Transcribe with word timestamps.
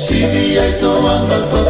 Sidiay 0.00 0.76
to 0.76 0.92
ang 1.08 1.24
magpapalala 1.24 1.69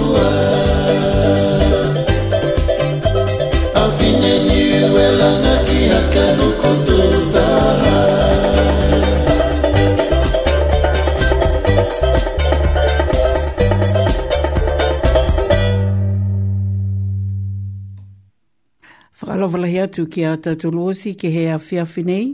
atu 19.81 20.05
ki 20.09 20.23
a 20.25 20.37
tatuluosi 20.37 21.15
ke 21.19 21.29
he 21.33 21.43
a 21.49 21.57
whiawhi 21.57 22.03
nei. 22.05 22.25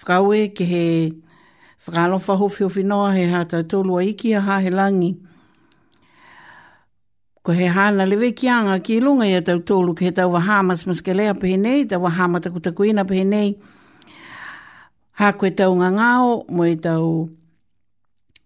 Whakaue 0.00 0.48
ke 0.56 0.66
he 0.66 0.82
whakalofa 1.86 2.36
hofio 2.36 2.68
whinoa 2.68 3.10
he 3.16 3.24
ha 3.30 3.44
tatulu 3.44 4.00
a 4.02 4.06
iki 4.06 4.32
a 4.34 4.40
ha 4.40 4.60
langi. 4.60 5.18
Ko 7.42 7.52
he 7.52 7.64
hana 7.66 8.04
lewe 8.06 8.32
ki 8.36 8.48
anga 8.48 8.78
ki 8.80 8.98
ilunga 9.00 9.24
i 9.26 9.34
a 9.34 9.42
tatulu 9.42 9.94
ke 9.96 10.00
he 10.00 10.10
tau 10.10 10.28
waha 10.32 10.62
mas 10.62 10.84
maskelea 10.84 11.34
pehe 11.34 11.58
nei, 11.58 11.84
tau 11.86 12.00
waha 12.02 12.28
matakutakuina 12.28 13.04
pehe 13.06 13.24
nei. 13.24 13.54
Ha 15.18 15.32
koe 15.38 15.50
tau 15.50 15.74
ngā 15.74 15.88
ngāo, 15.98 16.44
mo 16.50 16.64
i 16.64 16.76
tau 16.76 17.28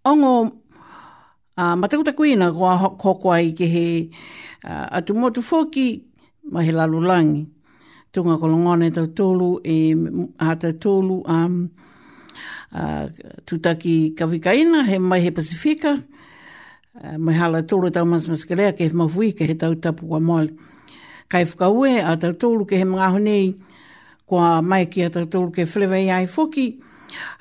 ongo 0.05 0.31
uh, 1.57 1.75
matakutakuina 1.75 2.49
ko 2.55 2.65
a 2.71 2.75
hokoa 3.05 3.39
i 3.41 3.51
ke 3.57 3.67
he 3.67 3.85
uh, 4.65 4.87
atu 5.01 5.15
motu 5.17 5.41
foki 5.41 6.03
ma 6.51 6.61
he 6.61 6.71
lalu 6.71 6.99
tunga 8.15 8.39
ko 8.39 8.47
longone 8.47 8.87
tau 8.95 9.09
tolu 9.17 9.59
e 9.59 9.75
hata 10.39 10.69
tolu 10.79 11.17
a 11.27 11.37
um, 11.45 11.55
uh, 12.79 13.05
tutaki 13.45 14.15
kawikaina 14.15 14.85
he 14.87 14.97
mai 14.99 15.19
he 15.25 15.31
Pasifika 15.35 15.91
uh, 15.99 17.17
mai 17.19 17.33
hala 17.35 17.59
tolu 17.67 17.91
tau 17.91 18.05
mas 18.07 18.27
mas 18.31 18.45
ke 18.47 18.55
he 18.83 18.87
mawui 18.95 19.33
ke 19.35 19.43
he 19.43 19.53
tau 19.55 19.73
tapu 19.75 20.07
kwa 20.07 20.21
mole 20.29 20.49
kai 21.27 21.43
whukaue 21.43 21.91
a 21.99 22.15
tau 22.15 22.31
tolu 22.33 22.63
ke 22.65 22.79
he 22.79 22.87
mga 22.87 23.09
honei 23.19 23.51
kwa 24.25 24.61
mai 24.63 24.85
ki 24.87 25.01
a 25.01 25.09
tau 25.11 25.25
tolu 25.27 25.51
ke 25.51 25.67
whlewe 25.73 25.99
i 26.07 26.09
ai 26.21 26.25
foki 26.25 26.67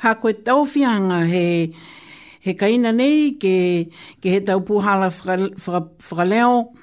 ha 0.02 0.14
koe 0.18 0.32
tau 0.42 0.66
fianga 0.66 1.22
he 1.22 1.70
he 2.46 2.52
kaina 2.58 2.90
nei 2.90 3.38
ke, 3.38 3.54
ke 4.18 4.26
he 4.34 4.40
tau 4.42 4.58
puhala 4.58 5.06
whakaleo 6.02 6.74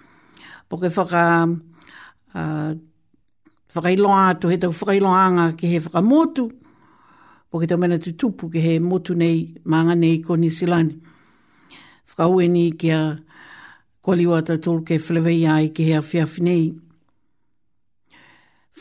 po 0.72 0.80
ke 0.80 0.90
whaka 0.96 1.28
uh, 2.40 2.72
whakailoa 3.75 4.28
atu, 4.30 4.50
he 4.51 4.58
tau 4.58 4.72
whakailoanga 4.72 5.46
ki 5.58 5.68
he 5.74 5.80
whakamotu, 5.84 6.44
po 7.51 7.60
ki 7.60 7.68
tau 7.70 7.78
mena 7.80 7.98
tupu 8.04 8.51
ki 8.51 8.60
he 8.66 8.74
motu 8.90 9.13
nei, 9.22 9.38
maanga 9.70 9.96
nei 10.01 10.16
ko 10.25 10.34
ni 10.36 10.50
silani. 10.58 10.96
Whakaue 12.10 12.44
ni 12.54 12.66
ki 12.80 12.90
a 13.00 13.18
kualiwa 14.04 14.38
ta 14.48 14.56
tolu 14.63 14.82
ke 14.88 14.96
whilewei 15.04 15.44
ai 15.54 15.66
ki 15.75 15.82
he 15.88 15.94
awhiawhi 16.01 16.42
nei. 16.48 16.63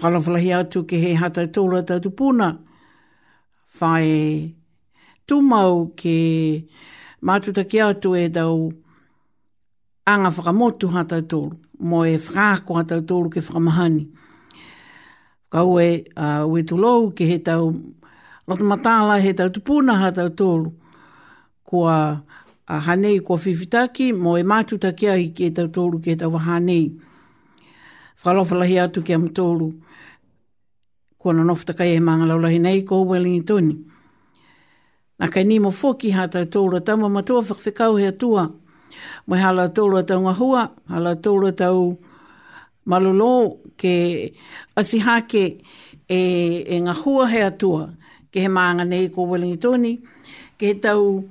Whalawhalahi 0.00 0.52
atu 0.58 0.78
ki 0.88 0.96
he 1.04 1.10
hata 1.20 1.42
tolu 1.54 1.78
ta 1.88 1.94
tupuna, 2.04 2.48
whae 3.78 4.54
tumau 5.26 5.74
ke 5.98 6.16
mātutaki 7.26 7.78
atu 7.88 8.08
e 8.16 8.24
tau 8.36 8.56
anga 10.12 10.30
whakamotu 10.36 10.86
hata 10.94 11.18
tolu, 11.30 11.54
mo 11.88 11.98
e 12.12 12.16
whakako 12.24 12.72
hata 12.80 12.96
tolu 13.08 13.28
ke 13.30 13.38
whakamahani. 13.46 14.04
Whakamahani 14.06 14.29
kau 15.50 15.78
e 15.80 16.04
uh, 16.16 16.46
wetu 16.46 16.76
tulou 16.76 17.10
ke 17.10 17.26
he 17.26 17.38
tau 17.42 17.74
lot 18.46 18.60
matala 18.62 19.18
he 19.20 19.32
tau 19.34 19.50
tupuna 19.50 19.94
ha 19.98 20.10
tau 20.14 20.30
tolu 20.30 20.70
kua 21.66 22.22
uh, 22.70 22.80
hanei 22.86 23.18
kua 23.20 23.36
fifitaki 23.36 24.12
mo 24.12 24.36
e 24.38 24.42
matu 24.42 24.78
takia 24.78 25.18
i 25.18 25.28
ke 25.34 25.50
tau 25.50 25.66
tolu 25.68 25.98
ke 25.98 26.14
tau 26.14 26.30
hanei 26.38 26.94
whalofalahi 28.22 28.78
atu 28.78 29.02
ke 29.02 29.10
am 29.14 29.28
tolu 29.34 29.72
kua 31.18 31.32
nanoftakai 31.34 31.96
e 31.96 32.00
manga 32.00 32.26
laulahi 32.30 32.58
nei 32.60 32.82
kua 32.86 33.02
Wellington 33.02 33.66
na 35.18 35.26
kai 35.28 35.44
ni 35.44 35.58
mo 35.58 35.70
foki 35.70 36.10
ha 36.14 36.30
tau 36.30 36.46
tolu 36.46 36.80
tau 36.80 36.96
ma 36.96 37.08
matua 37.08 37.42
whakwhikau 37.42 37.98
he 38.00 38.06
atua 38.14 38.46
mo 39.26 39.34
hala 39.34 39.66
tolu 39.68 39.98
tau 40.06 40.20
ngahua 40.22 40.62
hala 40.92 41.12
tolu 41.24 41.50
tau 41.50 41.58
tau 41.58 41.82
malolo 42.84 43.60
ke 43.76 44.32
asiha 44.76 45.26
ke 45.28 45.42
e, 46.08 46.20
e 46.64 46.80
ngā 46.80 46.94
hua 47.04 47.28
hea 47.30 47.50
tua 47.50 47.90
ke 48.32 48.40
he 48.44 48.48
maanga 48.48 48.84
nei 48.88 49.08
ko 49.08 49.26
Wellingtoni 49.28 49.96
ke 50.58 50.66
he 50.66 50.74
tau 50.80 51.24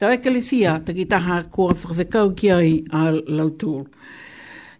tau 0.00 0.12
ekelesia 0.14 0.78
ta 0.84 0.92
ki 0.92 1.04
taha 1.06 1.42
kua 1.50 1.74
whakawhikau 1.74 2.34
ki 2.36 2.50
ai 2.50 2.84
a 2.92 3.02
lautur 3.10 3.86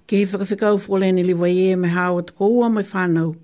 Ke 0.09 0.17
he 0.17 0.25
whakawhikau 0.25 0.81
fōlene 0.83 1.21
li 1.25 1.35
wai 1.35 1.53
e 1.71 1.77
me 1.77 1.89
hawa 1.89 2.23
tako 2.23 2.49
ua 2.59 2.69
mai 2.69 2.83
ke 2.83 3.39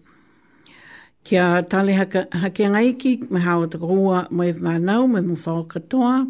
Kia 1.25 1.63
tale 1.63 1.93
hake 1.95 2.29
ha 2.37 2.49
ngaiki 2.51 3.31
me 3.31 3.41
hawa 3.41 3.67
tako 3.69 3.87
ua 3.89 4.27
mai 4.31 4.53
whānau 4.53 5.09
mai 5.09 5.21
mwha 5.23 5.53
o 5.57 5.65
katoa. 5.65 6.27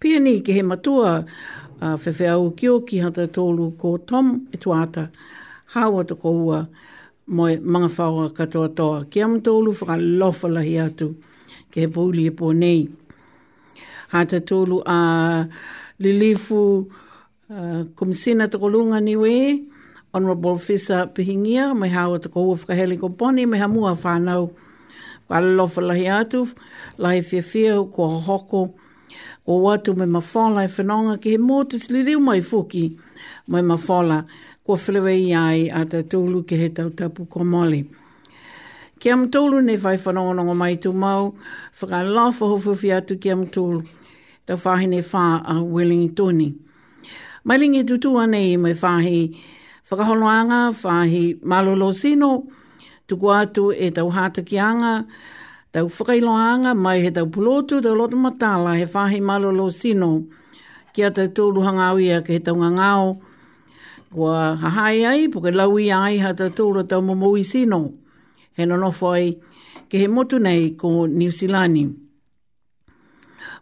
Pia 0.00 0.20
ni 0.20 0.40
ke 0.42 0.52
he 0.52 0.62
matua 0.62 1.24
a 1.82 1.96
whewe 1.98 2.28
au 2.32 2.50
kio 2.54 2.80
ki 2.86 2.98
hata 3.02 3.24
tōlu 3.26 3.72
ko 3.78 3.96
Tom 3.98 4.46
e 4.52 4.56
tuata 4.56 5.08
hawa 5.74 6.04
to 6.04 6.14
koua 6.14 6.68
moe 7.26 7.56
manga 7.58 7.88
whaua 7.88 8.30
katoa 8.30 8.68
toa. 8.74 9.04
Ki 9.10 9.20
am 9.20 9.40
tōlu 9.40 9.74
whaka 9.74 9.96
lofalahi 9.98 10.78
atu 10.84 11.08
ke 11.74 11.82
he 11.82 11.86
pūli 11.88 12.28
e 12.30 12.34
pō 12.38 12.52
nei. 12.54 12.84
Hata 14.12 14.38
tōlu 14.40 14.78
a 14.86 15.00
lilifu 15.98 16.60
uh, 16.86 17.82
kumisina 17.98 18.48
tako 18.48 18.70
lunga 18.70 19.00
niwe, 19.00 19.66
Honorable 20.14 20.58
Fisa 20.60 21.06
Pihingia, 21.08 21.74
mai 21.74 21.88
hawa 21.90 22.20
tako 22.20 22.44
ua 22.44 22.54
whakaheli 22.60 23.00
ko 23.00 23.08
poni, 23.08 23.46
mai 23.48 23.58
hamua 23.58 23.96
whanau. 23.96 24.52
Kwa 25.26 25.40
lofalahi 25.40 26.06
atu, 26.14 26.46
lai 26.98 27.18
whiawhia 27.22 27.82
ko 27.82 27.82
hoko. 27.82 27.90
Kwa 27.90 28.38
hoko 28.38 28.74
o 29.46 29.62
watu 29.62 29.96
mai 29.96 30.06
mawhala 30.06 30.64
e 30.64 30.68
whanonga 30.68 31.16
ki 31.20 31.30
he 31.34 31.38
mōtus 31.38 31.90
li 31.90 32.02
riu 32.06 32.20
mai 32.20 32.40
fuki 32.40 32.92
mai 33.48 33.62
mawhala 33.62 34.22
kua 34.64 34.76
whilewe 34.78 35.14
i 35.18 35.32
ai 35.34 35.62
a 35.68 35.80
te 35.90 36.02
tūlu 36.02 36.44
ki 36.46 36.56
he 36.60 36.68
tau 36.76 36.90
tapu 36.90 37.26
ko 37.26 37.44
moli. 37.44 37.80
Ki 39.00 39.10
am 39.10 39.24
tūlu 39.34 39.62
ne 39.64 39.76
whai 39.82 39.96
whanonga 39.98 40.54
mai 40.54 40.76
tū 40.78 40.92
mau, 40.94 41.34
whakai 41.80 42.04
lawha 42.06 42.50
hofufi 42.54 42.92
atu 42.94 43.18
ki 43.18 43.30
am 43.30 43.42
tūlu, 43.46 43.82
tau 44.46 44.58
whahi 44.64 44.86
ne 44.86 45.00
whā 45.02 45.24
a 45.56 45.58
Willing 45.62 46.14
Tony. 46.14 46.52
Mai 47.44 47.58
lingi 47.58 47.82
e 47.82 47.84
tutua 47.88 48.28
nei 48.30 48.52
i 48.54 48.56
mai 48.56 48.74
whahi 48.78 49.24
whakaholoanga, 49.90 50.68
whahi 50.70 51.38
malolo 51.42 51.90
sino, 51.92 52.46
tuku 53.08 53.34
atu 53.34 53.72
e 53.74 53.90
tau 53.90 54.06
hātakianga, 54.14 54.94
whahi 55.02 55.40
tau 55.72 55.88
whakailoanga 55.88 56.74
mai 56.76 57.00
he 57.02 57.10
tau 57.10 57.26
pulotu, 57.26 57.80
tau 57.80 57.94
lotu 57.96 58.16
matala, 58.20 58.76
he 58.76 58.84
whahi 58.84 59.20
malo 59.22 59.50
lo 59.50 59.68
sino, 59.70 60.24
kia 60.92 61.10
tau 61.10 61.26
tōru 61.28 61.64
hangawia 61.64 62.20
ke 62.22 62.32
he 62.36 62.38
tau 62.38 62.54
ngangao, 62.54 63.16
kua 64.12 64.56
hahai 64.60 65.04
ai, 65.08 65.28
puke 65.32 65.48
laui 65.50 65.88
ai 65.90 66.18
ha 66.18 66.32
tau 66.36 66.48
tōru 66.52 66.84
tau 66.88 67.00
momoi 67.00 67.44
sino, 67.44 67.92
he 68.54 68.66
nono 68.66 68.90
whai 69.00 69.32
ke 69.88 69.96
he 69.98 70.08
motu 70.08 70.38
nei 70.38 70.76
ko 70.76 71.06
New 71.06 71.30
Zealandi. 71.30 71.86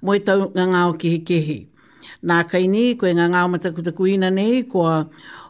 Moe 0.03 0.19
tau 0.19 0.51
ngangao 0.51 0.99
ke 0.99 1.09
he 1.15 1.19
kehe. 1.23 1.59
Nā 2.25 2.43
kai 2.51 2.67
ni, 2.67 2.97
koe 2.97 3.13
ngangao 3.15 3.47
matakutakuina 3.53 4.33
nei, 4.33 4.65
kua 4.65 5.07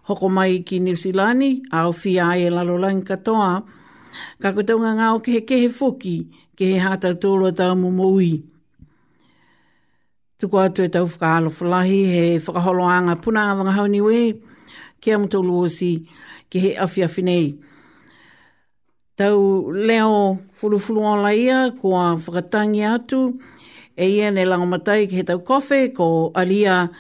hoko 0.09 0.29
mai 0.31 0.59
ki 0.67 0.79
New 0.85 0.95
Zealandi, 0.95 1.63
au 1.73 1.93
fi 1.93 2.19
ai 2.21 2.43
e 2.45 2.51
lalolangi 2.51 3.05
katoa, 3.07 3.53
Ka 4.43 4.51
kutaunga 4.53 4.91
ngā 4.99 5.07
o 5.15 5.21
kehe 5.23 5.45
kehe 5.47 5.69
fuki 5.71 6.15
ke 6.61 6.67
he 6.77 6.77
hata 6.77 7.15
tōlo 7.17 7.49
tau 7.57 7.73
mō 7.73 7.89
mōi. 7.97 8.35
Tuko 10.37 10.59
atu 10.61 10.85
e 10.85 10.91
tau 10.93 11.07
whakahalo 11.09 11.49
whalahi, 11.49 12.01
he 12.13 12.25
whakaholo 12.37 12.85
anga 12.85 13.17
puna 13.17 13.45
awanga 13.55 13.73
hau 13.73 13.87
niwe, 13.89 14.19
ke 15.01 15.15
amu 15.17 15.25
tōlo 15.33 15.63
osi, 15.65 15.89
ke 16.53 16.61
he 16.61 16.71
awhi 16.85 17.05
awhi 17.07 17.25
nei. 17.25 17.47
Tau 19.17 19.41
leo 19.73 20.37
fulufulu 20.61 21.01
o 21.01 21.15
laia, 21.25 21.63
ko 21.81 21.95
a 21.97 22.13
whakatangi 22.27 22.85
atu, 22.93 23.23
e 23.97 24.11
ia 24.19 24.31
ne 24.31 24.45
lango 24.45 24.69
ke 24.85 25.17
he 25.17 25.23
tau 25.25 25.39
kofe, 25.41 25.95
ko 25.97 26.31
alia 26.37 26.91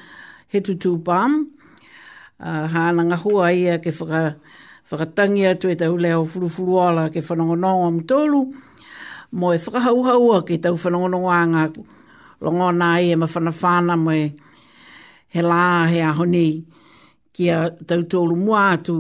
he 0.48 0.62
tutu 0.62 0.96
pāmu, 1.04 1.44
uh, 2.40 2.64
hāna 2.66 3.04
ngahua 3.12 3.52
ia 3.54 3.78
ke 3.78 3.92
whaka, 3.92 4.36
whakatangi 4.88 5.44
atu 5.52 5.68
e 5.68 5.74
tau 5.76 5.98
leo 6.00 6.24
fulufulu 6.24 6.80
ala 6.80 7.10
ke 7.12 7.20
whanongonongo 7.20 7.86
am 7.86 8.00
tōlu, 8.08 8.42
mo 9.32 9.54
e 9.54 9.58
whakahauhaua 9.64 10.36
ki 10.46 10.58
tau 10.64 10.74
whanongonongo 10.82 11.30
anga 11.42 11.62
longona 12.42 12.86
i 13.02 13.14
e 13.14 13.14
mawhanawhana 13.22 13.94
mo 14.04 14.10
e 14.10 14.34
he 15.32 15.40
lā 15.50 15.60
he 15.90 15.98
ahoni 16.10 16.46
ki 17.34 17.44
a 17.54 17.58
tau 17.88 18.00
tōru 18.10 18.34
mua 18.44 18.60
atu 18.74 18.94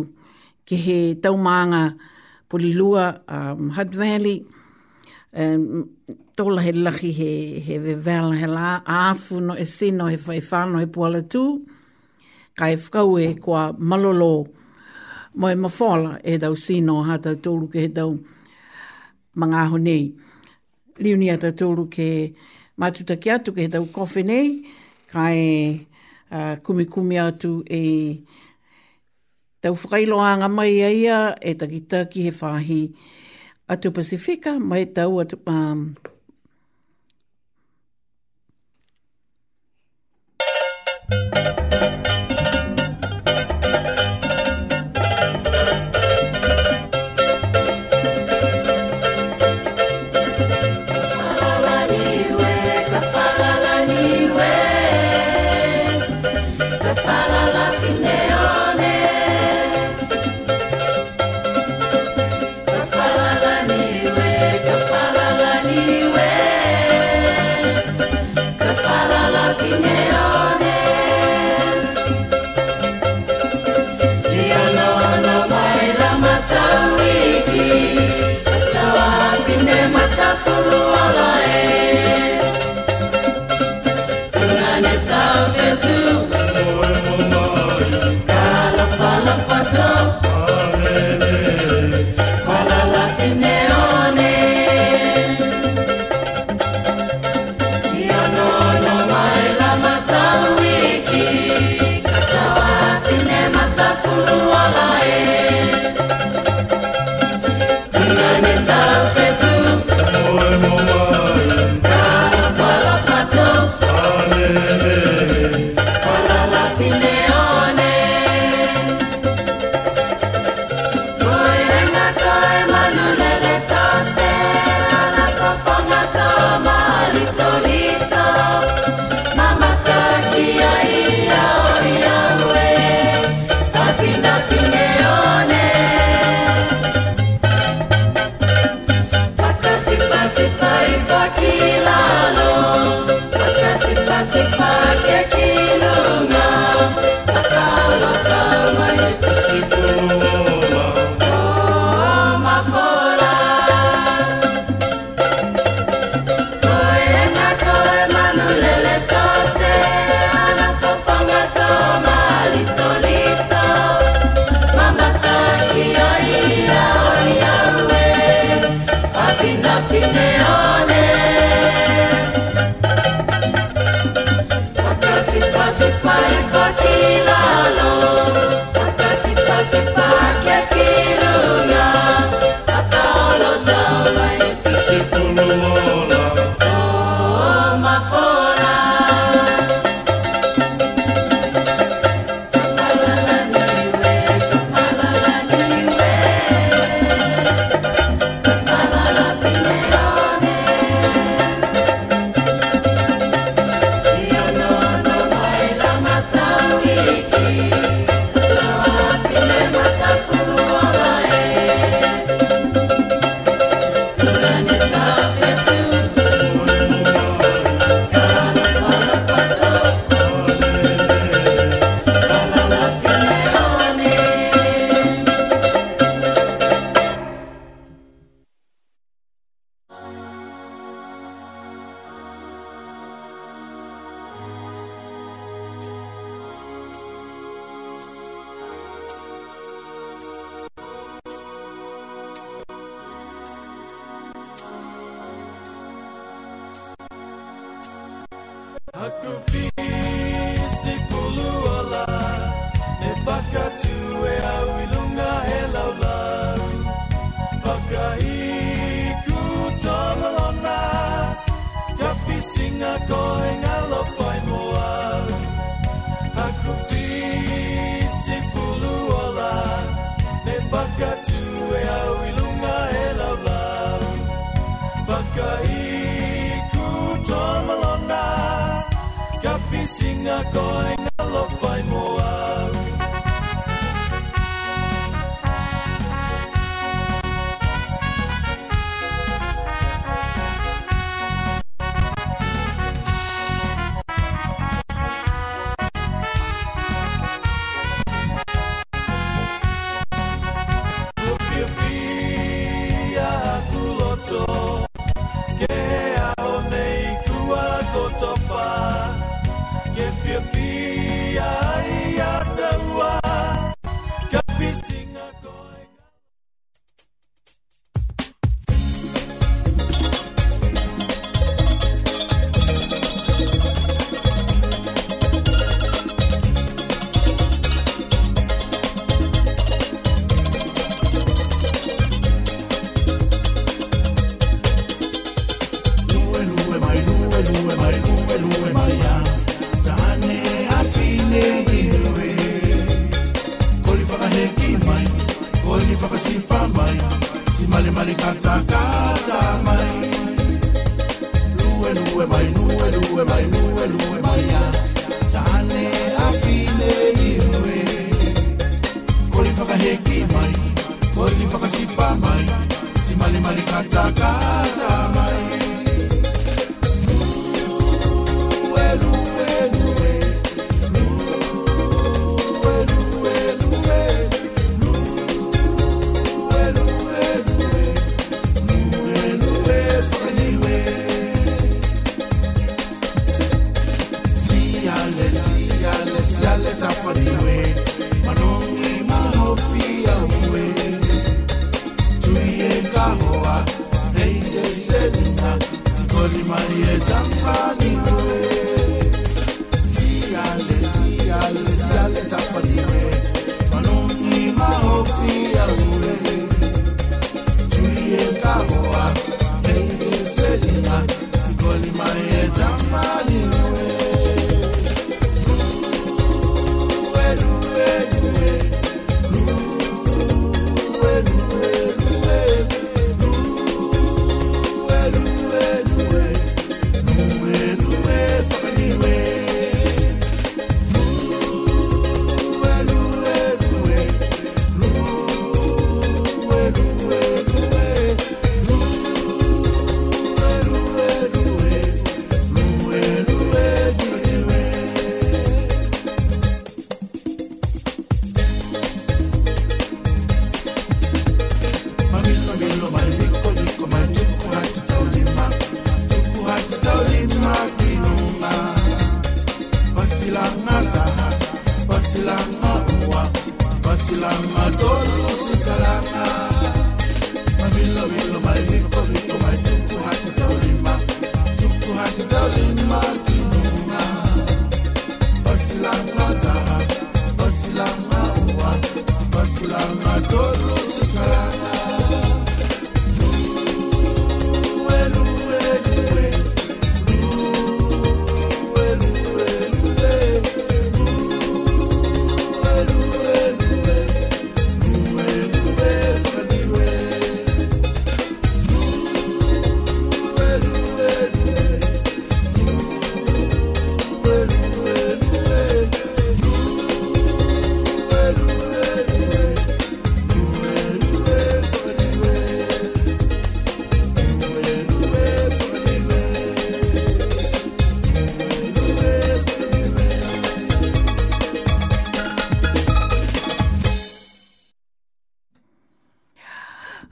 ki 0.66 0.76
he 0.84 0.98
tau 1.24 1.34
maanga 1.46 1.82
polilua 2.48 3.02
um, 3.28 3.70
Hutt 3.76 3.90
Valley 4.00 4.38
um, 5.34 5.90
tōla 6.38 6.60
he 6.62 6.72
lahi 6.84 7.10
he, 7.20 7.30
he 7.58 7.74
vevela 7.86 8.32
he 8.42 8.46
lā 8.56 8.68
āfu 8.86 9.42
no 9.42 9.54
e 9.58 9.64
sino 9.66 10.06
he 10.06 10.16
whaifano 10.16 10.78
he 10.78 10.86
puala 10.86 11.22
tū 11.26 11.44
ka 12.56 12.70
e 12.70 12.76
whakau 12.78 13.18
e 13.24 13.34
kua 13.34 13.72
malolo 13.74 14.46
mo 15.34 15.48
e 15.50 15.54
mawhala 15.58 16.20
e 16.22 16.38
tau 16.38 16.54
sino 16.54 17.02
hata 17.02 17.34
tau 17.34 17.42
tōru 17.50 17.72
ki 17.72 17.78
he 17.82 17.88
tau 17.88 18.12
mga 19.40 19.58
ahonei 19.62 20.10
liuni 20.98 21.30
ata 21.30 21.52
tōru 21.54 21.86
ke 21.92 22.08
matutaki 22.80 23.30
atu 23.30 23.52
ke 23.54 23.66
tau 23.72 23.86
kofi 23.86 24.22
nei, 24.26 24.50
ka 25.10 25.30
e 25.30 25.86
uh, 26.32 26.56
kumi 26.64 27.16
atu 27.20 27.60
e 27.70 27.84
tau 29.60 29.74
whakailo 29.74 30.18
anga 30.20 30.48
mai 30.48 30.82
a 30.82 30.90
ia 30.90 31.20
e 31.42 31.54
taki 31.54 31.80
taki 31.88 32.26
he 32.30 32.30
whahi 32.30 32.94
atu 33.68 33.90
Pasifika, 33.94 34.58
mai 34.58 34.84
tau 34.86 35.20
atu, 35.22 35.38
um, 35.46 35.96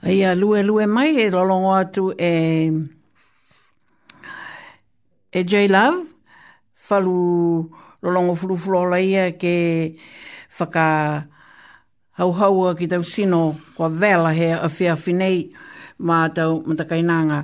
Ia 0.09 0.33
lue 0.33 0.65
lue 0.65 0.89
mai 0.89 1.13
e 1.21 1.29
lolongo 1.29 1.69
atu 1.81 2.03
e, 2.17 2.33
e 5.29 5.39
J 5.51 5.69
Love, 5.69 6.01
falu 6.73 7.13
lolongo 8.01 8.33
furu 8.33 8.57
furu 8.57 8.89
ia 8.97 9.37
ke 9.37 9.55
whaka 10.57 10.85
hau 12.17 12.31
hau 12.39 12.73
ki 12.73 12.89
tau 12.89 13.05
sino 13.05 13.53
kua 13.77 13.89
vela 13.93 14.33
he 14.33 14.49
a 14.49 14.65
whia 14.75 14.93
whinei 15.03 15.53
mā 16.01 16.25
tau 16.37 16.65
matakainanga. 16.67 17.39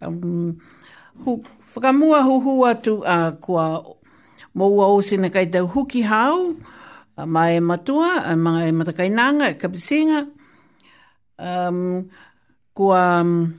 Um, 0.00 0.56
hu, 1.24 1.30
whakamua 1.76 2.24
huhu 2.28 2.54
atu 2.72 3.02
a 3.04 3.16
uh, 3.28 3.30
kua 3.44 3.64
moua 4.56 4.86
o 4.96 5.00
sina 5.04 5.28
kai 5.28 5.44
tau 5.52 5.66
huki 5.74 6.00
hau, 6.10 6.56
a 7.20 7.26
mai 7.26 7.60
matua, 7.60 8.10
a 8.24 8.32
mai 8.36 8.72
matakainanga, 8.78 9.46
e 9.52 9.60
kapisinga, 9.60 9.60
kapisinga, 9.60 10.41
um, 11.42 12.08
kua 12.74 13.20
um, 13.22 13.52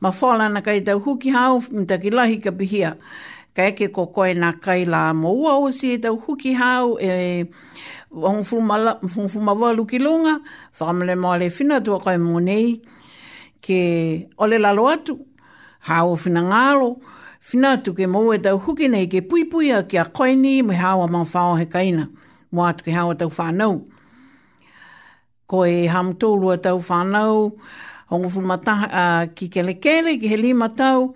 ma 0.00 0.10
whala 0.18 0.46
na 0.48 0.60
kai 0.66 0.80
tau 0.86 0.98
huki 1.04 1.28
hao 1.36 1.58
mta 1.76 1.98
ki 1.98 2.10
lahi 2.10 2.38
ka 2.44 2.50
pihia. 2.50 2.94
Ka 3.54 3.66
eke 3.68 3.90
ko 3.92 4.06
koe 4.14 4.34
na 4.34 4.52
kai 4.52 4.84
la 4.84 5.10
mo 5.14 5.32
ua 5.34 5.58
o 5.58 5.70
si 5.78 5.94
e 5.94 5.98
tau 5.98 6.14
huki 6.16 6.52
hao 6.60 6.96
e 7.02 7.44
wangu 8.10 8.44
fuma 9.30 9.52
walu 9.60 9.86
ki 9.90 9.98
lunga, 9.98 10.38
whamale 10.78 11.14
maale 11.18 11.50
fina 11.50 11.80
tua 11.80 11.98
kai 12.00 12.16
mōnei 12.18 12.78
ke 13.60 13.80
ole 14.38 14.58
lalo 14.58 14.86
atu, 14.88 15.18
hao 15.80 16.14
fina 16.16 16.42
ngalo. 16.42 16.94
fina 17.40 17.70
atu 17.72 17.94
ke 17.96 18.06
mou 18.06 18.32
e 18.36 18.38
tau 18.38 18.58
huki 18.60 18.86
nei 18.92 19.06
ke 19.08 19.22
pui 19.24 19.46
pui 19.48 19.70
a 19.72 19.82
ki 19.88 19.96
a 19.98 20.04
koini 20.04 20.60
me 20.62 20.74
hao 20.76 21.00
a 21.02 21.08
mawhao 21.08 21.56
he 21.58 21.66
kaina, 21.66 22.06
mo 22.52 22.62
atu 22.68 22.84
ke 22.84 22.92
hao 22.94 23.14
tau 23.14 23.30
whanau 23.30 23.86
ko 25.50 25.58
e 25.66 25.86
hamtoulu 25.90 26.52
a 26.54 26.56
tau 26.62 26.78
whanau, 26.78 27.38
hongo 28.10 28.28
fumataha 28.30 28.86
uh, 28.86 29.30
ki 29.34 29.48
kele 29.56 29.74
kele, 29.82 30.14
ki 30.22 30.28
he 30.30 30.36
lima 30.38 30.68
tau, 30.78 31.08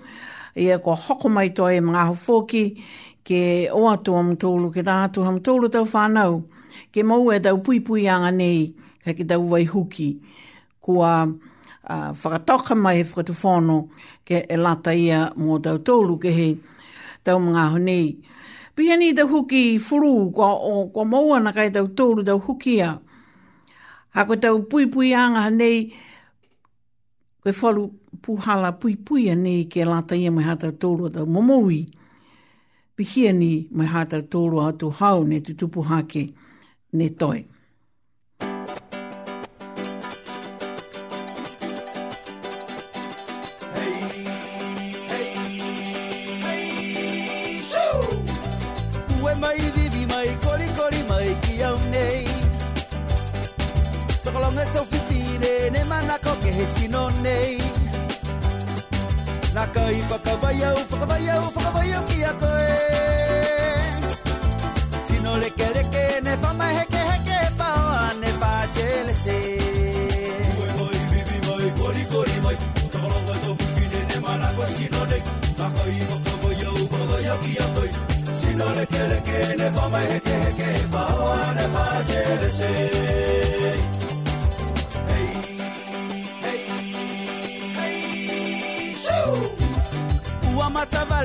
e 0.59 0.67
a 0.75 0.79
kua 0.83 0.97
hoko 0.99 1.31
mai 1.31 1.53
toa 1.55 1.71
e 1.77 1.79
mga 1.79 2.03
hofoki, 2.09 2.65
ke 3.25 3.71
o 3.71 3.85
atu 3.93 4.17
hamtoulu, 4.19 4.73
ke 4.75 4.83
rātu 4.87 5.23
hamtoulu 5.29 5.71
tau 5.71 5.87
whanau, 5.87 6.41
ke 6.91 7.07
mau 7.07 7.31
e 7.31 7.39
tau 7.47 7.63
pui 7.63 7.79
pui 7.81 8.09
anga 8.11 8.33
nei, 8.35 8.73
ka 9.07 9.15
ki 9.15 9.29
tau 9.31 9.47
vai 9.47 9.63
huki, 9.71 10.09
kua 10.83 11.13
uh, 11.29 12.11
whakatoka 12.11 12.75
mai 12.77 12.97
he 12.99 13.07
whakatufono, 13.07 13.79
ke 14.27 14.43
e 14.51 14.59
lata 14.59 14.91
ia 14.99 15.29
mō 15.39 15.61
tau 15.69 15.79
tōlu, 15.79 16.19
ke 16.27 16.35
he 16.35 16.51
tau 17.25 17.39
mga 17.41 17.69
honi. 17.77 17.99
Pihani 18.75 19.13
tau 19.15 19.31
huki 19.31 19.79
furu, 19.79 20.33
kua, 20.35 20.51
o, 20.59 20.89
kua 20.91 21.07
mau 21.07 21.39
kai 21.55 21.71
tau 21.71 21.87
tōlu 21.87 22.27
tau 22.27 22.43
huki 22.49 22.81
ia, 22.83 22.97
Ha 24.17 24.23
koe 24.27 24.37
tau 24.43 24.57
pui 24.71 24.85
pui 24.95 25.09
anga 25.25 25.45
nei, 25.61 25.79
koe 27.43 27.53
whalu 27.61 27.83
puhala 28.23 28.71
pui 28.81 28.95
pui 29.07 29.23
anei 29.35 29.61
ke 29.73 29.81
lata 29.91 30.15
ia 30.23 30.31
e 30.31 30.35
mai 30.37 30.47
hata 30.49 30.69
tōru 30.83 31.05
a 31.09 31.15
tau 31.17 31.27
momoui. 31.35 31.81
Pihia 32.97 33.31
ni 33.41 33.51
mai 33.77 33.89
hata 33.95 34.19
tōru 34.35 34.57
atu 34.69 34.87
hau 34.99 35.19
ne 35.31 35.37
tutupu 35.47 35.81
hake 35.91 36.23
ne 36.99 37.07
toi. 37.21 37.41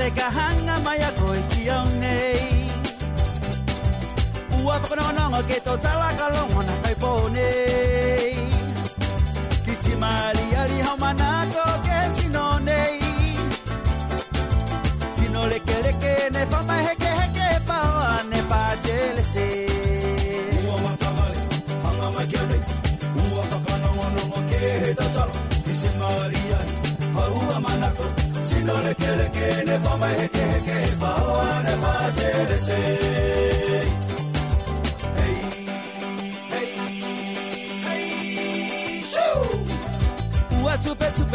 de 0.09 0.13
Caján 0.15 0.58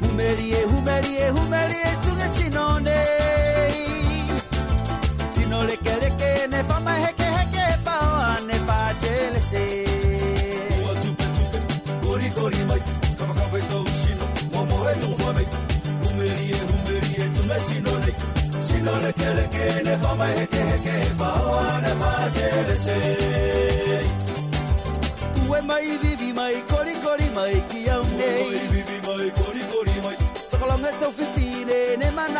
Humerie 0.00 0.62
humerie 0.70 1.28
humerie 1.36 1.90
me 2.18 2.26
sino 2.38 2.78
nei 2.78 4.04
Sino 5.34 5.64
leke 5.64 5.92
leke 6.00 6.32
ne 6.50 6.62
fama 6.68 6.83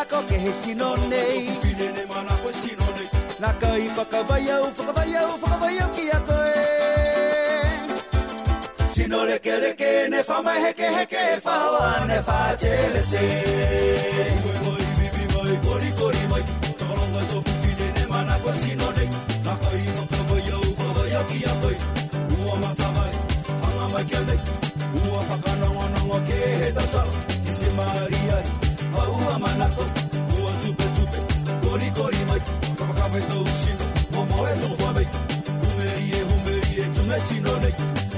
ko 0.09 0.21
ke 0.29 0.35
he 0.45 0.53
sino 0.53 0.95
nei 1.09 1.49
Fine 1.62 1.87
ne 1.97 2.03
mana 2.11 2.35
ko 2.45 2.51
sino 2.53 2.85
nei 2.97 3.09
Nā 3.43 3.51
ka 3.61 3.71
i 3.75 3.77
whakawai 3.97 4.47
au, 4.57 4.64
whakawai 4.77 5.12
au, 5.23 5.31
whakawai 5.43 5.79
au 5.85 5.90
ki 5.97 6.05
a 6.12 6.14
koe 6.29 6.55
Sino 8.95 9.21
leke 9.29 9.55
leke, 9.62 9.90
ne 10.11 10.21
whama 10.29 10.53
heke 10.64 10.88
heke, 10.97 11.23
whawa 11.45 11.87
ne 12.09 12.19
wha 12.29 12.40
chele 12.62 13.01
se 13.11 13.25
Koe 13.25 13.29
moi, 14.67 14.83
bibi 14.99 15.25
moi, 15.35 15.55
kori 15.67 15.90
kori 16.01 16.23
moi, 16.33 16.40
tōronga 16.81 17.23
tō 17.33 17.38
fine 17.51 17.87
ne 17.99 18.05
mana 18.12 18.35
ko 18.45 18.51
sino 18.62 18.87
nei 18.99 19.09
Nā 19.47 19.55
ka 19.64 19.71
i 19.79 19.81
whakawai 20.01 20.49
au, 20.59 20.62
whakawai 20.64 21.12
au 21.21 21.25
ki 21.33 21.38
a 21.53 21.55
koe 21.62 21.77
Ua 22.45 22.55
mata 22.67 22.88
mai, 22.99 23.14
hanga 23.64 23.87
mai 23.95 24.05
kia 24.11 24.23
nei 24.33 24.40
Ua 25.05 25.21
whakanawa 25.31 25.85
nawa 25.97 26.19
ke 26.29 26.37
he 26.62 26.69
tatala, 26.81 27.12
ki 27.47 27.53
se 27.62 27.69
maria 27.81 28.37
ai 28.43 28.47
maua 28.94 29.38
manato, 29.44 29.83
ua 30.40 30.52
tupe 30.62 30.85
kori 31.62 31.88
kori 31.98 32.20
maiti, 32.28 32.50
whakakaweto 32.78 33.37
usino, 33.48 33.85
o 34.18 34.20
moe 34.30 34.52
tō 34.62 34.68
whamei, 34.80 35.09
humerie 35.62 36.20
humerie 36.30 36.85
tume 36.94 37.18
sino 37.28 37.52
nei, 37.62 37.74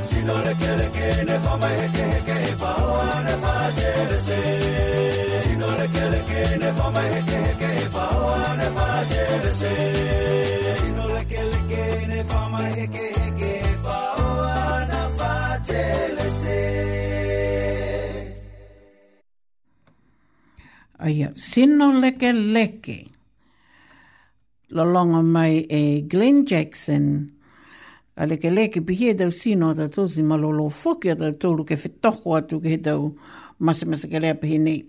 sino 0.08 0.34
leke 0.46 0.70
leke 0.80 1.08
ne 1.28 1.36
whamai 1.44 1.74
heke 1.80 2.04
heke 2.12 2.34
he 2.44 2.52
whaoa 2.60 3.16
ne 3.26 3.34
whaasere 3.44 4.18
se. 4.26 4.38
Sino 5.46 5.68
leke 5.80 6.04
leke 6.14 6.42
ne 6.62 6.70
whamai 6.78 7.08
ne 8.60 8.68
whaasere 8.76 9.58
heke 12.76 13.08
heke 13.22 13.50
he 13.64 13.74
whaoa 13.88 14.78
na 14.90 15.02
whaasere 15.18 17.04
Aia, 21.06 21.30
sino 21.38 21.92
leke 21.94 22.32
leke. 22.34 23.06
longa 24.70 25.22
mai 25.22 25.62
e 25.68 26.02
Glenn 26.04 26.42
Jackson. 26.44 27.30
A 28.16 28.26
leke 28.26 28.50
leke 28.50 28.82
pi 28.82 28.94
he 29.04 29.14
tau 29.14 29.30
sino 29.30 29.72
ta 29.74 29.86
tosi 29.88 30.22
malolo 30.22 30.68
foki 30.68 31.14
ta 31.14 31.30
tolu 31.38 31.62
ke 31.68 31.76
fitoko 31.78 32.34
atu 32.40 32.58
ke 32.58 32.68
he 32.74 32.78
tau 32.86 33.04
masamasa 33.64 34.10
ke 34.10 34.18
lea 34.18 34.34
pi 34.34 34.58
nei. 34.58 34.80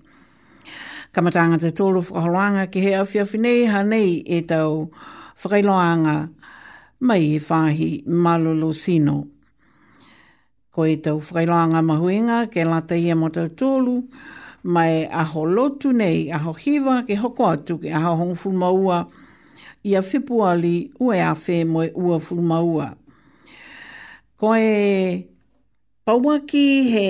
Kamatanga 1.14 1.62
te 1.62 1.70
tolu 1.78 2.02
whakaroanga 2.02 2.66
ke 2.72 2.80
he 2.86 2.94
awhi 3.02 3.22
awhi 3.24 3.38
nei 3.46 3.62
ha 3.72 3.84
nei 3.84 4.10
e 4.36 4.40
tau 4.52 4.90
whakailoanga 5.40 6.16
mai 7.06 7.24
e 7.38 7.40
whahi 7.48 7.92
malolo 8.08 8.74
sino. 8.74 9.16
Ko 10.74 10.82
e 10.82 10.98
tau 11.06 11.22
whakailoanga 11.22 11.80
mahuinga 11.90 12.40
ke 12.50 12.66
lata 12.66 12.96
ia 12.98 13.14
mo 13.16 13.30
tau 13.30 13.48
tolu. 13.60 14.02
Kamatanga 14.02 14.37
mai 14.68 15.06
aho 15.08 15.46
lotu 15.46 15.92
nei, 15.96 16.28
aho 16.32 16.52
hiva 16.66 17.04
ke 17.08 17.16
hoko 17.16 17.46
atu 17.54 17.78
ke 17.82 17.88
aho 17.90 18.16
hong 18.20 18.36
fulmaua 18.36 19.06
i 19.88 19.94
a 19.96 20.02
whipuali 20.04 20.92
ue 21.00 21.20
a 21.24 21.32
whē 21.34 21.56
moe 21.68 21.88
ua 21.96 22.20
fulmaua. 22.20 22.88
Ko 24.38 24.52
e 24.56 25.32
pauaki 26.06 26.64
he 26.92 27.08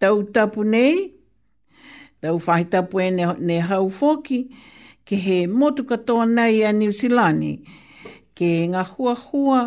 tau 0.00 0.22
tapu 0.32 0.64
nei, 0.64 1.12
tau 2.24 2.38
whahi 2.38 2.64
tapu 2.72 3.00
e 3.04 3.10
ne, 3.12 3.60
hau 3.68 3.90
foki, 3.92 4.48
ke 5.04 5.20
he 5.20 5.38
motu 5.46 5.84
katoa 5.84 6.24
nei 6.24 6.64
a 6.64 6.72
New 6.72 6.92
Zealand, 6.96 7.44
ke 8.32 8.64
ngā 8.72 8.86
hua 8.96 9.14
hua, 9.20 9.60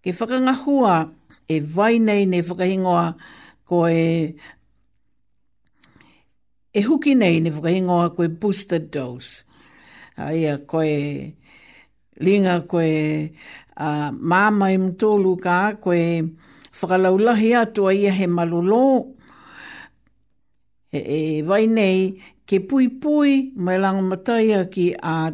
ke 0.00 0.14
whakangahua 0.14 0.96
e 1.50 1.58
vai 1.58 1.98
nei 1.98 2.22
ne 2.26 2.38
whakahingoa 2.40 3.14
ko 3.66 3.86
e 3.90 4.02
e 6.74 6.80
huki 6.82 7.14
nei 7.14 7.40
ne 7.40 7.50
whakaingoa 7.50 8.10
koe 8.16 8.28
booster 8.40 8.80
dose. 8.94 9.44
A 10.16 10.32
ia 10.36 10.54
koe 10.70 10.92
linga 12.24 12.54
koe 12.70 12.92
a, 13.76 13.88
uh, 13.88 14.08
māma 14.30 14.70
i 14.72 14.78
mtolu 14.78 15.34
ka 15.44 15.56
koe 15.84 16.02
whakalaulahi 16.80 17.50
atua 17.62 17.92
ia 17.94 18.12
he 18.12 18.26
malolo. 18.26 18.84
E, 20.92 20.98
e 21.16 21.42
vai 21.44 21.66
nei 21.66 22.08
ke 22.48 22.58
pui 22.68 22.88
pui 23.00 23.52
mai 23.56 23.76
langa 23.80 24.02
matai 24.02 24.48
ki 24.74 24.86
a 24.96 25.30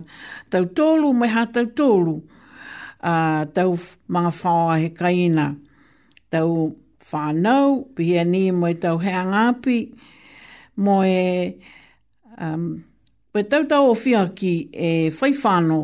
tau 0.50 0.64
tolu 0.76 1.12
mai 1.18 1.28
ha 1.34 1.42
tau 1.54 1.66
tolu 1.74 2.16
a 3.02 3.46
tau 3.54 3.78
mga 4.14 4.32
whaoa 4.42 4.76
he 4.82 4.90
kaina. 4.90 5.54
Tau 6.30 6.74
whanau, 7.10 7.88
pihia 7.94 8.24
ni 8.24 8.50
mai 8.52 8.74
tau 8.82 8.98
heangapi 8.98 9.78
mo 10.78 11.02
e 11.04 11.58
um, 12.40 12.82
pe 13.32 13.42
tautau 13.50 13.90
o 13.90 13.94
fia 13.98 14.22
ki 14.38 14.52
e 14.72 14.90
whaifano 15.14 15.78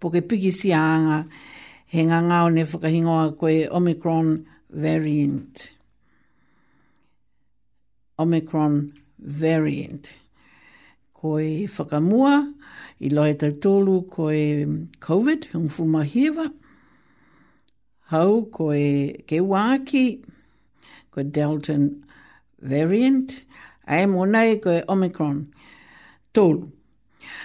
po 0.00 0.10
ke 0.12 0.22
piki 0.28 0.50
si 0.54 0.72
anga 0.76 1.22
he 1.94 2.02
nganga 2.04 2.40
o 2.46 2.48
ne 2.50 2.64
whakahingoa 2.64 3.36
koe 3.38 3.68
Omicron 3.76 4.44
variant. 4.70 5.70
Omicron 8.18 8.92
variant. 9.18 10.16
Koe 11.14 11.66
whakamua 11.70 12.34
i 13.00 13.08
loe 13.08 13.32
tautolu 13.34 14.00
koe 14.10 14.40
COVID, 15.06 15.52
hung 15.52 15.68
fumahiva. 15.68 16.48
Hau 18.10 18.42
koe 18.52 19.22
ke 19.28 19.38
wāki, 19.54 20.04
koe 21.12 21.22
Delta 21.22 21.72
variant. 21.76 21.98
Variant 22.62 23.40
a 23.86 24.00
e 24.02 24.06
mōnei 24.06 24.60
koe 24.62 24.82
Omicron 24.88 25.42
tōlu. 26.34 26.70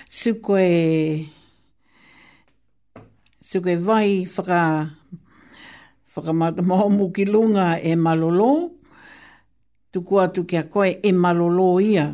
Su 0.09 0.35
koe, 0.41 1.27
su 3.41 3.61
koe 3.61 3.75
vai 3.75 4.25
whaka, 4.25 4.89
whaka 6.15 6.33
maomu 6.33 7.11
ki 7.13 7.25
lunga 7.25 7.77
e 7.79 7.95
malolo, 7.95 8.71
tu 9.91 10.01
tuku 10.03 10.19
atu 10.21 10.43
kia 10.45 10.63
koe 10.63 10.99
e 11.03 11.11
malolo 11.11 11.79
ia. 11.81 12.13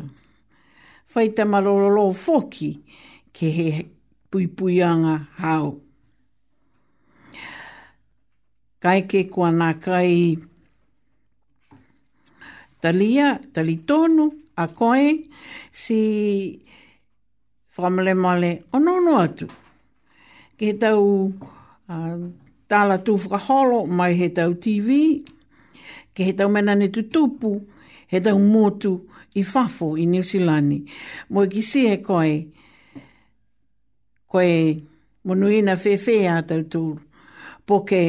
Whai 1.14 1.28
te 1.34 1.44
malolo 1.44 2.10
foki 2.12 2.70
ke 3.32 3.50
he 3.50 3.68
puipuianga 4.30 5.26
hao. 5.38 5.78
Kaike 8.82 9.28
kua 9.30 9.52
nā 9.52 9.72
kai... 9.80 9.80
Kua 9.80 10.00
nā 10.02 10.48
kai 10.48 10.52
talia, 12.84 13.28
talitonu, 13.54 14.24
a 14.56 14.64
koe, 14.78 15.06
si 15.72 16.00
whamale 17.76 18.12
male 18.24 18.50
onono 18.76 19.14
atu. 19.24 19.46
Ke 20.60 20.68
tau 20.82 21.04
uh, 21.88 22.18
tala 22.70 22.96
tu 23.04 23.12
whakaholo 23.22 23.78
mai 23.96 24.10
he 24.20 24.28
tau 24.36 24.52
TV, 24.62 24.88
ke 26.14 26.20
he 26.28 26.32
tau 26.38 26.48
mena 26.54 26.74
ne 26.76 26.88
tupu, 26.94 27.52
he 28.12 28.16
tau 28.24 28.36
motu 28.54 28.92
i 29.32 29.40
fafo 29.52 29.88
i 29.96 30.04
New 30.12 30.22
Zealand. 30.30 30.70
Mo 31.32 31.38
e 31.48 31.48
kisi 31.54 31.80
e 31.94 32.02
koe, 32.06 32.34
koe 34.30 34.50
monuina 35.26 35.74
whewhea 35.82 36.34
tau 36.48 36.60
tūru, 36.72 37.00
po 37.66 37.80
ke 37.88 38.02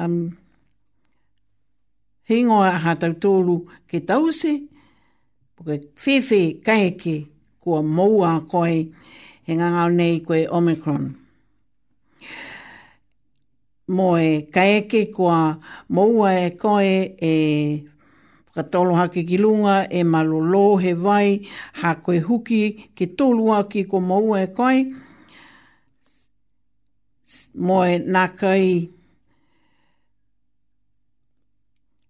um, 0.00 0.18
he 2.28 2.34
hingoa 2.36 2.70
ha 2.82 2.94
tau 2.98 3.12
tōru 3.22 3.56
ke 3.90 4.00
tause, 4.08 4.48
poke 5.56 5.76
whewhe 6.04 6.40
kaheke 6.66 7.14
kua 7.60 7.82
moua 7.82 8.30
koe 8.48 8.90
he 9.46 9.52
ngangau 9.56 9.90
nei 9.94 10.20
koe 10.26 10.46
Omicron. 10.58 11.04
Mo 13.88 14.16
e 14.18 14.30
kaheke 14.54 15.04
kua 15.14 15.58
moua 15.94 16.34
e 16.46 16.50
koe 16.58 16.92
e 17.22 17.32
whakatolo 18.48 18.96
hake 18.98 19.22
ki 19.28 19.38
lunga 19.38 19.86
e 19.90 20.02
malolo 20.02 20.76
he 20.82 20.92
vai 20.94 21.46
ha 21.82 21.94
koe 21.94 22.18
huki 22.20 22.90
ke 22.96 23.06
tōru 23.06 23.54
ki 23.70 23.84
kua 23.84 24.00
moua 24.00 24.42
e 24.42 24.46
koe. 24.50 24.76
Mo 27.54 27.84
e 27.86 27.98
nākai 28.02 28.95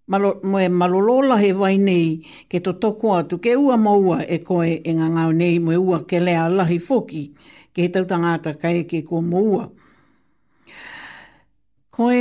malo, 0.07 0.41
mo 0.43 0.59
e 0.59 0.69
malolola 0.83 1.35
he 1.43 1.51
vai 1.63 1.75
nei 1.89 2.09
ke 2.51 2.57
to 2.65 2.73
toko 2.83 3.09
atu 3.19 3.35
ke 3.45 3.51
ua 3.65 3.77
maua 3.87 4.19
e 4.23 4.37
koe 4.49 4.73
e 4.83 4.91
ngā 4.99 5.07
ngau 5.15 5.31
nei 5.41 5.55
mo 5.65 5.71
e 5.75 5.79
ua 5.89 5.99
ke 6.09 6.17
lea 6.27 6.45
lahi 6.59 6.79
foki 6.89 7.25
ke 7.75 7.79
he 7.87 7.89
tautangata 7.95 8.51
kai 8.63 8.77
ke 8.91 8.99
ko 9.09 9.17
maua. 9.31 9.65
Koe 11.95 12.21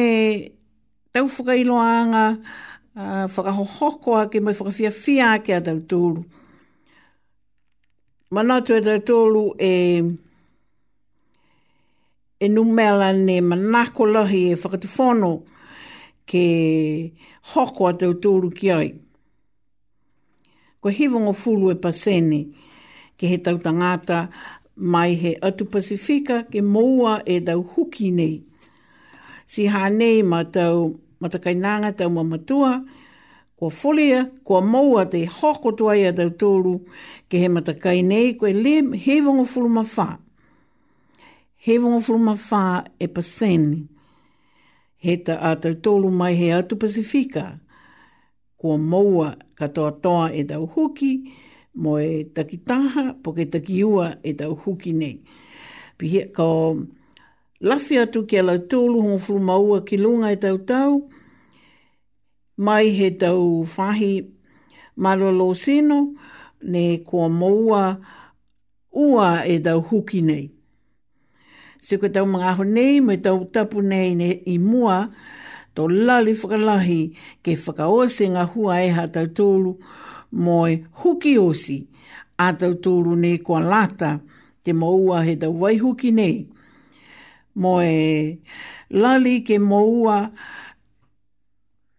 tau 1.14 1.28
whakailoanga 1.34 2.26
uh, 3.00 3.26
whakahohoko 3.36 4.12
a 4.22 4.28
ke 4.32 4.38
mai 4.46 4.54
whakawhia 4.58 4.92
whia 5.02 5.30
ke 5.46 5.52
a 5.58 5.62
tau 5.66 5.80
tūru. 5.90 6.22
Manatu 8.34 8.72
e 8.78 8.82
tau 8.86 9.00
tūru 9.08 9.44
e 9.62 9.74
e 12.36 12.48
numela 12.56 13.12
ne 13.26 13.36
manako 13.52 14.04
lahi 14.16 14.44
e 14.54 14.56
whakatu 14.62 14.88
whono 14.96 15.34
e 15.44 15.55
ke 16.26 16.46
hoko 17.54 17.88
a 17.90 17.94
te 17.98 18.06
utoro 18.10 18.50
ki 18.54 18.72
ai. 18.74 18.90
Ko 20.82 20.90
hivongo 20.90 21.34
fulu 21.34 21.72
e 21.74 21.78
pasene 21.84 22.40
ke 23.18 23.26
he 23.32 23.38
tau 23.46 23.58
tangata 23.66 24.20
mai 24.92 25.12
he 25.22 25.32
atu 25.48 25.64
Pasifika 25.74 26.38
ke 26.52 26.60
moua 26.74 27.14
e 27.26 27.36
tau 27.48 27.62
huki 27.72 28.08
nei. 28.20 28.36
Si 29.52 29.64
nei 30.00 30.18
ma 30.32 30.40
tau 30.56 30.80
matakainanga 31.22 31.90
tau 32.00 32.10
mamatua, 32.16 32.72
kua 33.58 33.70
folia, 33.80 34.22
ko 34.46 34.54
moua 34.72 35.04
te 35.12 35.20
hoko 35.38 35.70
tuai 35.78 36.02
a 36.10 36.14
tau 36.20 36.30
tōru 36.42 36.76
ke 37.30 37.36
he 37.42 37.48
matakai 37.56 38.00
nei 38.12 38.28
koe 38.40 38.52
le 38.64 38.74
hevongo 39.06 39.46
fulu 39.52 39.70
mawha. 39.78 40.10
Hevongo 41.66 42.00
fulu 42.06 42.20
mawha 42.20 42.86
e 43.00 43.06
pasene. 43.08 43.08
fulu 43.08 43.08
mawha 43.08 43.08
e 43.08 43.08
pasene 43.16 43.95
he 45.06 45.16
ta 45.28 45.36
ātau 45.54 45.76
tolu 45.86 46.10
mai 46.10 46.34
he 46.38 46.48
atu 46.56 46.76
Pasifika. 46.82 47.44
Kua 48.58 48.78
maua 48.78 49.34
katoa 49.60 49.92
toa 50.02 50.30
e 50.34 50.44
tau 50.50 50.66
huki, 50.76 51.12
mo 51.86 51.98
e 52.02 52.24
takitaha, 52.38 53.04
po 53.24 53.34
ke 53.38 53.46
takiua 53.54 54.08
e 54.26 54.34
tau 54.40 54.56
huki 54.64 54.94
nei. 55.02 55.20
Pihia 56.00 56.30
ka 56.36 56.44
o 56.44 56.64
lafi 57.62 58.00
atu 58.02 58.24
ke 58.32 58.42
lau 58.46 58.58
tolu 58.72 59.04
hon 59.06 59.22
furu 59.26 59.46
maua 59.52 59.84
ki 59.88 60.02
lunga 60.02 60.34
e 60.34 60.40
tau 60.48 60.58
tau, 60.72 60.98
mai 62.58 62.86
he 62.98 63.12
tau 63.22 63.44
whahi 63.76 64.14
marolo 64.98 65.52
seno, 65.66 66.00
ne 66.64 66.86
kua 67.06 67.30
maua 67.30 67.84
ua 69.06 69.30
e 69.46 69.60
tau 69.62 69.86
huki 69.92 70.26
nei. 70.32 70.46
Se 71.86 72.00
koe 72.02 72.10
tau 72.10 72.26
mga 72.26 72.56
honei, 72.58 72.98
mai 73.02 73.18
tau 73.26 73.44
tapu 73.54 73.80
nei 73.92 74.16
ne 74.18 74.30
i 74.54 74.58
mua, 74.58 74.98
tō 75.78 75.84
lali 76.08 76.34
whakalahi 76.40 77.02
ke 77.46 77.54
whakaose 77.64 78.28
ngā 78.34 78.46
hua 78.56 78.80
e 78.82 78.90
ha 78.96 79.04
tau 79.14 79.28
tōru 79.38 79.74
moe 80.46 80.72
huki 81.04 81.36
osi 81.38 81.78
a 82.42 82.48
tau 82.60 82.72
tōru 82.86 83.14
nei 83.22 83.38
kua 83.46 83.60
lata 83.72 84.12
te 84.64 84.74
maua 84.74 85.22
he 85.28 85.36
tau 85.42 85.54
wai 85.62 85.76
huki 85.84 86.10
nei. 86.12 86.40
Moe 87.62 87.92
lali 88.90 89.36
ke 89.48 89.60
maua 89.70 90.18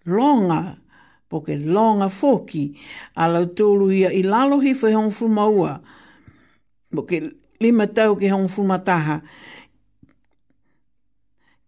longa 0.07 0.62
po 1.28 1.45
ke 1.47 1.55
longa 1.62 2.09
foki 2.09 2.64
a 3.22 3.28
lau 3.30 3.45
tōru 3.55 3.93
ia 4.01 4.11
i 4.11 4.24
lalohi 4.26 4.74
whai 4.82 4.97
hongfu 4.99 5.30
maua 5.41 5.76
po 6.91 7.07
ke 7.07 7.22
lima 7.62 7.87
tau 7.87 8.16
ke 8.18 8.32
hongfu 8.34 8.66
mataha 8.66 9.20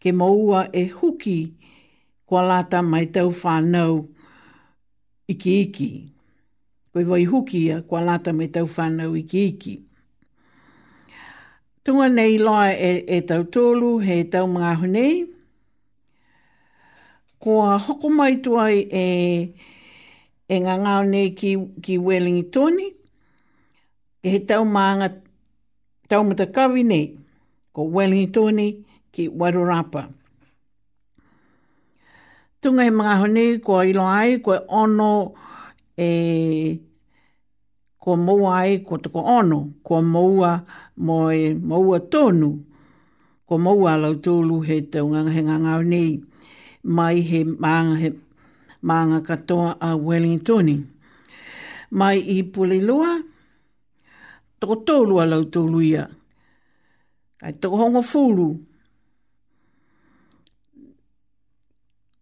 ke 0.01 0.13
maua 0.13 0.69
e 0.73 0.85
huki 0.87 1.37
kua 2.27 2.43
lata 2.49 2.79
mai 2.91 3.07
tau 3.15 3.29
whanau 3.41 3.95
iki 5.33 5.53
iki. 5.65 5.91
Koe 6.93 7.05
vai 7.11 7.25
huki 7.31 7.59
ia 7.69 7.77
kua 7.89 8.01
lata 8.09 8.31
mai 8.39 8.49
tau 8.55 8.67
whanau 8.75 9.13
iki 9.21 9.41
iki. 9.51 9.75
Tunga 11.85 12.07
nei 12.17 12.35
loa 12.45 12.69
e, 12.73 12.93
e 13.07 13.19
tau 13.29 13.43
tōlu 13.55 13.91
he 14.07 14.17
tau 14.33 14.47
mga 14.55 14.73
hunei. 14.81 15.15
Kua 17.43 17.69
hoko 17.85 18.09
mai 18.19 18.35
tuai 18.45 18.77
e, 18.91 19.05
e 20.53 20.57
ngā 20.65 20.75
ngāo 20.85 21.03
nei 21.13 21.29
ki, 21.39 21.53
ki 21.85 21.95
Wellingi 22.07 22.47
Tony. 22.55 22.89
He 24.23 24.39
tau 24.49 24.65
maanga 24.67 25.09
tau 26.09 26.23
matakawi 26.25 26.85
nei 26.85 27.05
ko 27.73 27.89
Wellingi 27.97 28.31
Tony 28.35 28.69
ki 29.13 29.29
Wairarapa. 29.29 30.09
Tunga 32.61 32.83
he 32.85 32.91
mga 32.91 33.15
honi, 33.23 33.45
kua 33.63 33.87
ilo 33.87 34.05
ai, 34.07 34.39
kua 34.43 34.59
ono, 34.69 35.33
e, 35.97 36.09
kua 38.01 38.17
moua 38.17 38.57
ai, 38.59 38.79
kua 38.83 38.99
tuko 38.99 39.23
ono, 39.23 39.59
kua 39.83 40.03
moua, 40.03 40.59
moe, 40.97 41.55
moua 41.55 42.01
tonu, 42.11 42.51
kua 43.47 43.59
moua 43.59 43.97
lau 44.03 44.15
tūlu 44.25 44.57
he 44.67 44.77
taunga 44.91 45.23
he 45.31 45.43
ngā 45.47 45.57
ngā 45.65 45.83
mai 46.99 47.21
he 47.23 47.45
maanga 47.45 47.97
he, 48.01 48.11
katoa 49.27 49.77
a 49.81 49.95
Wellingtoni. 49.97 50.77
Mai 51.91 52.19
i 52.19 52.43
puli 52.45 52.81
lua, 52.83 53.17
toko 54.61 54.75
tōlua 54.83 55.25
lau 55.31 55.45
tūlu 55.47 55.79
ia. 55.83 56.05
Kai 57.39 57.53
toko 57.61 57.77
hongo 57.79 58.03
fūlu, 58.03 58.49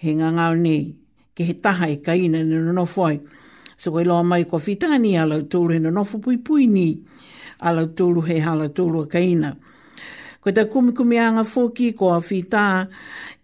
he 0.00 0.14
ngangau 0.14 0.54
nei 0.58 0.96
ke 1.34 1.44
he 1.44 1.54
taha 1.54 1.86
e 1.88 1.96
kaina 1.96 2.42
ne 2.44 2.56
nonofu 2.58 3.20
So 3.76 3.90
koe 3.92 4.04
loa 4.04 4.22
mai 4.22 4.44
kua 4.44 4.58
fitani 4.58 5.16
a 5.16 5.24
lautolu 5.26 5.72
he 5.74 5.78
nonofu 5.78 6.20
pui 6.20 6.36
pui 6.38 6.66
ni 6.66 6.98
a 7.62 7.72
he 7.76 8.38
a 8.40 8.52
a 8.56 9.06
kaina. 9.06 9.56
Ko 10.40 10.52
te 10.56 10.62
kumikumianga 10.64 11.42
fōki 11.44 11.90
ko 11.94 12.14
a 12.16 12.20
whitā 12.24 12.62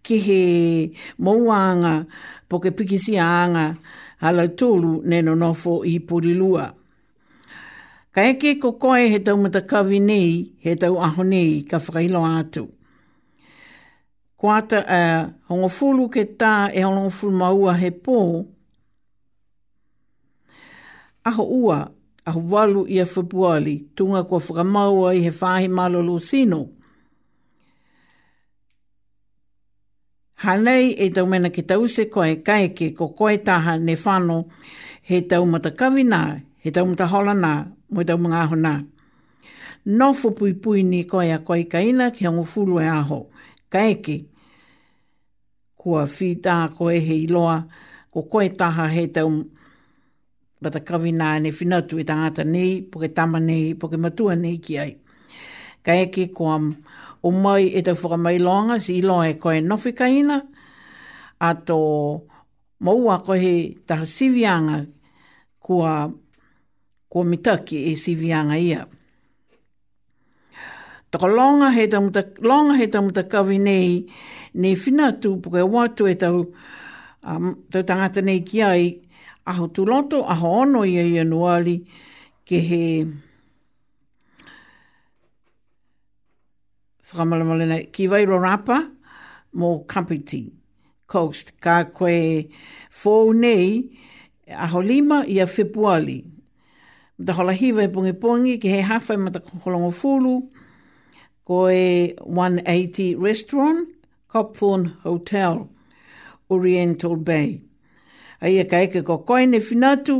ki 0.06 0.16
he 0.24 0.40
mouanga 1.20 2.06
po 2.48 2.56
ke 2.58 2.70
pikisi 2.72 3.18
anga 3.20 3.74
ala 4.24 4.46
tōlu 4.48 5.02
neno 5.04 5.34
nofo 5.36 5.82
i 5.84 5.98
porilua. 6.00 6.70
Ka 8.16 8.22
eke 8.32 8.54
ko 8.62 8.72
koe 8.80 9.10
he 9.12 9.18
tau 9.20 9.36
matakawi 9.36 10.00
nei, 10.00 10.30
he 10.64 10.72
tau 10.80 10.96
aho 10.96 11.22
nei, 11.28 11.66
ka 11.68 11.76
whakailo 11.76 12.22
atu. 12.38 12.64
Ko 14.40 14.48
ata 14.56 14.80
uh, 14.80 15.26
hongofulu 15.52 16.08
ke 16.12 16.24
tā 16.40 16.70
e 16.72 16.80
hongofulu 16.84 17.36
maua 17.44 17.74
he 17.76 17.90
pō, 17.92 18.16
aho 21.28 21.44
ua, 21.44 21.78
aho 22.24 22.40
walu 22.52 22.86
i 22.88 23.02
a 23.02 23.04
whapuali, 23.04 23.76
tunga 23.94 24.24
ko 24.24 24.40
whakamaua 24.40 25.12
i 25.16 25.22
he 25.26 25.30
whahe 25.32 25.68
malolo 25.72 26.16
sino, 26.20 26.62
Hanei 30.38 30.92
e 30.94 31.08
tau 31.14 31.26
mena 31.26 31.48
ki 31.48 31.62
tau 31.62 31.86
se 31.88 32.04
koe 32.12 32.34
kai 32.44 32.68
ke 32.76 32.90
ko 32.94 33.08
koe 33.08 33.36
taha 33.44 33.76
ne 33.78 33.94
whano 33.96 34.44
he 35.08 35.20
tau 35.30 35.44
mata 35.46 35.70
kawi 35.78 36.02
nā, 36.04 36.40
he 36.62 36.70
tau 36.70 36.84
mata 36.84 37.06
hola 37.06 37.32
nā, 37.34 37.52
mo 37.90 38.02
tau 38.04 38.18
mga 38.20 38.40
aho 38.44 38.54
nā. 38.56 38.72
No 39.86 40.12
fo 40.12 40.30
pui 40.36 40.52
pui 40.54 40.82
ni 40.82 41.04
koe 41.08 41.30
a 41.32 41.38
koe 41.38 41.62
kaina 41.72 42.10
ki 42.10 42.26
hango 42.26 42.44
fulu 42.44 42.80
e 42.82 42.84
aho, 42.88 43.20
kai 43.72 43.94
ke. 44.04 44.16
Kua 45.76 46.04
whi 46.04 46.30
tā 46.44 46.56
koe 46.76 47.00
he 47.00 47.16
iloa, 47.24 47.56
ko 48.12 48.22
koe 48.22 48.48
taha 48.58 48.88
he 48.92 49.06
tau 49.06 49.28
mata 50.60 50.80
kawi 50.80 51.12
nā 51.16 51.40
ne 51.40 51.50
whinatu 51.50 51.96
i 51.98 52.02
e 52.04 52.04
tangata 52.04 52.44
nei, 52.44 52.82
poke 52.92 53.08
tama 53.14 53.40
nei, 53.40 53.72
poke 53.74 53.96
matua 53.96 54.34
nei 54.36 54.58
ki 54.60 54.78
ai. 54.84 54.90
Kai 55.86 56.06
ke 56.12 56.28
o 57.22 57.30
mai 57.30 57.70
e 57.74 57.80
tau 57.82 57.94
whakamailoanga, 57.94 58.78
si 58.80 58.96
ilo 58.98 59.22
e 59.24 59.32
koe 59.40 59.60
nofikaina, 59.60 60.36
a 61.46 61.50
tō 61.66 61.78
maua 62.84 63.18
koe 63.24 63.38
he 63.40 63.54
taha 63.88 64.04
sivianga 64.06 64.82
kua, 65.60 66.10
kua 67.08 67.24
mitaki 67.24 67.78
e 67.92 67.96
sivianga 67.96 68.56
ia. 68.58 68.86
Toko 71.10 71.28
longa 71.28 71.70
he 71.72 71.86
tau 71.88 72.02
muta, 72.02 72.22
longa 72.42 72.76
he 72.76 72.86
tau 72.92 73.02
muta 73.02 73.22
kawi 73.24 73.58
nei, 73.58 74.04
nei 74.54 74.74
whina 74.76 75.10
tū 75.20 75.36
puke 75.42 75.62
watu 75.62 76.06
e 76.10 76.14
tau, 76.20 76.42
um, 77.22 77.54
tau 77.72 77.84
tangata 77.88 78.20
nei 78.24 78.42
ki 78.44 78.62
ai, 78.62 78.84
aho 79.48 79.68
tu 79.70 79.86
loto, 79.86 80.24
aho 80.24 80.58
ono 80.64 80.84
ia 80.84 81.06
ia 81.06 81.24
nuali, 81.24 81.80
ke 82.46 82.60
he... 82.62 82.82
Mm. 83.04 83.22
whakamalamalina 87.10 87.92
ki 87.92 88.08
Vairo 88.08 88.38
Rapa 88.40 88.78
mō 89.54 89.86
Kampiti 89.86 90.50
Coast. 91.06 91.52
Ka 91.60 91.84
koe 91.84 92.48
fōu 93.02 93.34
nei 93.34 93.84
a 94.50 94.66
holima 94.68 95.22
i 95.26 95.40
a 95.40 95.46
whepuali. 95.46 96.16
E 96.16 96.24
e 96.24 96.32
mata 97.24 97.32
hola 97.38 97.52
hiva 97.52 97.82
e 97.82 97.88
pungi 97.88 98.12
pungi 98.20 98.58
ki 98.60 98.68
he 98.74 98.82
hawha 98.90 99.14
i 99.14 99.16
mata 99.16 99.40
holongo 99.64 99.92
fulu. 99.92 100.34
Koe 101.46 102.14
180 102.16 103.16
Restaurant, 103.22 103.88
Copthorne 104.28 104.96
Hotel, 105.04 105.68
Oriental 106.50 107.16
Bay. 107.16 107.62
A 108.42 108.48
ia 108.50 108.64
e 108.64 108.68
ka 108.68 108.82
eke 108.84 109.04
ko 109.06 109.18
koe 109.22 109.46
ne 109.46 109.58
finatu 109.60 110.18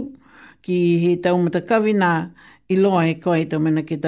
ki 0.62 0.80
he 1.04 1.16
tau 1.16 1.36
mata 1.42 1.60
kawina 1.60 2.30
i 2.70 2.76
loa 2.78 3.08
e 3.10 3.18
koe 3.20 3.44
tau 3.44 3.58
mena 3.60 3.82
ke 3.82 3.98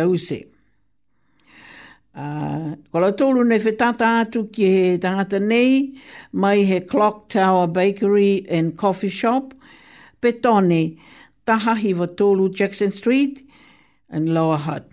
Uh, 2.19 2.73
ko 2.91 2.99
la 2.99 3.13
tōru 3.15 3.45
nei 3.47 3.61
whetata 3.63 4.07
atu 4.21 4.41
ki 4.55 4.69
he 4.77 4.87
tangata 4.99 5.39
nei, 5.41 5.75
mai 6.33 6.65
he 6.67 6.81
Clock 6.81 7.29
Tower 7.35 7.69
Bakery 7.69 8.45
and 8.51 8.73
Coffee 8.77 9.13
Shop, 9.19 9.53
pe 10.21 10.33
tōne, 10.47 10.81
taha 11.47 11.77
hi 11.79 11.93
wa 11.95 12.09
tōru 12.23 12.49
Jackson 12.53 12.91
Street 12.91 13.45
and 14.11 14.35
Lower 14.35 14.59
Hutt. 14.65 14.89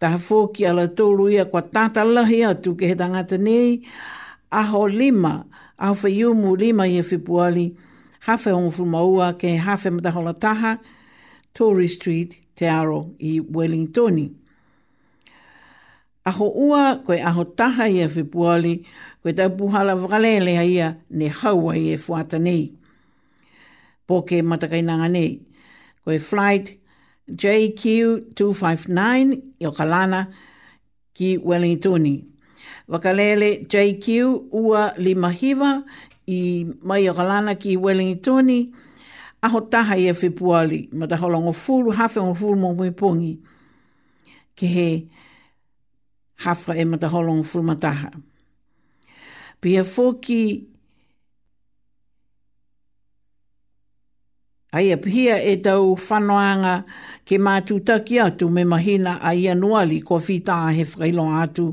Taha 0.00 0.18
fō 0.24 0.40
ki 0.56 0.66
ala 0.72 0.88
tōru 0.88 1.28
ia 1.36 1.44
kwa 1.46 1.62
tata 1.62 2.02
lahi 2.16 2.40
atu 2.50 2.74
ki 2.80 2.90
he 2.90 2.96
tangata 2.98 3.38
nei, 3.38 3.78
aho 4.50 4.82
lima, 4.88 5.44
aho 5.78 5.94
whaiumu 6.02 6.56
lima 6.64 6.88
i 6.90 6.98
e 6.98 7.06
whipuali, 7.12 7.66
hawhe 8.26 8.56
ongu 8.58 8.90
maua 8.96 9.30
ke 9.38 9.54
hawhe 9.68 9.94
mataholataha, 10.00 10.74
Tory 11.54 11.86
Street, 11.86 12.34
Te 12.56 12.66
Aro 12.66 13.00
i 13.20 13.38
Wellingtoni 13.40 14.28
aho 16.28 16.46
ua 16.52 16.96
koe 17.06 17.20
aho 17.24 17.44
taha 17.58 17.84
ia 17.96 18.06
whipuali, 18.14 18.74
koe 19.22 19.32
tau 19.38 19.50
puhala 19.58 19.92
whakalele 20.00 20.52
ia 20.66 20.88
ne 21.18 21.26
haua 21.38 21.72
i 21.76 21.84
e 21.92 21.96
fuata 22.04 22.38
nei. 22.46 22.62
Po 24.06 24.14
ke 24.28 24.36
matakainanga 24.50 25.08
nei, 25.16 25.30
koe 26.04 26.18
flight 26.28 26.66
JQ259 27.28 29.34
i 29.62 29.66
o 29.68 29.72
kalana 29.78 30.20
ki 31.16 31.30
Wellingtoni. 31.48 32.16
Wakalele 32.92 33.48
JQ 33.72 34.04
ua 34.64 34.82
limahiva 35.06 35.72
i 36.28 36.38
mai 36.88 37.02
o 37.10 37.14
kalana 37.18 37.52
ki 37.62 37.72
Wellingtoni, 37.84 38.60
aho 39.46 39.58
taha 39.72 39.94
i 40.02 40.06
e 40.08 40.12
whipuali, 40.20 40.80
matakolongo 41.00 41.52
fulu, 41.52 41.90
hafe 41.98 42.20
o 42.20 42.34
fulu 42.34 42.56
mo 42.62 42.74
mwipongi. 42.74 43.34
Ke 44.58 44.66
he, 44.66 44.88
hafa 46.38 46.74
e 46.76 46.84
mata 46.84 47.08
holong 47.08 47.42
fulmataha. 47.44 48.10
Pia 49.60 49.82
fōki 49.82 50.64
Ai 54.72 54.92
a 54.92 54.96
pihia 55.00 55.38
e 55.40 55.54
tau 55.64 55.94
whanoanga 55.96 56.82
ke 57.24 57.38
mātū 57.40 57.78
taki 57.88 58.18
atu 58.20 58.50
me 58.52 58.64
mahina 58.68 59.16
a 59.22 59.32
ia 59.34 59.54
nuali 59.56 60.02
ko 60.04 60.18
whita 60.20 60.58
he 60.76 60.84
whailo 60.84 61.24
atu 61.40 61.72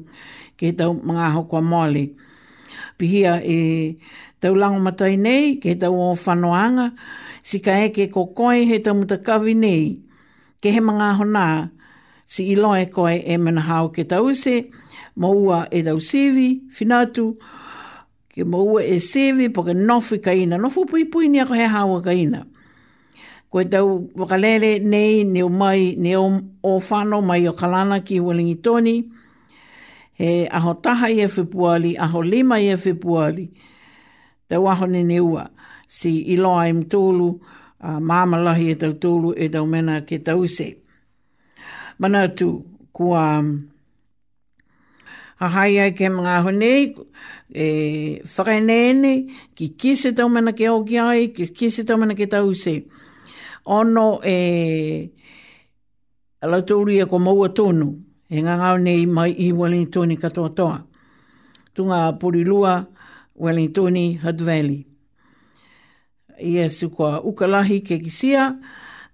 ke 0.56 0.72
tau 0.78 0.94
mga 0.96 1.34
hokoa 1.36 1.62
mole. 1.62 2.16
Pihia 2.98 3.44
e 3.44 4.00
tau 4.40 4.56
lango 4.56 4.80
matai 4.80 5.18
nei 5.18 5.60
ke 5.60 5.76
tau 5.76 5.92
o 6.00 6.14
whanoanga 6.16 6.94
si 7.44 7.60
ka 7.60 7.76
eke 7.84 8.08
ko 8.14 8.28
koe 8.32 8.64
he 8.64 8.80
tau 8.80 8.96
mutakawi 8.96 9.58
nei 9.60 10.00
ke 10.64 10.72
he 10.72 10.80
mga 10.80 11.12
honaa 11.20 11.75
si 12.26 12.48
ilo 12.52 12.76
e 12.76 12.86
koe 12.96 13.22
e 13.32 13.38
mana 13.38 13.62
hao 13.62 13.90
ke 13.94 14.04
tause, 14.04 14.66
maua 15.16 15.68
e 15.72 15.84
tau 15.86 16.00
sevi, 16.02 16.66
finatu, 16.74 17.36
ke 18.34 18.44
maua 18.44 18.82
e 18.84 19.00
sevi, 19.00 19.50
po 19.54 19.64
ke 19.64 19.74
nofi 19.78 20.18
ka 20.22 20.34
ina, 20.34 20.58
nofu 20.58 20.86
pui 20.90 21.06
pui 21.06 21.30
ni 21.30 21.40
ako 21.40 21.54
he 21.54 21.68
hawa 21.70 22.02
ka 22.02 22.12
ina. 22.14 22.42
Ko 23.52 23.64
tau 23.64 24.10
wakalele 24.18 24.80
nei, 24.84 25.24
ne 25.24 25.44
o 25.46 25.50
mai, 25.50 25.94
ne 25.98 26.16
o, 26.18 26.26
o 26.64 27.22
mai 27.22 27.48
o 27.48 27.54
kalana 27.54 28.04
ki 28.04 28.20
Wellingtoni, 28.20 29.06
he 30.14 30.48
aho 30.52 30.74
taha 30.82 31.08
i 31.10 31.22
e 31.22 31.26
whipuali, 31.28 31.96
aho 32.00 32.22
lima 32.24 32.58
i 32.60 32.72
e 32.72 32.76
whipuali, 32.76 33.48
tau 34.50 34.66
aho 34.68 34.86
ne 34.88 35.04
ne 35.04 35.20
ua, 35.20 35.46
si 35.88 36.24
ilo 36.34 36.58
e 36.60 36.66
a 36.66 36.70
im 36.70 36.84
tōlu, 36.90 37.30
uh, 37.86 38.00
mamalahi 38.02 38.72
e 38.72 38.76
tau 38.76 38.92
tōlu 38.98 39.32
e 39.38 39.48
tau 39.50 39.66
mena 39.68 40.02
ke 40.02 40.20
tau 40.20 40.44
sepi 40.48 40.84
mana 42.00 42.28
tu 42.36 42.50
kua 42.94 43.44
a 45.40 45.48
hai 45.54 45.74
ai 45.84 45.92
ke 45.98 46.08
mga 46.18 46.36
honei 46.46 46.96
e 47.52 47.66
whakainene 48.36 49.12
ki 49.56 49.66
kise 49.80 50.16
tau 50.16 50.28
mana 50.30 50.52
ke 50.54 50.68
au 50.72 50.84
ki 50.84 50.98
ai 51.00 51.28
ki 51.36 51.46
kise 51.58 51.84
tau 51.88 51.98
mana 52.00 52.14
ke 52.16 52.26
tau 52.32 52.54
se 52.54 52.76
ono 53.66 54.20
e 54.24 54.36
la 56.52 56.60
tūri 56.68 57.00
e 57.02 57.06
ko 57.10 57.20
maua 57.20 57.50
tonu 57.58 57.88
e 58.32 58.42
ngā 58.46 58.56
ngā 58.60 58.70
honei 58.76 59.06
mai 59.08 59.32
i 59.48 59.52
Wellington 59.54 60.12
i 60.12 60.18
katoa 60.18 60.50
toa 60.58 60.78
tunga 61.76 62.12
purilua 62.22 62.84
Wellington 63.36 63.96
Hud 64.24 64.42
Valley 64.42 64.82
i 66.44 66.58
e 66.64 66.68
sukua 66.70 67.22
ukalahi 67.24 67.82
ke 67.84 68.00
kisia 68.04 68.52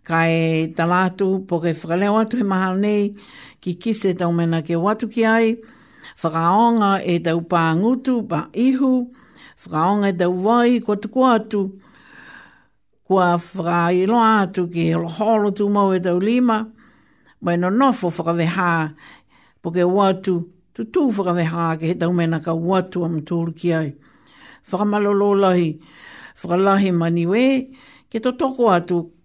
kai 0.03 0.73
talatu 0.73 1.45
po 1.47 1.59
ke 1.61 1.71
whakaleo 1.77 2.17
atu 2.17 2.37
he 2.41 2.43
mahal 2.43 2.75
nei 2.77 3.13
ki 3.61 3.75
kise 3.75 4.17
tau 4.17 4.31
mena 4.31 4.61
ke 4.65 4.73
watu 4.75 5.05
ki 5.07 5.25
ai 5.25 5.55
whakaonga 6.21 7.01
e 7.05 7.19
tau 7.19 7.41
pā 7.45 7.69
ngutu 7.77 8.25
pā 8.29 8.39
ihu 8.53 9.05
whakaonga 9.65 10.09
e 10.09 10.15
tau 10.17 10.31
wai 10.33 10.79
kua 10.81 10.95
tuku 11.01 11.21
atu 11.35 11.61
kua 13.05 13.37
whakailo 13.37 14.17
atu 14.41 14.65
ki 14.73 14.83
he 14.89 14.93
holo 14.93 15.51
tu 15.51 15.69
mau 15.69 15.93
e 15.93 15.99
tau 16.01 16.17
lima 16.19 16.65
mai 17.41 17.55
no 17.57 17.69
nofo 17.69 18.09
whakaveha 18.09 18.95
po 19.61 19.69
ke 19.69 19.83
watu 19.85 20.33
tu 20.73 20.81
tu 20.91 21.01
whakaveha 21.15 21.77
ke 21.77 21.85
he 21.93 21.93
tau 21.93 22.09
mena 22.13 22.39
ka 22.39 22.53
watu 22.57 23.05
am 23.05 23.21
tūru 23.21 23.53
ki 23.53 23.73
ai 23.77 23.93
whakamalolo 24.69 25.33
lahi 25.45 25.77
whakalahi 26.41 26.89
maniwe 26.91 27.45
ke 28.09 28.17
to 28.19 28.31
toko 28.33 28.73
atu 28.73 28.97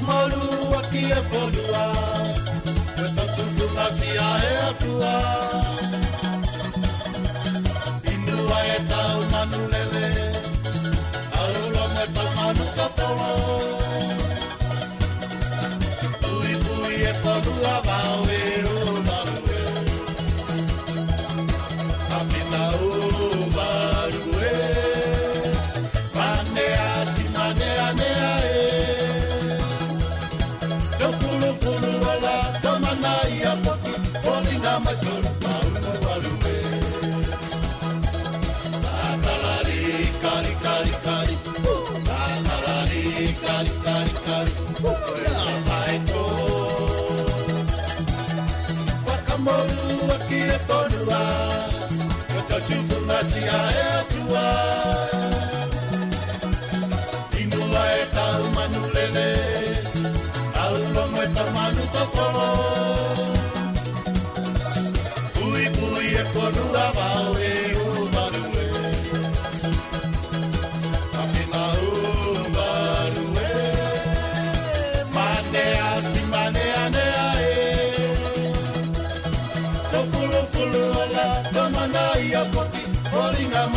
malu 0.00 0.74
aki 0.78 0.98
e 1.12 1.20
polua, 1.30 1.84
we 2.98 3.06
tatu 3.16 3.44
tu 3.58 3.66
nasi 3.76 4.10
a 4.28 4.28
e 4.46 4.50
atua. 4.68 5.47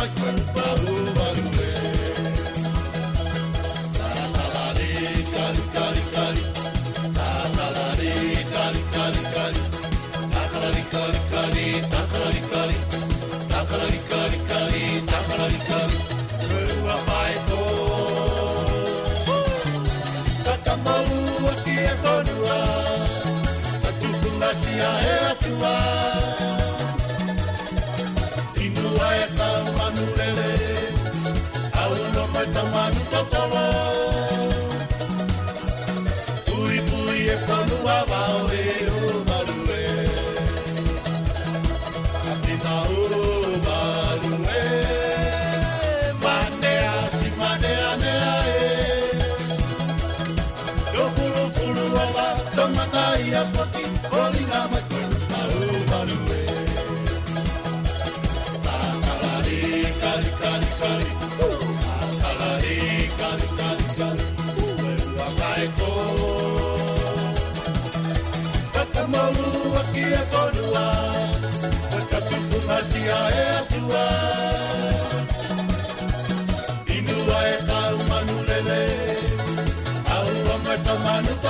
Mas 0.02 0.10
quando 0.20 0.40
falo 0.52 0.91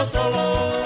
solo 0.06 0.81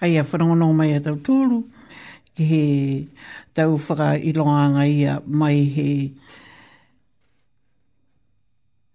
ai 0.00 0.16
a 0.16 0.24
whanono 0.24 0.72
mai 0.72 0.94
a 0.96 1.00
tau 1.00 1.16
ki 2.34 2.44
he 2.44 2.64
tau 3.52 3.76
whaka 3.76 4.14
i 4.16 4.32
ia 5.00 5.20
mai 5.26 5.60
he 5.76 6.12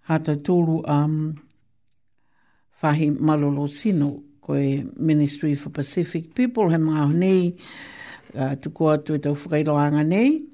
hata 0.09 0.35
tūru 0.35 0.81
a 0.85 1.03
um, 1.05 1.33
whahi 2.81 3.09
malolo 3.11 3.67
sino 3.67 4.09
koe 4.41 4.85
Ministry 4.97 5.55
for 5.55 5.69
Pacific 5.69 6.33
People, 6.35 6.69
he 6.69 6.77
mga 6.77 7.05
honi, 7.09 7.57
uh, 8.37 8.53
tuku 8.61 8.85
atu 8.93 9.15
e 9.15 9.19
tau 9.19 9.33
whakailoanga 9.33 10.03
nei, 10.05 10.45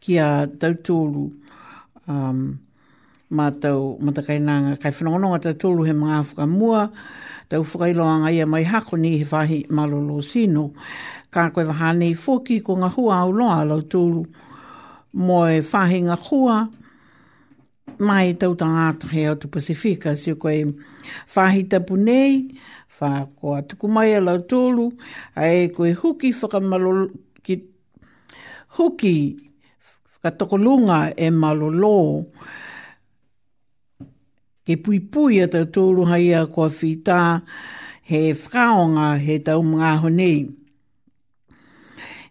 ki 0.00 0.18
a 0.18 0.46
tau 0.48 0.74
tūru 0.74 1.26
um, 2.08 2.58
mātou 3.36 3.98
matakainanga 4.00 4.78
kai 4.80 4.90
whanonga 4.94 5.36
ta 5.44 5.52
tūlu 5.52 5.84
he 5.86 5.92
mga 5.92 6.20
whuka 6.30 6.46
mua, 6.48 6.86
tau 7.48 7.60
whakailoanga 7.64 8.32
ia 8.32 8.46
mai 8.46 8.62
hako 8.64 8.96
ni 8.96 9.18
he 9.18 9.24
whahi 9.24 9.60
malolo 9.68 10.20
sino. 10.24 10.72
Kā 11.32 11.50
koe 11.52 11.64
waha 11.68 11.92
nei 11.94 12.14
fōki 12.16 12.62
ko 12.64 12.76
ngā 12.80 12.90
hua 12.96 13.18
au 13.26 13.32
loa 13.36 13.58
lau 13.68 13.82
tūlu. 13.84 14.24
Mo 15.20 15.40
e 15.48 15.60
whahi 15.60 16.00
ngā 16.08 16.16
hua, 16.30 16.60
mai 18.00 18.32
tau 18.40 18.56
tanga 18.60 18.86
ato 18.94 19.08
he 19.12 19.26
o 19.28 19.34
tu 19.36 19.48
Pasifika, 19.52 20.16
si 20.16 20.32
koe 20.34 20.56
whahi 21.34 21.66
tapu 21.68 21.96
nei, 22.00 22.46
wha 22.98 23.26
koa 23.36 23.60
mai 23.92 24.14
a 24.16 24.20
lau 24.24 24.38
tūlu, 24.40 24.88
a 25.36 25.44
e 25.52 25.68
koe 25.76 25.92
huki 25.92 26.32
whakamalolo, 26.32 27.10
ki, 27.44 27.58
huki 28.80 29.16
whakatokolunga 30.22 31.12
e 31.14 31.28
malolo, 31.30 31.96
malolo, 32.24 32.48
ke 34.68 34.76
pui 34.76 34.98
pui 35.00 35.38
a 35.40 35.46
tau 35.48 35.64
tōru 35.74 36.02
hai 36.10 36.26
a 36.36 36.42
kua 36.44 36.66
whita 36.68 37.20
he 38.10 38.18
whakaonga 38.36 39.06
he 39.18 39.38
tau 39.40 39.62
mga 39.64 39.92
honi. 40.02 40.32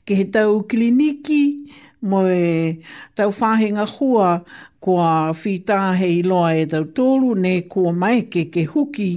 Ke 0.06 0.14
he 0.20 0.26
tau 0.36 0.62
kliniki 0.70 1.74
mo 2.06 2.22
e 2.30 2.78
tau 3.18 3.32
whahinga 3.34 3.88
hua 3.96 4.46
kua 4.80 5.34
whita 5.34 5.80
he 5.98 6.12
iloa 6.20 6.54
e 6.62 6.68
tau 6.70 6.84
tōru 6.86 7.34
ne 7.42 7.56
kua 7.68 7.90
mai 7.92 8.22
ke 8.30 8.46
ke 8.54 8.68
huki 8.70 9.10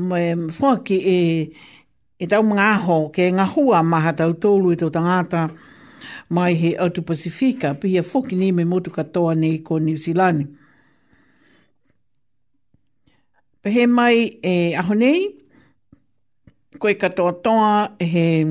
mo 0.00 0.16
e 0.16 0.32
whaki 0.58 0.96
e 1.18 1.20
e 2.16 2.24
tau 2.26 2.40
mga 2.42 2.72
aho 2.80 3.00
ke 3.12 3.28
ngā 3.36 3.50
hua 3.52 3.84
maha 3.84 4.16
tau 4.24 4.32
tōru 4.32 4.72
e 4.72 4.80
tau 4.80 4.88
tangata 4.88 5.50
mai 6.32 6.54
he 6.56 6.72
Atu 6.80 7.02
Pasifika, 7.04 7.74
pia 7.76 8.00
whoki 8.00 8.32
ni 8.34 8.50
me 8.52 8.64
motu 8.64 8.88
katoa 8.90 9.34
nei 9.36 9.58
ko 9.58 9.76
New 9.76 9.96
Zealand 9.98 10.56
he 13.66 13.86
mai 13.86 14.38
e 14.42 14.74
ahonei, 14.76 15.36
koe 16.78 16.94
katoa 16.94 17.32
toa 17.42 17.90
he... 18.00 18.44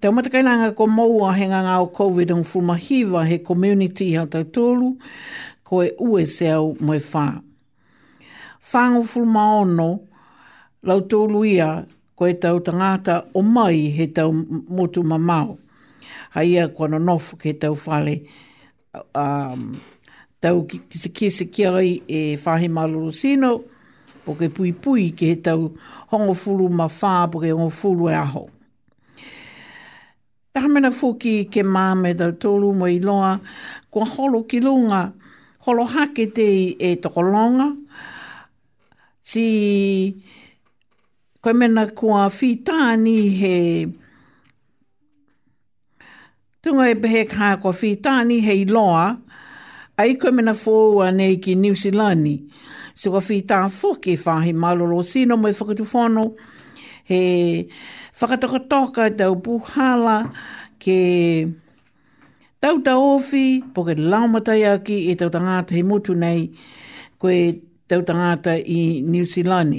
Te 0.00 0.08
umatakainanga 0.10 0.74
ko 0.76 0.86
maua 0.86 1.32
he 1.32 1.46
nganga 1.48 1.78
o 1.80 1.86
COVID 1.88 2.30
ang 2.34 2.44
fumahiva 2.44 3.24
he 3.26 3.38
community 3.40 4.12
ha 4.14 4.26
tautolu, 4.26 4.92
koe 5.64 5.90
ue 5.98 6.26
se 6.28 6.50
au 6.52 6.74
moe 6.80 6.98
whā. 7.00 7.24
Whāngu 8.66 9.02
fumaono, 9.06 9.88
lau 10.84 11.00
tōlu 11.00 11.46
ia, 11.48 11.70
koe 12.14 12.32
tau 12.36 12.60
tangata 12.60 13.24
o 13.34 13.42
mai 13.42 13.88
he 13.96 14.06
tau 14.06 14.32
motu 14.68 15.02
mamau. 15.02 15.56
Ha 16.36 16.44
ia 16.44 16.68
kua 16.68 16.88
nonofu 16.88 17.36
ke 17.40 17.54
tau 17.58 17.72
whale 17.86 18.16
um, 19.16 19.72
tau 20.46 20.62
ki, 20.70 20.78
ki 20.86 21.00
se 21.02 21.10
kia 21.14 21.30
se 21.36 21.46
kia 21.54 21.70
rai 21.74 21.96
e 22.06 22.20
whahe 22.42 22.68
maloro 22.76 23.10
sino, 23.20 23.50
po 24.24 24.30
ke 24.38 24.46
pui 24.54 24.70
pui 24.82 25.04
ke 25.18 25.26
he 25.32 25.36
tau 25.46 25.60
hongo 26.12 26.34
fulu 26.42 26.66
ma 26.78 26.86
whā, 26.96 27.14
po 27.32 27.40
ke 27.42 27.50
hongo 27.50 27.72
fulu 27.80 28.06
e 28.12 28.14
aho. 28.14 28.44
Taha 30.54 30.68
mena 30.72 30.90
fuki 30.98 31.46
ke 31.52 31.64
māme 31.66 32.14
tau 32.18 32.32
tōru 32.44 32.70
mo 32.78 32.88
i 32.90 33.00
loa, 33.02 33.34
kua 33.90 34.06
holo 34.14 34.44
ki 34.50 34.60
lunga, 34.64 35.02
holo 35.66 35.84
hake 35.84 36.28
te 36.36 36.48
e 36.78 36.94
toko 37.02 37.24
longa, 37.26 37.70
si 39.22 39.46
koe 41.42 41.52
mena 41.54 41.88
kua 41.90 42.26
whitāni 42.30 43.18
he 43.42 43.54
tunga 46.62 46.88
e 46.90 46.94
behe 46.98 47.24
kā 47.30 47.52
kua 47.62 47.74
whitāni 47.78 48.40
he 48.46 48.56
i 48.62 48.66
loa, 48.70 49.10
ai 49.96 50.14
koe 50.16 50.30
mena 50.30 50.52
fōua 50.52 51.10
nei 51.14 51.36
ki 51.40 51.54
New 51.56 51.74
Zealand. 51.74 52.28
So 52.94 53.10
ka 53.12 53.20
whītā 53.20 53.58
ke 54.02 54.16
whāhi 54.16 54.52
maloro 54.52 55.02
sino 55.04 55.36
mai 55.36 55.52
whakatu 55.52 55.84
whono. 55.92 56.36
He 57.04 57.68
whakataka 58.18 58.68
toka 58.68 59.10
tau 59.16 59.34
puhala 59.36 60.32
ke 60.78 61.46
tau 62.60 62.78
ta 62.82 62.96
ofi 62.98 63.62
po 63.74 63.84
ke 63.84 63.94
laumatai 63.96 64.64
aki 64.74 65.10
e 65.10 65.14
tau 65.14 65.30
tangata 65.30 65.70
he 65.76 65.82
motu 65.82 66.14
nei 66.14 66.50
koe 67.18 67.60
tau 67.88 68.02
tangata 68.02 68.56
i 68.68 69.00
New 69.02 69.24
Zealand. 69.24 69.74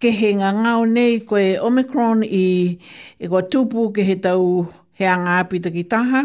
Ke 0.00 0.12
he 0.12 0.32
ngā 0.36 0.50
ngāo 0.64 0.86
nei 0.88 1.20
koe 1.20 1.58
Omicron 1.60 2.22
i 2.24 2.78
e 3.18 3.28
kua 3.28 3.42
tupu 3.42 3.90
ke 3.96 4.02
he 4.04 4.16
tau 4.16 4.66
he 4.94 5.04
anga 5.06 5.44
ki 5.48 5.84
taha. 5.84 6.24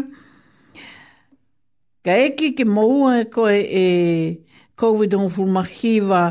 Ka 2.02 2.16
eki 2.18 2.50
ke 2.58 2.64
maua 2.66 3.20
e 3.22 3.26
koe 3.34 3.58
e 3.62 3.84
COVID-19 4.74 5.46
mahiwa 5.54 6.22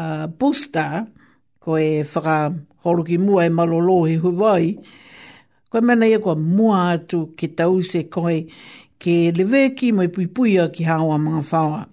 uh, 0.00 0.24
booster, 0.32 1.04
koe 1.60 2.00
whaka 2.00 2.54
horo 2.80 3.02
ki 3.04 3.18
mua 3.20 3.44
e 3.44 3.50
malolo 3.52 4.06
he 4.08 4.16
huwai, 4.16 4.72
koe 5.68 5.82
mana 5.84 6.08
ia 6.08 6.16
koe 6.18 6.32
mua 6.34 6.96
atu 6.96 7.26
ke 7.36 7.46
tau 7.58 7.76
koe 8.14 8.48
ke 8.98 9.32
lewe 9.36 9.76
ki 9.76 9.92
mai 9.92 10.08
pui 10.08 10.28
ki 10.74 10.82
hawa 10.88 11.18
mga 11.20 11.42
whawa. 11.44 11.86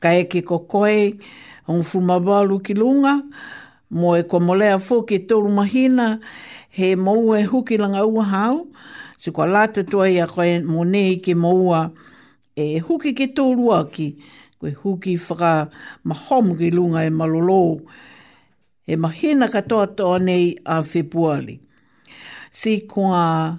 Ka 0.00 0.14
eki 0.14 0.46
ko 0.46 0.62
koe 0.70 1.18
hong 1.66 1.82
fumabalu 1.82 2.62
ki 2.62 2.74
lunga, 2.78 3.18
mo 3.90 4.14
e 4.14 4.22
koe 4.22 4.38
molea 4.38 4.78
fo 4.78 5.02
ke 5.02 5.26
tolu 5.26 5.50
mahina, 5.50 6.20
he 6.70 6.94
maua 6.94 7.40
e 7.42 7.46
huki 7.50 7.76
langa 7.82 8.06
ua 8.06 8.22
hau, 8.30 8.70
Si 9.26 9.32
kwa 9.32 9.46
lata 9.50 9.82
tua 9.84 10.06
ia 10.10 10.26
koe 10.26 10.62
monei 10.62 11.16
ke 11.18 11.34
maua 11.34 11.80
e 12.54 12.78
huki 12.78 13.10
ke 13.18 13.26
tōrua 13.34 13.80
ki. 13.90 14.06
Koe 14.60 14.70
huki 14.70 15.16
whaka 15.18 15.52
mahomu 16.04 16.54
ki 16.54 16.70
lunga 16.70 17.02
e 17.02 17.10
malolo. 17.10 17.80
E 18.86 18.94
mahina 18.96 19.48
katoa 19.48 19.86
toa 19.98 20.20
nei 20.22 20.52
a 20.64 20.76
whepuali. 20.82 21.58
Si 22.52 22.86
kwa 22.86 23.56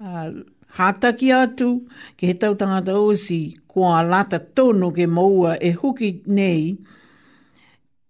a, 0.00 0.30
hataki 0.78 1.28
atu 1.36 1.68
ke 2.16 2.24
he 2.30 2.34
tau 2.40 2.56
tangata 2.56 2.96
osi 2.96 3.58
kwa 3.68 4.00
lata 4.02 4.38
tono 4.38 4.90
ke 4.90 5.04
maua 5.06 5.58
e 5.60 5.72
huki 5.76 6.22
nei 6.26 6.78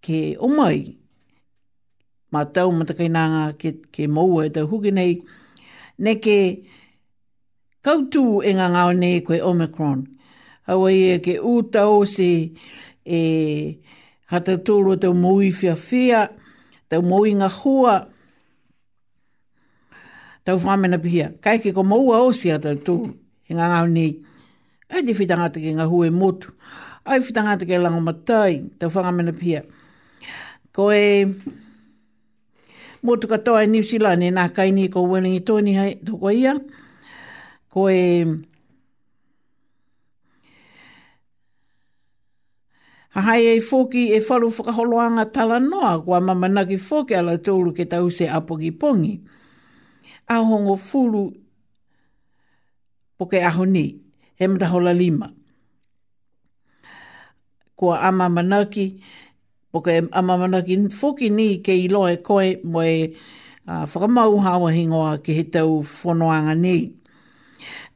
ke 0.01 0.37
omai 0.39 0.81
ma 2.33 2.45
tau 2.55 2.71
matakainanga 2.79 3.45
ke, 3.59 3.81
ke 3.91 4.07
maua 4.07 4.47
e 4.47 4.55
tau 4.55 4.67
huki 4.71 4.95
nei. 4.95 5.19
Ne 5.99 6.15
ke 6.23 6.39
kautu 7.85 8.27
e 8.49 8.53
ngā 8.57 8.67
ngāo 8.75 8.95
nei 8.97 9.21
koe 9.27 9.41
Omicron. 9.45 10.01
Hawa 10.69 10.91
i 10.97 11.03
e 11.15 11.19
ke 11.25 11.35
uta 11.39 11.83
o 11.93 11.99
se 12.09 12.31
e 13.05 13.21
hatatoro 14.33 14.95
tau 15.03 15.13
mōi 15.17 15.51
fia 15.53 15.75
fia, 15.77 16.23
tau 16.89 17.03
mōi 17.05 17.35
ngā 17.41 17.51
hua, 17.59 17.99
tau 20.45 20.57
whamena 20.65 20.97
pihia. 21.05 21.29
Kai 21.45 21.59
ke 21.61 21.75
ko 21.77 21.85
maua 21.85 22.23
o 22.25 22.33
se 22.33 22.55
hatatoro 22.55 23.13
e 23.49 23.57
ngā 23.59 23.69
ngāo 23.75 23.91
nei. 23.93 24.11
E 24.89 25.03
te 25.05 25.17
whitangata 25.19 25.61
ke 25.61 25.75
ngā 25.77 25.85
hua 25.93 26.09
e 26.09 26.15
motu. 26.17 26.55
Ai 27.05 27.21
whitangata 27.21 27.69
ke 27.69 27.77
lango 27.77 28.01
matai, 28.01 28.63
tau 28.81 28.89
whamena 28.97 29.35
pihia. 29.37 29.61
Ko 30.73 30.89
e 30.91 31.05
motu 33.05 33.29
katoa 33.29 33.67
e 33.67 33.69
New 33.69 33.83
Zealand 33.85 34.23
e 34.25 34.33
nā 34.33 34.47
kaini 34.57 34.89
ko 34.89 35.05
Wellington 35.13 35.69
hai 35.77 35.93
tōko 36.01 36.33
ia 36.33 36.57
ko 37.75 37.91
e 37.91 38.07
Hahai 43.15 43.47
e 43.59 43.63
fōki 43.63 44.11
e 44.15 44.19
whalu 44.27 44.51
whakaholoanga 44.51 45.27
tala 45.31 45.59
noa 45.63 45.99
kua 46.03 46.19
mamanaki 46.23 46.75
fōki 46.79 47.15
ala 47.19 47.35
tōlu 47.39 47.71
ke 47.75 47.87
tau 47.87 48.11
se 48.11 48.27
apogi 48.27 48.73
pongi. 48.75 49.13
A 50.27 50.41
hongo 50.43 50.75
fulu 50.75 51.21
poke 53.17 53.39
aho 53.39 53.65
ni, 53.71 53.85
he 54.35 54.49
mtahola 54.51 54.91
lima. 54.91 55.31
Kua 57.79 58.03
amamanaki, 58.09 58.99
poke 59.71 59.95
amamanaki 60.11 60.75
fōki 60.91 61.31
ni 61.31 61.63
ke 61.63 61.71
ilo 61.87 62.07
e 62.11 62.17
koe 62.19 62.59
mo 62.67 62.83
e 62.83 63.15
uh, 63.71 63.87
whakamau 63.87 64.67
hingoa 64.75 65.23
ke 65.23 65.39
he 65.39 65.45
tau 65.47 65.85
whanoanga 65.87 66.55
ni. 66.59 66.99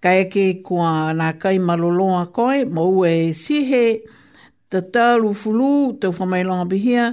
Ka 0.01 0.13
eke 0.15 0.63
kua 0.63 1.11
nā 1.15 1.33
kai 1.43 1.59
maloloa 1.59 2.29
koe, 2.35 2.63
mo 2.71 2.85
ue 3.01 3.33
sihe, 3.35 4.05
te 4.71 4.81
tālu 4.95 5.33
fulu, 5.35 5.97
te 5.99 6.07
whamailonga 6.15 6.67
bihia, 6.71 7.07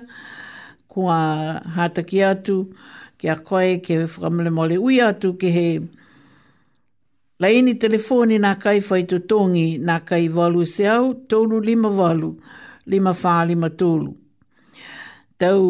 kua 0.88 1.16
hātaki 1.78 2.22
atu, 2.28 2.60
kia 3.18 3.40
koe, 3.42 3.80
ke 3.82 4.04
whamile 4.06 4.52
mole 4.54 4.78
ui 4.78 5.00
atu, 5.02 5.34
ke 5.42 5.50
he 5.56 5.66
laini 7.42 7.74
telefoni 7.82 8.38
nā 8.44 8.54
kai 8.62 8.78
whai 8.86 9.02
tongi, 9.10 9.80
nā 9.82 9.98
kai 10.06 10.28
walu 10.30 10.62
se 10.70 10.86
au, 10.88 11.16
tōlu 11.26 11.64
lima 11.66 11.90
walu, 11.90 12.36
lima 12.86 13.14
whā 13.18 13.40
lima 13.50 13.70
tōlu. 13.74 14.14
Tau, 15.42 15.66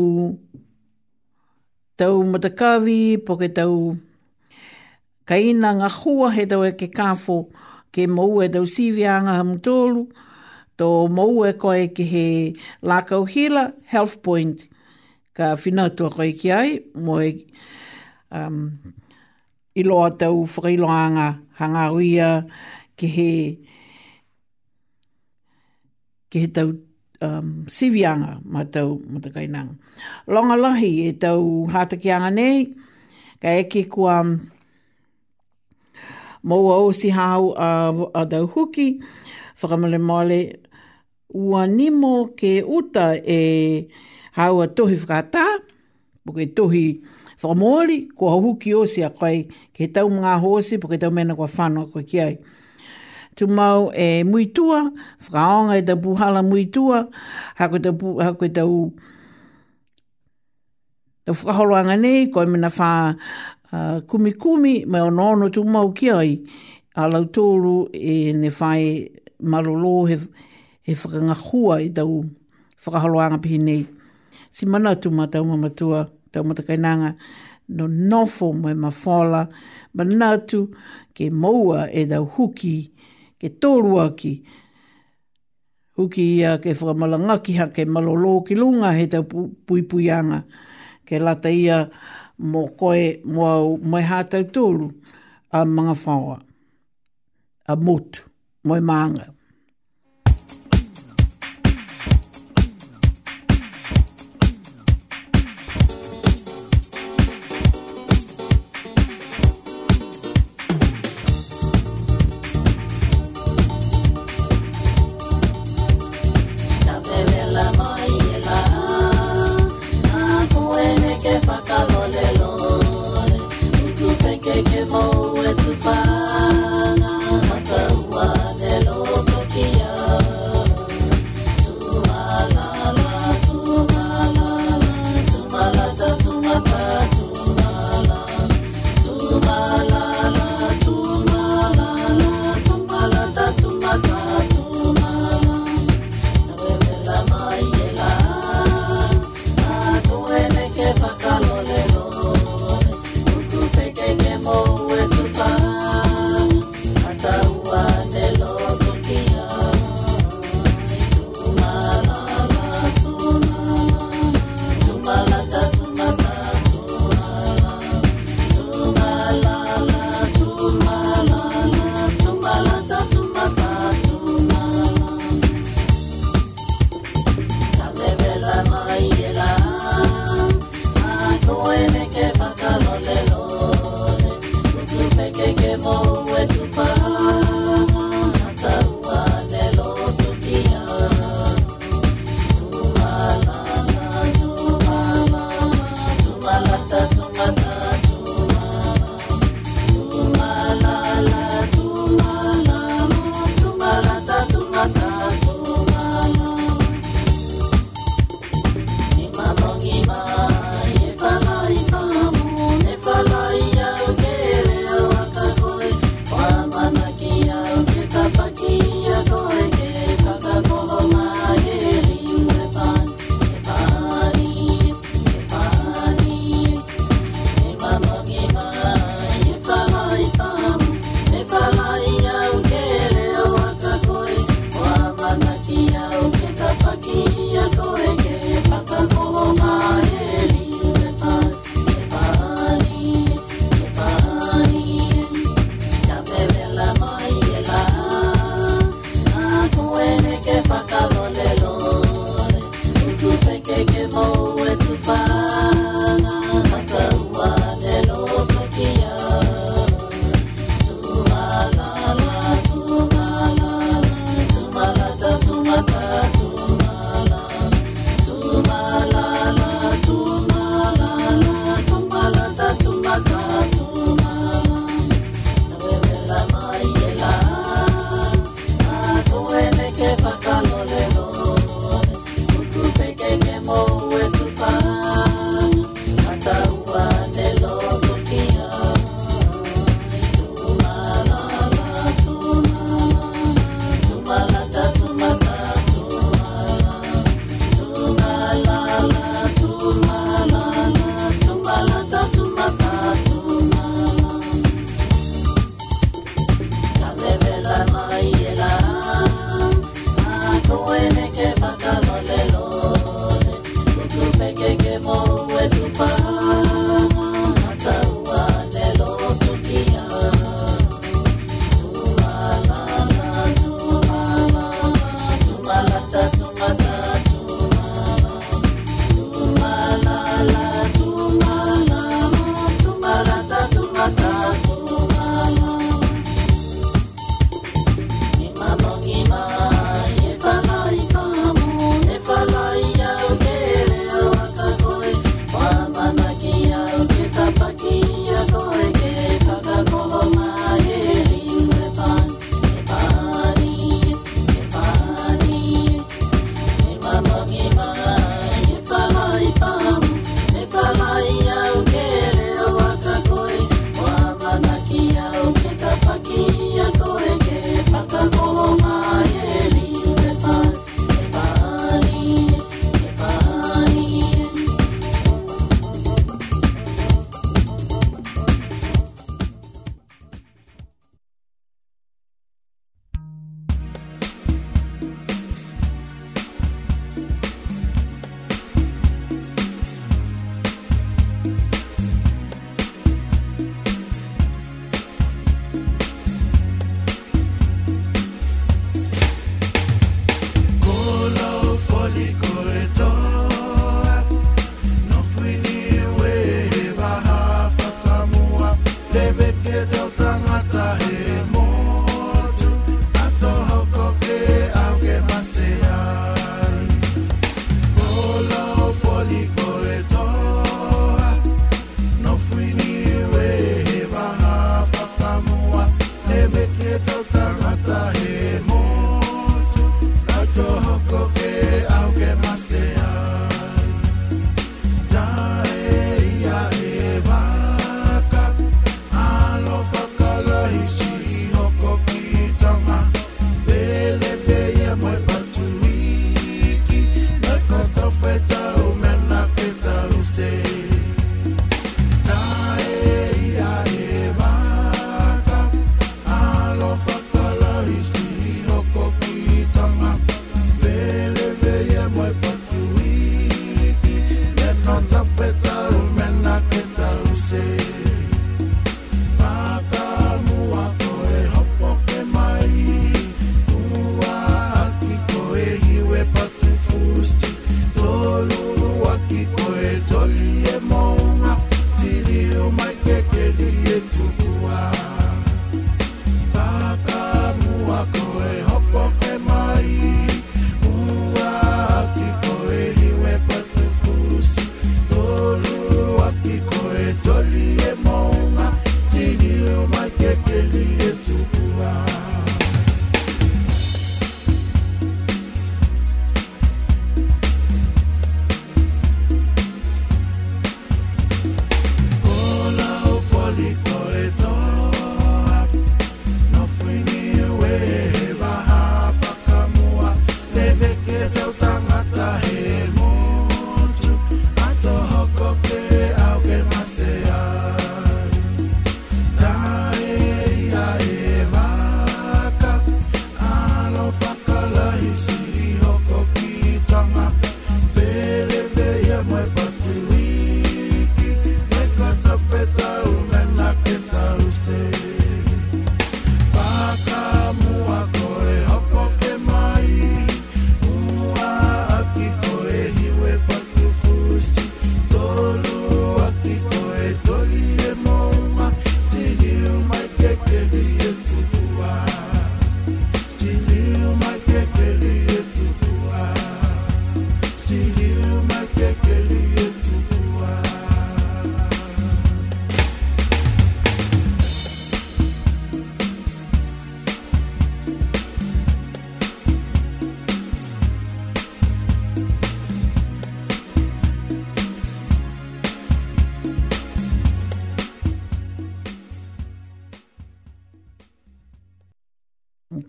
tau 1.96 2.24
matakavi, 2.28 3.00
poke 3.26 3.48
tau... 3.56 3.96
Tau 3.96 4.05
ka 5.26 5.36
ina 5.42 5.72
ngā 5.82 5.90
hua 6.04 6.30
he 6.38 6.46
tau 6.50 6.64
e 6.66 6.72
ke 6.78 6.88
kāfo, 6.94 7.38
ke 7.94 8.06
mou 8.10 8.40
e 8.46 8.50
tau 8.54 8.66
siwianga 8.70 9.38
ha 9.40 9.44
mtolu, 9.48 10.04
tō 10.78 10.88
mou 11.14 11.44
e 11.48 11.54
koe 11.60 11.88
ke 11.98 12.06
he 12.12 12.26
lākau 12.86 13.24
hila, 13.30 13.72
health 13.90 14.22
point, 14.26 14.66
ka 15.36 15.54
whina 15.58 15.90
tua 15.98 16.12
koe 16.14 16.30
ki 16.38 16.52
ai, 16.54 16.72
mo 16.96 17.18
e 17.26 17.32
um, 18.32 18.70
iloa 19.76 20.12
tau 20.22 20.44
whakailoanga 20.46 21.28
hangauia 21.60 22.30
ke 22.96 23.10
he 23.16 23.30
ke 26.32 26.46
he 26.46 26.50
tau 26.54 26.70
um, 27.24 27.64
siwianga 27.66 28.38
ma 28.46 28.64
tau 28.70 29.00
matakainanga. 29.10 29.74
Longa 30.30 30.60
lahi 30.68 30.94
e 31.10 31.14
tau 31.18 31.42
hātakianga 31.74 32.30
nei, 32.38 32.68
ka 33.42 33.56
eke 33.64 33.88
kua 33.90 34.20
um, 34.22 34.38
Mau 36.50 36.66
au 36.74 36.92
si 36.94 37.08
hau 37.18 37.44
a, 37.58 37.68
a 38.20 38.26
dau 38.32 38.46
huki, 38.54 38.88
whakamale 39.60 39.98
male, 40.10 40.38
ua 41.34 41.62
nimo 41.68 42.12
ke 42.38 42.52
uta 42.78 43.02
e 43.36 43.88
hau 44.38 44.62
a 44.64 44.68
tohi 44.76 44.96
whakata, 45.02 45.44
buke 46.24 46.46
tohi 46.56 46.86
whamori, 47.42 47.96
ko 48.18 48.30
hau 48.32 48.40
huki 48.46 48.76
o 48.82 48.86
si 48.94 49.02
a 49.02 49.10
koi 49.10 49.38
ke 49.74 49.90
tau 49.94 50.06
mga 50.18 50.34
hosi, 50.46 50.78
buke 50.82 51.00
tau 51.02 51.10
mena 51.10 51.36
kwa 51.36 51.48
whanua 51.48 51.86
kwa 51.92 52.04
kiai. 52.04 52.36
Tu 53.36 53.48
mau 53.48 53.92
e 53.92 54.22
muitua, 54.24 54.80
whakaonga 55.26 55.76
e 55.82 55.82
da 55.82 55.96
buhala 55.96 56.44
muitua, 56.46 57.08
hako 57.60 57.78
da 57.84 57.92
bu, 57.92 58.18
hako 58.22 58.48
da 58.48 58.66
u, 58.70 58.94
Tau 61.26 61.34
whakaholoanga 61.34 61.96
nei, 61.98 62.28
koe 62.30 62.46
mena 62.46 62.70
whā 62.70 63.18
Ah, 63.76 64.00
kumi 64.08 64.32
kumi 64.34 64.74
mai 64.92 65.02
ono 65.08 65.24
ono 65.34 65.46
tu 65.56 65.62
mau 65.74 65.88
ki 65.98 66.08
ai 66.22 66.32
a 66.96 67.04
lau 67.14 67.24
tōru 67.36 67.78
e 67.92 68.16
ne 68.42 68.50
whae 68.58 68.92
malolo 69.52 69.94
he, 70.10 70.16
he 70.86 70.92
whakangahua 71.00 71.74
i 71.84 71.90
tau 71.98 72.12
whakaholoanga 72.86 73.38
pihi 73.44 73.58
nei. 73.68 73.82
Si 74.56 74.64
mana 74.72 74.90
tu 75.02 75.10
ma 75.18 75.26
tau 75.34 75.44
mamatua, 75.52 76.00
tau 76.32 76.42
matakainanga, 76.48 77.10
no 77.76 77.84
nofo 78.10 78.48
mai 78.64 78.74
mawhala, 78.84 79.42
ma 79.96 80.04
nātu 80.20 80.60
ke 81.16 81.26
maua 81.42 81.80
e 81.92 82.02
tau 82.12 82.26
huki, 82.38 82.76
ke 83.42 83.48
tōru 83.62 83.94
aki, 84.08 84.34
huki 86.00 86.24
ia 86.40 86.52
ke 86.64 86.70
whakamalangaki 86.80 87.54
ha 87.60 87.66
ke 87.76 87.82
malolo 87.96 88.34
ki 88.48 88.54
lunga 88.62 88.90
he 88.98 89.06
tau 89.14 89.24
puipuianga, 89.66 90.40
ke 91.08 91.16
lata 91.26 91.52
ia 91.62 91.80
mō 92.42 92.76
koe 92.76 93.20
mō 93.26 93.46
au 93.46 93.78
mai 93.82 94.04
hātai 94.04 94.44
tōru 94.46 94.90
a 95.52 95.64
mga 95.66 95.96
whaua, 96.06 96.40
a 97.68 97.76
motu, 97.76 98.24
mō 98.66 98.80
maanga. 98.82 99.35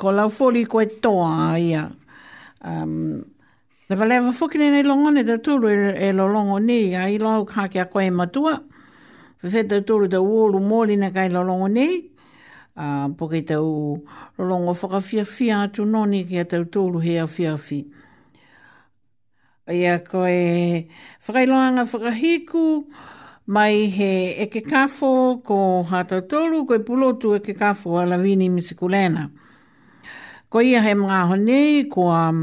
ko 0.06 0.12
lau 0.14 0.28
fuli 0.30 0.62
koe 0.70 0.86
toa 1.02 1.58
ia. 1.58 1.88
Um, 2.64 3.24
Na 3.88 3.94
walewa 3.96 4.32
fuki 4.34 4.58
nei 4.58 4.82
longa 4.82 5.12
ne 5.14 5.22
te 5.22 5.36
tūru 5.38 5.68
e, 5.70 5.76
e 6.08 6.12
lo 6.12 6.24
longo 6.26 6.56
ni, 6.58 6.94
a 6.98 7.04
i 7.06 7.20
lau 7.22 7.44
kākia 7.46 7.84
koe 7.86 8.08
matua. 8.10 8.56
Whewhetau 9.42 9.84
tūru 9.86 10.08
te 10.10 10.18
uolu 10.18 10.58
mōli 10.58 10.96
na 10.98 11.12
kai 11.14 11.28
lo 11.30 11.44
longo 11.46 11.68
ni, 11.70 11.84
a 12.74 12.82
uh, 13.04 13.12
poke 13.14 13.44
te 13.46 13.54
lo 13.60 14.02
longo 14.42 14.74
whakawhia 14.74 15.22
whia 15.28 15.60
atu 15.68 15.86
noni 15.86 16.24
ki 16.26 16.40
a 16.42 16.46
te 16.50 16.58
tūru 16.66 17.02
hea 17.04 17.28
whia 17.30 17.54
whi. 17.62 17.78
Ia 19.70 20.00
koe 20.06 20.34
whakailoanga 21.28 21.86
whakahiku, 21.86 22.64
mai 23.54 23.86
he 23.98 24.10
eke 24.48 24.66
kafo 24.66 25.14
ko 25.46 25.62
hata 25.92 26.24
tūru, 26.26 26.64
koe 26.72 26.82
pulotu 26.82 27.36
eke 27.38 27.54
kafo 27.62 28.00
a 28.02 28.06
lavini 28.16 28.50
misikulena. 28.50 29.28
Ko 30.48 30.62
ia 30.62 30.78
he 30.82 30.94
mga 30.94 31.26
honi, 31.26 31.90
ko 31.90 32.06
um, 32.06 32.38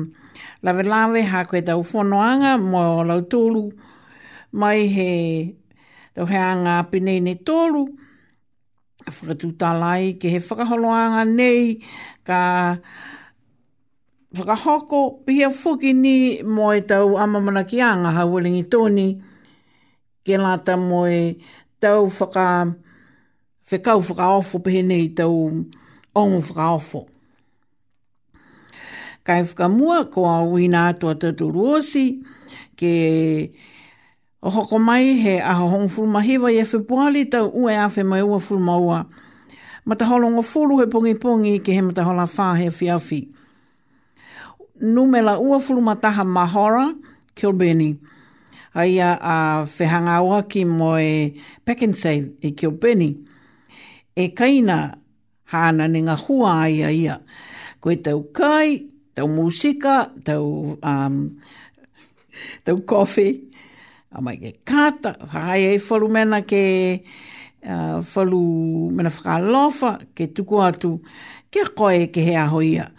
lawe 0.60 0.84
lawe 0.84 1.20
ha 1.32 1.44
koe 1.48 1.62
tau 1.64 1.80
whanoanga 1.84 2.58
mo 2.60 3.00
lau 3.08 3.20
tōlu, 3.32 3.64
mai 4.60 4.80
he 4.96 5.10
tau 6.14 6.26
hea 6.28 6.50
ngā 6.64 6.74
pinei 6.92 7.22
ne 7.24 7.34
tōlu, 7.48 7.84
whakatū 9.08 9.54
tālai 9.62 10.20
ke 10.20 10.32
he 10.34 10.40
whakaholoanga 10.44 11.24
nei, 11.36 11.78
ka 12.28 12.76
whakahoko 14.36 15.24
pia 15.26 15.48
whuki 15.50 15.94
ni 15.96 16.18
mo 16.44 16.72
e 16.76 16.82
tau 16.92 17.16
amamana 17.16 17.64
ki 17.68 17.80
anga 17.82 18.12
ha 18.12 18.24
tōni, 18.74 19.08
ke 20.26 20.36
lāta 20.44 20.76
mo 20.78 21.06
e 21.08 21.40
tau 21.80 22.04
whaka, 22.20 22.48
whekau 23.72 24.00
whakaofo 24.04 24.60
pehe 24.64 24.84
nei 24.84 25.08
tau 25.08 25.64
ongu 26.16 26.42
whakaofo 26.52 27.08
kai 29.24 29.42
whakamua 29.44 30.12
ko 30.12 30.26
a 30.28 30.44
wina 30.44 30.88
atua 30.92 31.16
tatu 31.16 31.48
ruosi, 31.52 32.22
ke 32.76 33.52
o 34.44 34.50
hoko 34.52 34.76
mai 34.80 35.16
he 35.20 35.40
aha 35.40 35.64
hong 35.68 35.88
fulma 35.88 36.20
hewa 36.22 36.52
i 36.52 36.60
efe 36.60 36.80
puali 36.86 37.24
tau 37.32 37.48
ue 37.54 37.72
awhi 37.78 38.04
mai 38.04 38.22
ua 38.22 38.40
fulma 38.44 38.76
ua. 38.78 39.06
Mataholongo 39.88 40.44
fulu 40.44 40.80
he 40.84 40.86
pongi 40.88 41.16
pongi 41.16 41.60
ke 41.64 41.72
he 41.74 41.80
matahola 41.82 42.28
wha 42.28 42.54
he 42.54 42.68
fiawhi. 42.70 43.30
Numela 44.84 45.40
ua 45.40 45.60
fulma 45.60 45.96
taha 45.96 46.24
mahora, 46.24 46.92
Kilbeni. 47.36 47.98
ai 48.76 48.98
a 49.00 49.64
whehanga 49.70 50.18
oa 50.26 50.42
ki 50.50 50.66
moe 50.66 51.32
e 51.32 51.42
and 51.84 51.96
Save 51.96 52.32
Kilbeni. 52.58 53.26
E 54.16 54.30
kaina 54.34 54.96
hana 55.46 55.88
ni 55.88 56.02
ngā 56.02 56.16
hua 56.28 56.62
aia 56.66 56.92
ia. 56.92 57.20
Koe 57.82 57.96
tau 57.96 58.24
kai, 58.34 58.88
tau 59.14 59.28
musika, 59.28 60.10
tau, 60.24 60.78
um, 60.82 61.16
tau 62.66 62.78
kofi. 62.86 63.30
A 64.14 64.22
mai 64.22 64.38
ke 64.38 64.52
kata, 64.66 65.16
hae 65.34 65.74
e 65.74 65.78
whalu 65.90 66.08
mena 66.14 66.42
ke 66.46 66.66
uh, 67.66 67.98
mena 68.94 69.10
whakalofa, 69.10 70.06
ke 70.14 70.28
tuku 70.36 70.60
atu, 70.62 70.92
ke 71.50 71.66
koe 71.76 72.08
ke 72.14 72.22
hea 72.22 72.46
hoia. 72.46 72.92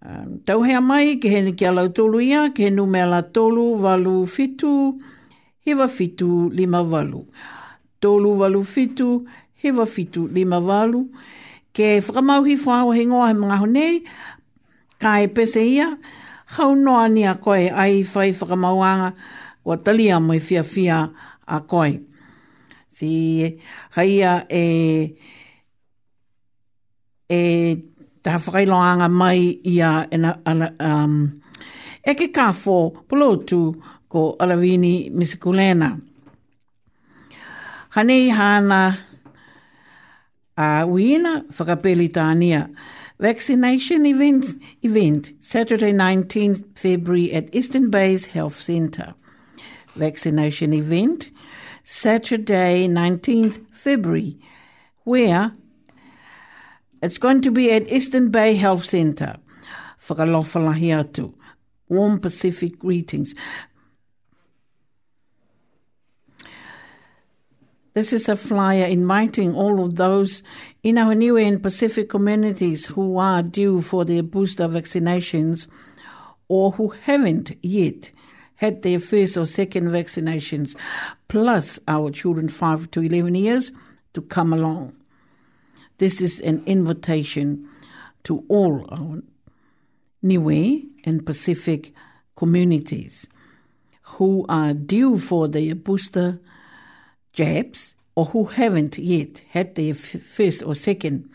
Um, 0.00 0.40
tau 0.48 0.62
hea 0.62 0.80
mai, 0.80 1.16
ke 1.20 1.28
hene 1.28 1.52
ki 1.52 1.66
ala 1.68 1.84
tolu 1.92 2.20
ia, 2.24 2.46
ke 2.56 2.70
nu 2.72 2.86
me 2.86 3.00
ala 3.04 3.20
tolu, 3.22 3.74
walu 3.76 4.24
fitu, 4.24 4.96
hewa 5.60 5.88
fitu 5.88 6.50
lima 6.52 6.80
walu. 6.82 7.26
Tolu 8.00 8.32
walu 8.40 8.64
fitu, 8.64 9.26
hewa 9.60 9.84
fitu 9.84 10.24
lima 10.32 10.56
walu. 10.56 11.04
Ke 11.76 12.00
whakamauhi 12.00 12.56
whaho 12.64 12.96
hingoa 12.96 13.28
he 13.28 13.34
mga 13.34 13.60
honei, 13.60 14.00
ka 15.02 15.20
e 15.24 15.28
pese 15.34 15.62
ia, 15.64 15.88
hau 16.56 16.74
noa 16.74 17.08
ni 17.12 17.22
a 17.28 17.34
koe 17.44 17.68
ai 17.82 17.94
whai 18.10 18.30
whakamauanga 18.38 19.08
o 19.64 19.72
talia 19.84 20.16
mo 20.26 20.32
i 20.34 20.40
fia 20.46 20.62
fia 20.72 20.96
a 21.46 21.56
koe. 21.70 21.92
Si 22.96 23.10
haia 23.98 24.32
e, 24.48 24.64
e 27.28 27.40
ta 28.24 28.32
whakailoanga 28.42 29.08
mai 29.20 29.40
ia 29.74 29.90
e 30.14 30.20
na, 30.22 30.30
ala, 30.50 30.68
um, 30.88 31.14
e 32.00 32.10
ke 32.18 32.26
ka 32.36 32.52
fō 32.56 32.78
tu 33.48 33.60
ko 34.08 34.36
Alavini 34.40 35.10
Misikulena. 35.12 35.92
Hanei 37.94 38.28
hana 38.30 38.94
a 40.56 40.80
uh, 40.80 40.86
uina 40.92 41.44
whakapelitania. 41.56 42.62
Hanei 42.72 42.72
hana 42.72 43.05
Vaccination 43.18 44.04
event, 44.04 44.44
event 44.82 45.32
Saturday 45.40 45.90
19th 45.92 46.78
February 46.78 47.32
at 47.32 47.54
Eastern 47.54 47.88
Bays 47.88 48.26
Health 48.26 48.60
Centre. 48.60 49.14
Vaccination 49.94 50.74
event 50.74 51.30
Saturday 51.82 52.86
19th 52.88 53.64
February, 53.70 54.38
where 55.04 55.52
it's 57.02 57.16
going 57.16 57.40
to 57.40 57.50
be 57.50 57.72
at 57.72 57.90
Eastern 57.90 58.30
Bay 58.30 58.54
Health 58.54 58.84
Centre. 58.84 59.36
Whakalofalahi 60.06 61.32
Warm 61.88 62.20
Pacific 62.20 62.78
greetings. 62.78 63.34
This 67.94 68.12
is 68.12 68.28
a 68.28 68.36
flyer 68.36 68.84
inviting 68.84 69.54
all 69.54 69.82
of 69.82 69.94
those 69.94 70.42
in 70.86 70.98
our 70.98 71.16
Niue 71.16 71.36
and 71.38 71.60
Pacific 71.60 72.08
communities 72.08 72.86
who 72.86 73.16
are 73.18 73.42
due 73.42 73.80
for 73.82 74.04
their 74.04 74.22
booster 74.22 74.68
vaccinations 74.68 75.66
or 76.46 76.70
who 76.70 76.90
haven't 76.90 77.50
yet 77.60 78.12
had 78.54 78.82
their 78.82 79.00
first 79.00 79.36
or 79.36 79.46
second 79.46 79.86
vaccinations, 79.88 80.76
plus 81.26 81.80
our 81.88 82.12
children 82.12 82.46
5 82.48 82.88
to 82.92 83.02
11 83.02 83.34
years 83.34 83.72
to 84.14 84.22
come 84.22 84.52
along. 84.52 84.94
This 85.98 86.20
is 86.20 86.40
an 86.42 86.62
invitation 86.66 87.68
to 88.22 88.44
all 88.48 88.86
our 88.88 89.22
Niue 90.22 90.88
and 91.02 91.26
Pacific 91.26 91.94
communities 92.36 93.26
who 94.14 94.46
are 94.48 94.72
due 94.72 95.18
for 95.18 95.48
their 95.48 95.74
booster 95.74 96.38
jabs 97.32 97.95
or 98.16 98.24
who 98.26 98.44
haven't 98.46 98.98
yet 98.98 99.42
had 99.50 99.74
their 99.74 99.94
first 99.94 100.62
or 100.62 100.74
second 100.74 101.28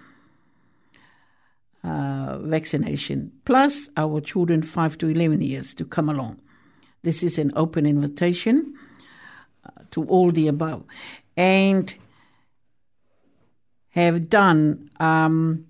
uh, 1.84 2.40
vaccination, 2.42 3.32
plus 3.46 3.90
our 3.96 4.20
children 4.20 4.64
5 4.64 4.98
to 4.98 5.08
11 5.08 5.42
years 5.42 5.74
to 5.76 5.86
come 5.86 6.10
along. 6.10 6.42
This 7.04 7.24
is 7.24 7.38
an 7.40 7.52
open 7.56 7.86
invitation 7.86 8.74
uh, 9.64 9.84
to 9.92 10.04
all 10.06 10.32
the 10.32 10.48
above. 10.48 10.84
And 11.38 11.96
have 13.90 14.30
done, 14.30 14.90
um, 15.00 15.66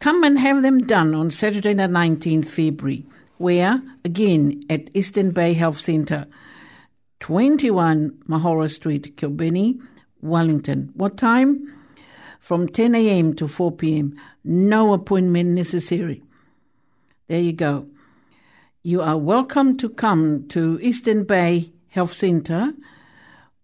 come 0.00 0.22
and 0.24 0.38
have 0.38 0.62
them 0.62 0.80
done 0.86 1.14
on 1.14 1.30
Saturday, 1.30 1.74
the 1.74 1.84
19th 1.84 2.46
February, 2.46 3.04
where, 3.38 3.82
again, 4.04 4.62
at 4.70 4.94
Eastern 4.94 5.30
Bay 5.32 5.52
Health 5.54 5.78
Centre, 5.78 6.26
21 7.20 8.12
Mahora 8.28 8.70
Street, 8.72 9.16
Kilbenny, 9.16 9.78
Wellington. 10.22 10.90
What 10.94 11.16
time? 11.18 11.70
From 12.40 12.68
10 12.68 12.94
a.m. 12.94 13.34
to 13.34 13.46
4 13.46 13.72
p.m. 13.72 14.14
No 14.44 14.92
appointment 14.94 15.50
necessary. 15.50 16.22
There 17.28 17.40
you 17.40 17.52
go. 17.52 17.88
You 18.84 19.02
are 19.02 19.18
welcome 19.18 19.76
to 19.78 19.88
come 19.88 20.46
to 20.48 20.78
Eastern 20.80 21.24
Bay 21.24 21.72
Health 21.88 22.12
Centre 22.12 22.72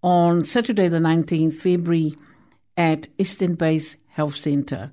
on 0.02 0.44
Saturday, 0.44 0.88
the 0.88 0.98
19th 0.98 1.54
February 1.54 2.14
at 2.76 3.08
Eastern 3.18 3.54
Bay 3.54 3.80
Health 4.08 4.36
Centre, 4.36 4.92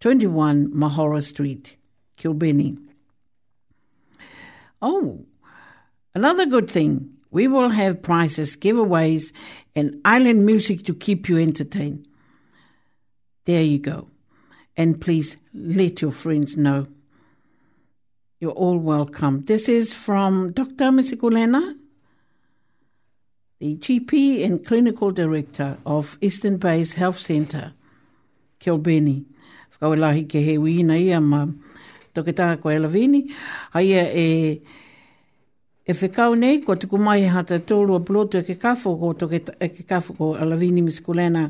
21 0.00 0.72
Mahora 0.72 1.22
Street, 1.22 1.76
Kilbenny. 2.18 2.76
Oh, 4.82 5.24
another 6.14 6.44
good 6.44 6.68
thing 6.70 7.12
we 7.30 7.48
will 7.48 7.70
have 7.70 8.02
prizes, 8.02 8.56
giveaways, 8.58 9.32
and 9.76 10.00
island 10.06 10.46
music 10.46 10.82
to 10.84 10.94
keep 10.94 11.28
you 11.28 11.36
entertained. 11.38 12.08
There 13.44 13.62
you 13.62 13.78
go. 13.78 14.08
And 14.76 15.00
please 15.00 15.36
let 15.52 16.00
your 16.00 16.10
friends 16.10 16.56
know. 16.56 16.86
You're 18.40 18.52
all 18.52 18.78
welcome. 18.78 19.44
This 19.44 19.68
is 19.68 19.92
from 19.94 20.52
Dr. 20.52 20.90
Misikulena, 20.96 21.76
the 23.60 23.76
GP 23.76 24.44
and 24.44 24.66
Clinical 24.66 25.10
Director 25.10 25.76
of 25.86 26.18
Eastern 26.20 26.56
Bay's 26.56 26.94
Health 26.94 27.18
Centre, 27.18 27.72
Kilbeni. 28.60 29.26
Whakawelahi 29.78 30.24
ke 30.28 30.42
he 30.50 30.56
wina 30.58 30.96
ia 30.98 31.20
ma 31.20 31.46
Tokitaa 32.14 32.60
Koe 32.62 32.78
Lavini. 32.78 33.30
Haia 33.74 34.04
e... 34.14 34.52
Eh, 34.52 34.66
E 35.88 35.92
whekau 35.94 36.32
nei, 36.34 36.58
ko 36.66 36.74
tuku 36.74 36.98
mai 36.98 37.20
e 37.22 37.26
hata 37.30 37.60
tōru 37.62 37.94
a 37.94 38.02
ploto 38.02 38.36
e 38.42 38.42
ke 38.42 38.56
kafo 38.58 38.96
ko 38.98 39.12
toke 39.14 39.38
e 39.62 39.68
ke 39.70 39.82
kafo 39.86 40.10
ko 40.18 40.26
a 40.34 40.42
lawini 40.42 40.82
miskulena. 40.82 41.46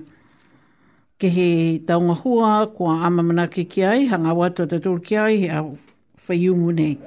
Ke 1.17 1.31
he 1.33 1.79
taunga 1.81 2.13
hua, 2.21 2.67
ko 2.69 2.85
a 2.93 3.09
amamana 3.09 3.49
ki 3.51 3.65
ki 3.65 3.83
ai, 3.89 4.05
hanga 4.13 4.35
watu 4.37 4.65
a 4.69 4.69
tōru 4.69 5.01
ki 5.05 5.17
ai, 5.17 5.37
he 5.41 5.49
au 5.49 5.73
whaiungu 6.27 6.75
nei. 6.75 6.99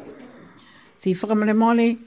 Si 0.98 1.14
whakamare 1.14 1.54
mole, 1.54 1.98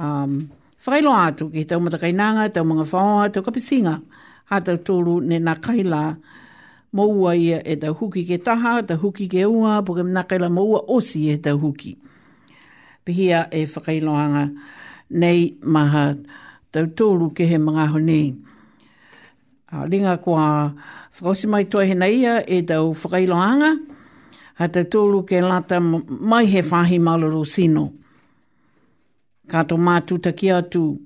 um, 0.00 0.40
whailo 0.86 1.14
atu 1.22 1.52
ki 1.54 1.64
tau 1.70 1.78
mata 1.78 2.00
kainanga, 2.02 2.50
tau 2.50 2.66
mga 2.66 2.82
whaoha, 2.90 3.28
tau 3.30 3.46
kapisinga, 3.46 3.94
hata 4.50 4.74
tōru 4.76 5.20
ne 5.22 5.38
nā 5.38 5.54
kaila 5.62 6.02
moua 6.98 7.36
ia 7.38 7.62
e 7.62 7.78
tau 7.78 7.94
huki 7.94 8.26
ke 8.26 8.42
taha, 8.42 8.80
tau 8.82 8.98
huki 9.06 9.30
ke 9.36 9.46
ua, 9.46 9.78
poke 9.86 10.02
nā 10.02 10.26
kaila 10.26 10.50
moua 10.50 10.82
osi 10.90 11.28
e 11.30 11.38
tau 11.38 11.54
Tau 11.54 11.62
huki 11.68 11.96
pihia 13.04 13.48
e 13.52 13.64
whakailoanga 13.66 14.48
nei 15.10 15.56
maha 15.62 16.16
tau 16.72 16.86
tōru 16.98 17.30
ke 17.36 17.44
he 17.46 17.58
mga 17.60 17.86
honi. 17.92 18.34
A 19.72 19.84
ringa 19.86 20.16
ko 20.24 20.34
a 20.36 20.74
whakausi 21.14 21.46
mai 21.46 21.64
toa 21.64 21.84
he 21.86 21.94
naia 21.94 22.42
e 22.48 22.62
tau 22.62 22.90
whakailoanga 22.94 23.70
ha 24.58 24.68
tau 24.68 24.84
tōru 24.84 25.22
ke 25.28 25.42
lata 25.44 25.80
mai 25.80 26.46
he 26.46 26.60
whahi 26.62 26.98
maloro 26.98 27.44
sino. 27.46 27.92
Ka 29.48 29.62
to 29.62 29.76
mātu 29.76 30.18
ki 30.36 30.46
atu 30.56 30.96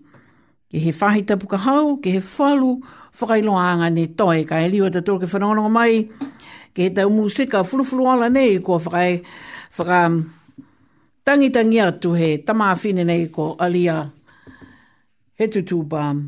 ke 0.71 0.79
he 0.79 0.93
whahi 0.93 1.27
tapu 1.27 1.47
ka 1.51 1.57
hau, 1.57 1.99
ke 1.99 2.07
he 2.15 2.21
whalu 2.23 2.79
whakailoanga 3.19 3.91
ne 3.93 4.07
toi. 4.15 4.45
Ka 4.47 4.63
e 4.63 4.71
liwa 4.71 4.95
tau 5.03 5.19
ke 5.19 5.27
whanongo 5.27 5.69
mai 5.71 6.07
ke 6.73 6.87
he 6.87 6.91
tau 6.95 7.11
mūsika 7.11 7.67
fulufulu 7.67 8.15
nei 8.33 8.63
ko 8.63 8.79
whakai 8.79 9.23
whakai 9.77 10.38
tangitangi 11.29 11.79
atu 11.85 12.11
he 12.19 12.29
tamāwhine 12.47 13.03
nei 13.09 13.27
ko 13.35 13.45
alia 13.65 13.97
he 15.39 15.47
tutu 15.53 15.83
bām. 15.91 16.23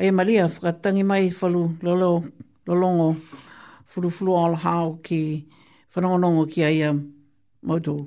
Ai 0.00 0.10
malia 0.10 0.48
whakatangi 0.54 1.04
mai 1.10 1.28
whalu 1.38 1.62
lolo, 1.86 2.10
lolongo 2.66 3.08
furu 3.90 4.10
furu 4.16 4.32
al 4.42 4.58
hao 4.64 4.98
ki 5.06 5.20
whanongonongo 5.94 6.44
ki 6.52 6.60
aia 6.72 6.90
mautou. 7.66 8.02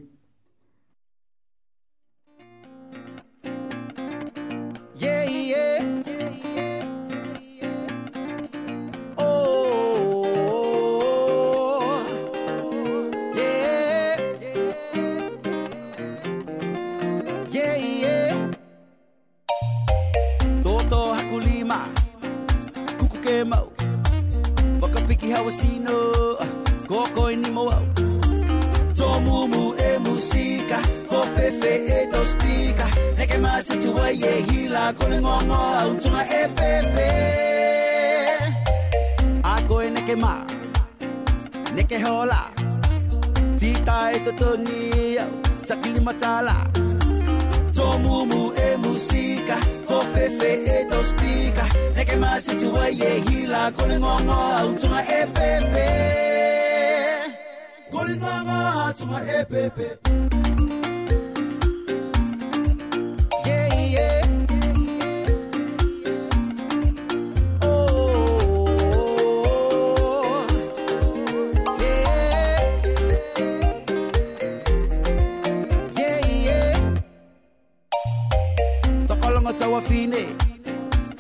ako 34.90 35.04
ni 35.12 35.18
ngongo 35.24 35.60
au 35.82 35.92
Ako 39.54 39.74
e 39.82 39.88
neke 39.96 40.16
ma, 40.24 40.34
neke 41.78 41.98
hola 42.06 42.44
vita 43.62 43.98
e 44.14 44.18
totoni 44.26 44.86
au, 45.24 45.30
chakili 45.68 46.02
matala 46.08 46.58
Tomumu 47.76 48.44
e 48.58 48.68
musika, 48.84 49.56
kofefe 49.88 50.52
e 50.66 50.78
tospika 50.92 51.66
Neke 51.96 52.16
ma 52.22 52.32
situa 52.46 52.86
ye 53.00 53.12
hila, 53.30 53.62
ako 53.70 53.82
ni 53.90 53.96
ngongo 54.04 54.38
au 54.60 54.70
tunga 54.82 55.02
e 55.06 55.20
pepe 55.38 55.86
Kolingongo 57.92 58.58
wafine 79.80 80.18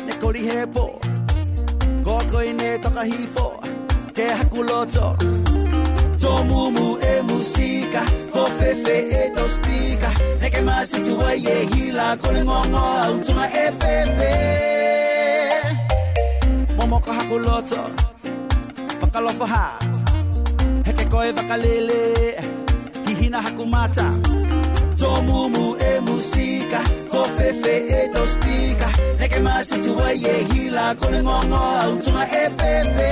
ne 0.05 0.13
kori 0.21 0.41
hepo 0.49 0.85
ko 2.05 2.13
koi 2.31 2.51
ne 2.59 2.67
hifo 3.11 3.47
ke 4.15 4.25
hakuloto 4.39 5.05
to 6.21 6.31
mumu 6.49 6.87
e 7.11 7.13
musika 7.29 8.01
ko 8.33 8.41
fefe 8.57 8.95
e 9.19 9.21
to 9.35 9.43
spika 9.55 10.09
ne 10.41 10.47
ke 10.53 10.63
wa 11.19 11.31
ye 11.45 11.55
hila 11.71 12.07
ko 12.21 12.27
le 12.35 12.41
ngongo 12.49 12.81
au 13.03 13.15
e 13.63 13.65
pepe 13.79 14.31
momo 16.77 16.97
hakuloto 17.17 17.81
ha 19.53 19.65
koe 21.13 21.31
vakalele 21.37 21.99
hihina 23.05 23.39
hakumata 23.45 24.05
tomumu 24.99 25.65
e 25.89 25.91
musika 26.01 26.81
ko 27.11 27.23
fefe 27.37 27.75
e 27.97 27.99
to 28.15 28.23
spika 28.31 28.89
neke 29.19 29.39
masitu 29.45 29.95
wa 29.99 30.09
ye 30.23 30.33
hila 30.49 30.85
kole 30.99 31.19
ngongo 31.23 31.59
au 31.83 31.93
tunga 32.03 32.25
e 32.41 32.43
pepe 32.59 33.09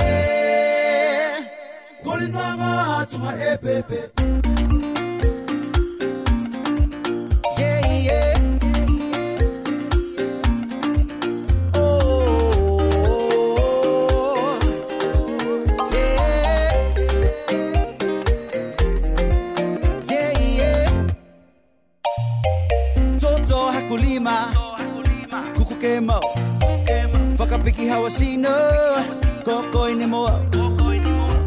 kole 2.04 2.26
ngongo 2.32 2.68
au 2.92 3.04
tunga 3.10 3.32
e 3.50 3.50
pepe 3.64 4.56
kemo 25.88 26.18
Whakapiki 27.38 27.84
hawasino 27.90 28.54
Ko 29.44 29.54
koko 29.72 29.94
ne 29.98 30.06
moa 30.06 30.34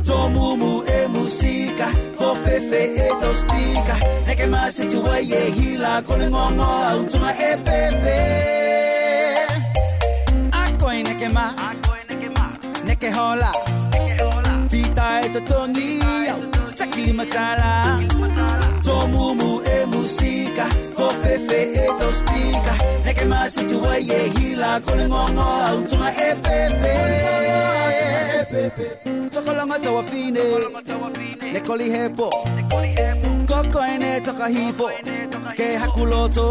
Tō 0.08 0.18
mumu 0.34 0.72
e 0.98 1.00
musika 1.14 1.88
Ko 2.18 2.28
fefe 2.44 2.82
e 3.04 3.08
tō 3.22 3.30
spika 3.42 3.96
Neke 4.28 4.46
māse 4.54 4.84
tu 4.92 5.02
wai 5.06 5.26
e 5.42 5.44
hila 5.58 5.94
Ko 6.08 6.18
ne 6.22 6.28
ngongo 6.34 6.70
au 6.90 7.00
tunga 7.12 7.32
e 7.50 7.52
pepe 7.66 8.18
A 10.60 10.64
koe 10.82 10.98
neke 11.08 11.28
mā 11.38 11.46
Neke 12.88 13.10
hola 13.18 13.52
Vita 14.74 15.08
e 15.26 15.30
tō 15.38 15.42
tongi 15.52 15.88
Takili 16.82 17.14
matala 17.20 17.72
Tō 18.90 18.98
mumu 19.14 19.51
pika 20.70 20.96
ko 20.96 21.10
fefe 21.22 21.62
e 21.86 21.88
to 22.00 22.08
spika 22.20 22.74
neke 23.06 23.20
ke 23.20 23.26
masi 23.32 23.76
wa 23.84 23.96
ye 23.96 24.20
hila 24.36 24.72
ko 24.86 24.96
le 24.96 25.06
ngongo 25.08 25.48
au 25.68 25.78
tunga 25.90 26.10
e 26.28 26.30
pepe 26.46 26.94
pepe 28.52 28.86
tokolonga 29.34 29.78
tawa 29.84 30.04
fine 30.10 30.44
ne 31.54 31.60
koli 31.68 31.88
hepo 31.94 32.28
koko 33.52 33.80
ene 33.94 34.12
toka 34.28 34.48
hifo 34.56 34.88
ke 35.58 35.68
hakuloto 35.82 36.46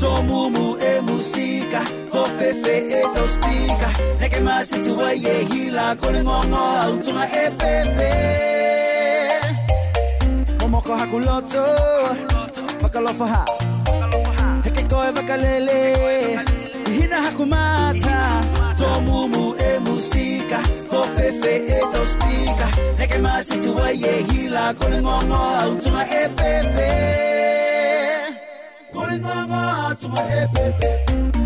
to 0.00 0.10
mumu 0.28 0.66
e 0.90 0.92
musika 1.08 1.80
ko 2.12 2.24
fefe 2.38 2.74
e 2.98 3.00
to 3.14 3.22
spika 3.34 3.88
neke 4.20 4.34
ke 4.36 4.40
masi 4.48 4.92
wa 5.00 5.10
ye 5.24 5.34
hila 5.52 5.86
ko 6.02 6.06
le 6.16 6.20
ngongo 6.28 6.62
au 6.84 6.92
tunga 7.04 7.26
e 7.44 7.48
pepe 7.62 8.12
Momoko 10.68 10.92
hakuloto, 11.00 11.64
hakuloto 12.08 12.47
vakalofaha 12.88 13.44
vakalele, 15.16 15.80
hina 16.96 17.22
hakumata 17.22 18.40
tomumu 18.78 19.54
emusika 19.68 20.58
kofefe 20.90 21.56
etospika 21.56 22.66
heke 22.96 23.18
hila, 23.18 23.90
yehila 24.06 24.74
kolingongo 24.74 25.34
autuma 25.34 26.02
epepe 26.04 26.90
kolingongo 28.92 29.54
autuma 29.54 30.20
epepe 30.42 31.37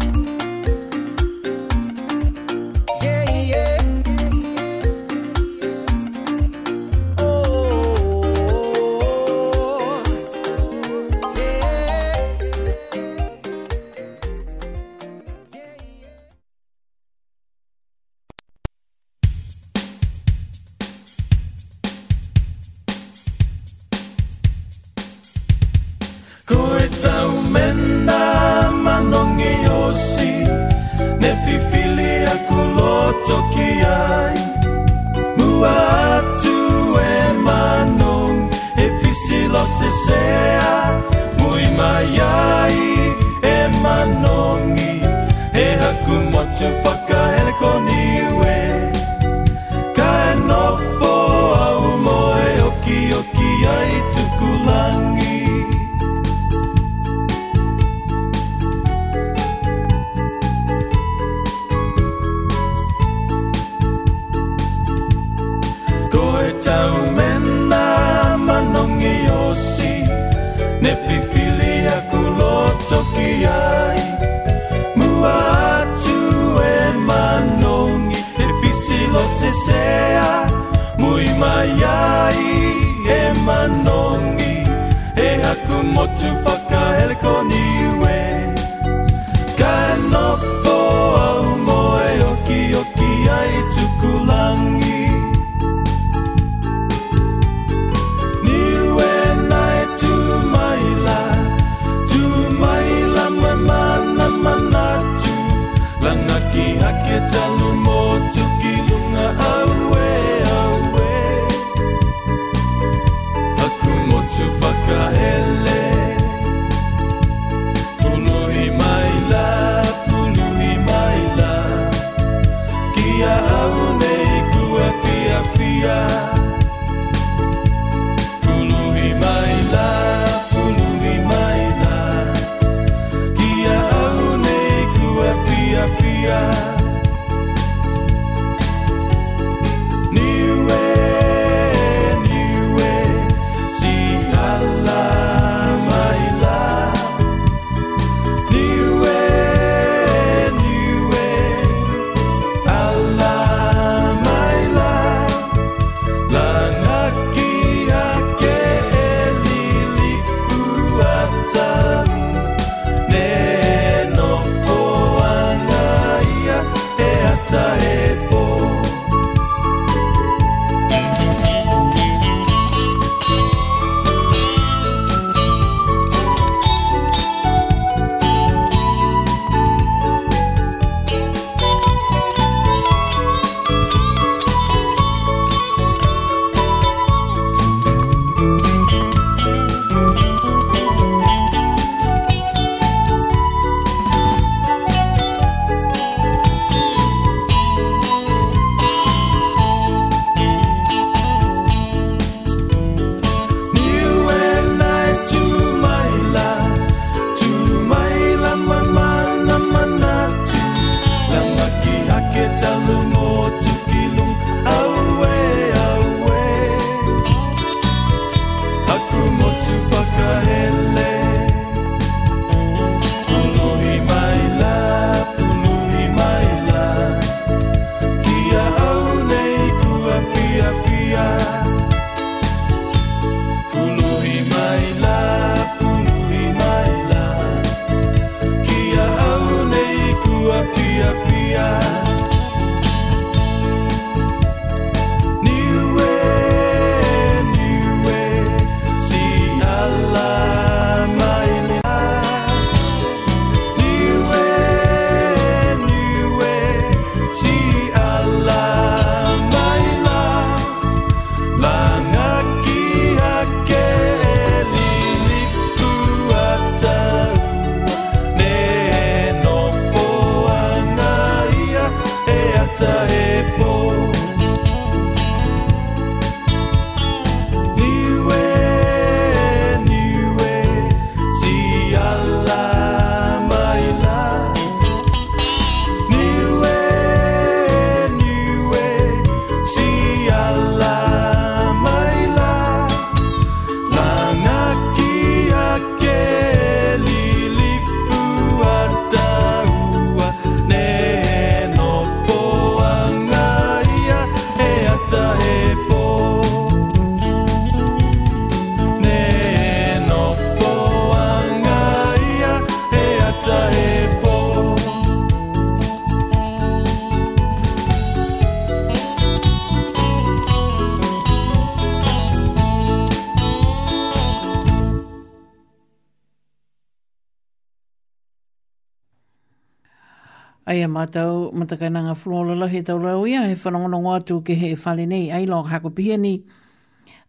ia 330.82 330.88
mātou 330.90 331.50
matakainanga 331.54 332.14
fulola 332.18 332.56
lahi 332.58 332.80
tau 332.86 332.98
rau 332.98 333.22
ia 333.28 333.42
he 333.46 333.54
whanongono 333.54 334.00
ngātu 334.04 334.40
ke 334.46 334.56
he 334.58 334.72
whale 334.74 335.04
nei 335.08 335.28
ai 335.32 335.44
lo 335.46 335.60
hako 335.62 335.90
pihia 335.94 336.18
ni. 336.18 336.40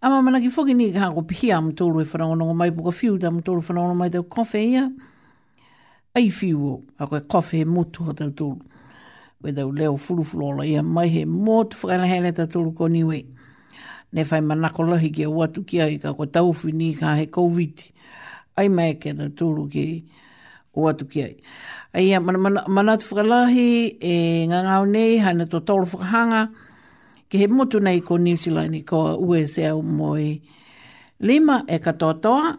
Ama 0.04 0.20
manaki 0.26 0.50
whoki 0.52 0.74
ni 0.76 0.92
ka 0.94 1.00
hako 1.08 1.22
pihia 1.30 1.58
am 1.58 1.70
tōru 1.72 2.02
e 2.04 2.08
whanongono 2.10 2.56
mai 2.56 2.72
puka 2.72 2.92
fiu 2.92 3.18
da 3.18 3.28
am 3.28 3.42
tōru 3.42 3.62
whanongono 3.64 3.96
mai 4.02 4.10
tau 4.12 4.24
kofi 4.24 4.64
ia. 4.74 4.88
Ai 6.16 6.30
fiu 6.30 6.66
o, 6.66 6.82
a 6.98 7.08
koe 7.08 7.20
kofi 7.22 7.62
he 7.62 7.66
motu 7.66 8.04
ha 8.08 8.14
tau 8.18 8.32
tōru. 8.34 8.60
Koe 9.44 9.54
tau 9.56 9.70
leo 9.72 9.96
fulu 9.98 10.24
fulola 10.26 10.66
ia 10.68 10.82
mai 10.84 11.08
he 11.16 11.24
motu 11.26 11.78
whakaila 11.84 12.10
hele 12.12 12.34
tau 12.36 12.50
tōru 12.58 12.74
ko 12.78 12.90
niwe. 12.90 13.22
Ne 14.14 14.24
whai 14.32 14.42
manako 14.42 14.90
lahi 14.92 15.12
ke 15.14 15.26
watu 15.30 15.64
kia 15.68 15.88
i 15.94 16.02
ka 16.04 16.14
koe 16.18 16.26
tau 16.36 16.52
fi 16.54 16.72
ni 16.72 16.92
ka 16.98 17.16
he 17.22 17.28
COVID. 17.28 17.86
Ai 18.58 18.68
mai 18.70 18.94
ke 18.96 19.14
tau 19.18 19.30
tōru 19.44 19.70
ke 19.76 19.86
ia 19.92 20.22
o 20.74 20.88
atu 20.90 21.06
ki 21.08 21.20
ai. 21.24 21.36
Ai 21.94 22.08
a 22.14 22.20
mana, 22.20 22.38
mana, 22.40 22.62
mana 22.76 22.92
atu 22.98 23.06
whakalahi 23.12 23.70
e 24.14 24.16
ngā 24.52 24.60
ngāo 24.66 24.86
nei 24.94 25.14
hana 25.26 25.46
tō 25.52 25.60
tōlo 25.68 25.86
whakahanga 25.92 26.42
ki 27.30 27.38
he 27.44 27.48
motu 27.48 27.80
nei 27.86 28.00
ko 28.08 28.18
New 28.18 28.36
Zealand 28.44 28.78
ko 28.90 29.00
USA 29.28 29.72
o 29.78 29.82
moi 29.82 30.28
lima 31.28 31.56
e 31.74 31.78
katoa 31.86 32.16
toa 32.24 32.52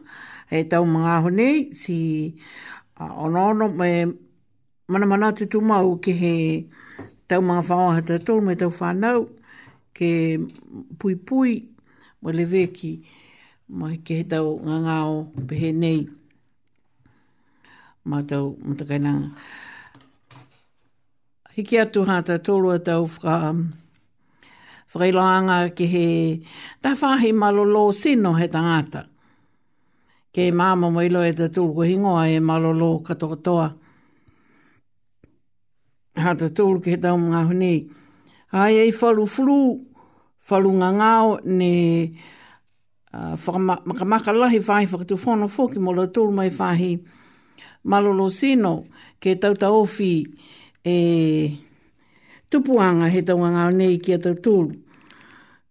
e 0.56 0.62
tau 0.70 0.84
mga 0.94 1.14
ho 1.24 1.28
nei 1.38 1.56
si 1.80 1.98
onono 3.00 3.66
mana 4.86 5.06
mana 5.10 5.26
atu 5.32 5.44
tū 5.52 5.58
mau 5.70 5.96
ki 6.02 6.12
he 6.22 6.34
tau 7.28 7.40
mga 7.42 7.62
whaoa 7.68 7.92
hata 7.98 8.14
tōlo 8.26 8.42
me 8.46 8.54
tau 8.60 8.70
whanau 8.78 9.20
ke 9.96 10.08
pui 11.02 11.14
pui 11.26 11.54
mo 12.22 12.28
leveki 12.36 12.92
mai 13.78 13.96
ke 14.06 14.12
he 14.22 14.26
tau 14.32 14.46
ngā 14.66 14.76
ngāo 14.86 15.48
pehe 15.48 15.70
nei 15.74 16.02
mātou 18.08 18.54
matakainanga. 18.60 19.30
Hiki 21.56 21.78
atu 21.80 22.02
hāta 22.04 22.36
tōlu 22.42 22.74
atau 22.76 23.04
whaka, 23.06 23.50
um, 23.50 23.72
whakailoanga 24.92 25.74
ki 25.76 25.86
he 25.86 26.04
tawhahi 26.82 27.32
malolo 27.32 27.92
sino 27.92 28.32
he 28.34 28.48
tangata. 28.48 29.06
Ke 30.34 30.50
māma 30.52 30.90
mailo 30.92 31.22
e 31.24 31.32
te 31.32 31.48
tūlu 31.48 31.74
kuhingoa 31.78 32.26
e 32.34 32.40
malolo 32.40 33.00
katokotoa. 33.06 33.72
Hāta 36.16 36.50
tūlu 36.50 36.82
ki 36.84 36.90
he 36.90 36.96
tau 36.96 37.16
mga 37.18 37.44
huni. 37.48 37.74
Hai 38.54 38.72
ei 38.84 38.92
whalu 38.92 39.24
fulu, 39.26 39.60
whalu 40.50 40.74
ngā 40.82 40.90
ngāo 41.00 41.34
ne 41.44 41.70
uh, 43.14 43.36
whakamakalahi 43.36 44.60
whai 44.68 44.84
whakatu 44.86 45.16
whono 45.24 45.46
fōki 45.48 45.78
mo 45.78 45.94
tūlu 46.04 46.32
mai 46.34 46.50
whahi. 46.50 46.96
Hai 46.98 47.23
malolo 47.84 48.28
sino 48.32 48.88
ke 49.20 49.36
tauta 49.38 49.70
ofi 49.72 50.24
e 50.84 50.94
tupuanga 52.50 53.06
he 53.12 53.20
taunga 53.26 53.70
nei 53.70 53.96
ki 54.02 54.12
a 54.16 54.18
tautulu. 54.24 54.72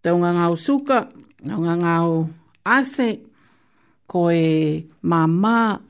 Taunga 0.04 0.30
ngāo 0.36 0.54
suka, 0.60 0.98
taunga 1.46 1.74
ngāo 1.80 2.12
ase, 2.76 3.08
ko 4.10 4.28
e 4.28 4.84
mamā, 5.02 5.80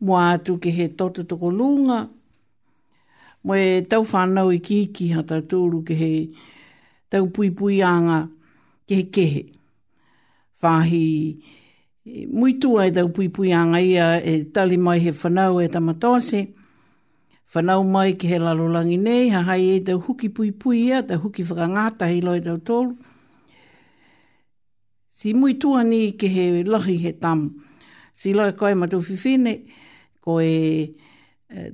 mua 0.00 0.20
atu 0.36 0.56
ke 0.58 0.70
he 0.72 0.86
toto 0.96 1.22
toko 1.28 1.50
lunga, 1.52 2.06
mo 3.44 3.52
e 3.54 3.84
tau 3.90 4.02
whanau 4.10 4.48
i 4.56 4.60
kiki 4.64 5.10
ha 5.14 5.20
tautulu 5.22 5.84
ke 5.84 5.94
he 6.00 6.10
tau 7.12 7.28
pui 7.28 7.50
pui 7.52 7.82
anga 7.84 8.24
ke 8.88 8.96
he 9.04 9.04
kehe. 9.12 9.42
Whahi, 10.62 11.36
mui 12.06 12.58
tua 12.58 12.86
e 12.86 12.92
tau 12.94 13.08
pui 13.10 13.28
pui 13.30 13.50
anga 13.52 13.80
ia 13.82 14.22
e 14.22 14.44
tali 14.50 14.76
mai 14.78 15.00
he 15.04 15.10
whanau 15.10 15.60
e 15.62 15.68
tamatose. 15.68 16.54
Whanau 17.52 17.82
mai 17.82 18.12
ki 18.16 18.28
he 18.30 18.38
lalolangi 18.38 18.96
nei, 18.98 19.28
ha 19.34 19.42
hai 19.48 19.60
e 19.60 19.80
tau 19.82 19.98
huki 20.06 20.30
pui 20.32 20.52
pui 20.52 20.84
ia, 20.88 21.02
tau 21.02 21.18
huki 21.24 21.42
whakangata 21.42 22.06
hei 22.10 22.20
loi 22.22 22.40
tau 22.40 22.58
tolu. 22.62 22.94
Si 25.10 25.32
muitu 25.34 25.74
ani 25.74 25.98
ni 26.04 26.12
ki 26.16 26.28
he 26.34 26.46
lahi 26.64 26.96
he 27.04 27.12
tam. 27.18 27.46
Si 28.12 28.32
loe 28.34 28.52
koe 28.54 28.74
matu 28.74 29.00
fifine, 29.02 29.56
koe 30.20 30.46
e, 30.46 30.94
huki 31.50 31.58
uh, 31.58 31.70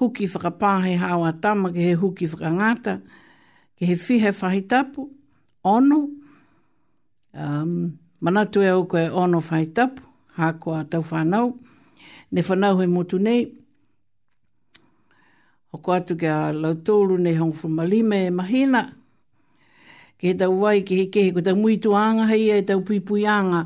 huki 0.00 0.28
whakapahe 0.34 0.96
hawa 1.00 1.32
tama 1.40 1.72
ki 1.72 1.80
he 1.88 1.94
huki 1.96 2.26
whakangata, 2.28 2.98
ki 3.76 3.84
he 3.86 3.94
he 4.18 4.28
whahitapu, 4.30 5.08
ono, 5.64 6.04
um, 7.34 7.99
Manatu 8.24 8.58
e 8.64 8.68
au 8.68 8.82
koe 8.90 9.04
ono 9.22 9.40
whaitapu, 9.40 10.02
hākoa 10.38 10.80
tau 10.90 11.00
whānau. 11.08 11.46
Ne 12.32 12.42
whanau 12.46 12.78
he 12.80 12.86
motu 12.86 13.16
nei. 13.18 13.42
Hoko 15.72 15.92
atu 15.96 16.14
kia 16.20 16.52
lautolu 16.52 17.16
nei 17.18 17.34
hong 17.40 17.52
fumalime 17.56 18.26
e 18.26 18.30
mahina. 18.30 18.82
Ke 20.20 20.24
he 20.34 20.34
tau 20.36 20.52
wai, 20.52 20.82
ke 20.82 20.98
he 21.00 21.06
ke 21.08 21.20
he, 21.26 21.32
ko 21.32 21.40
tau 21.40 21.56
muitu 21.56 21.96
anga 21.96 22.26
hei 22.28 22.50
e 22.58 22.60
tau 22.62 22.82
pui 22.84 23.24
anga. 23.24 23.62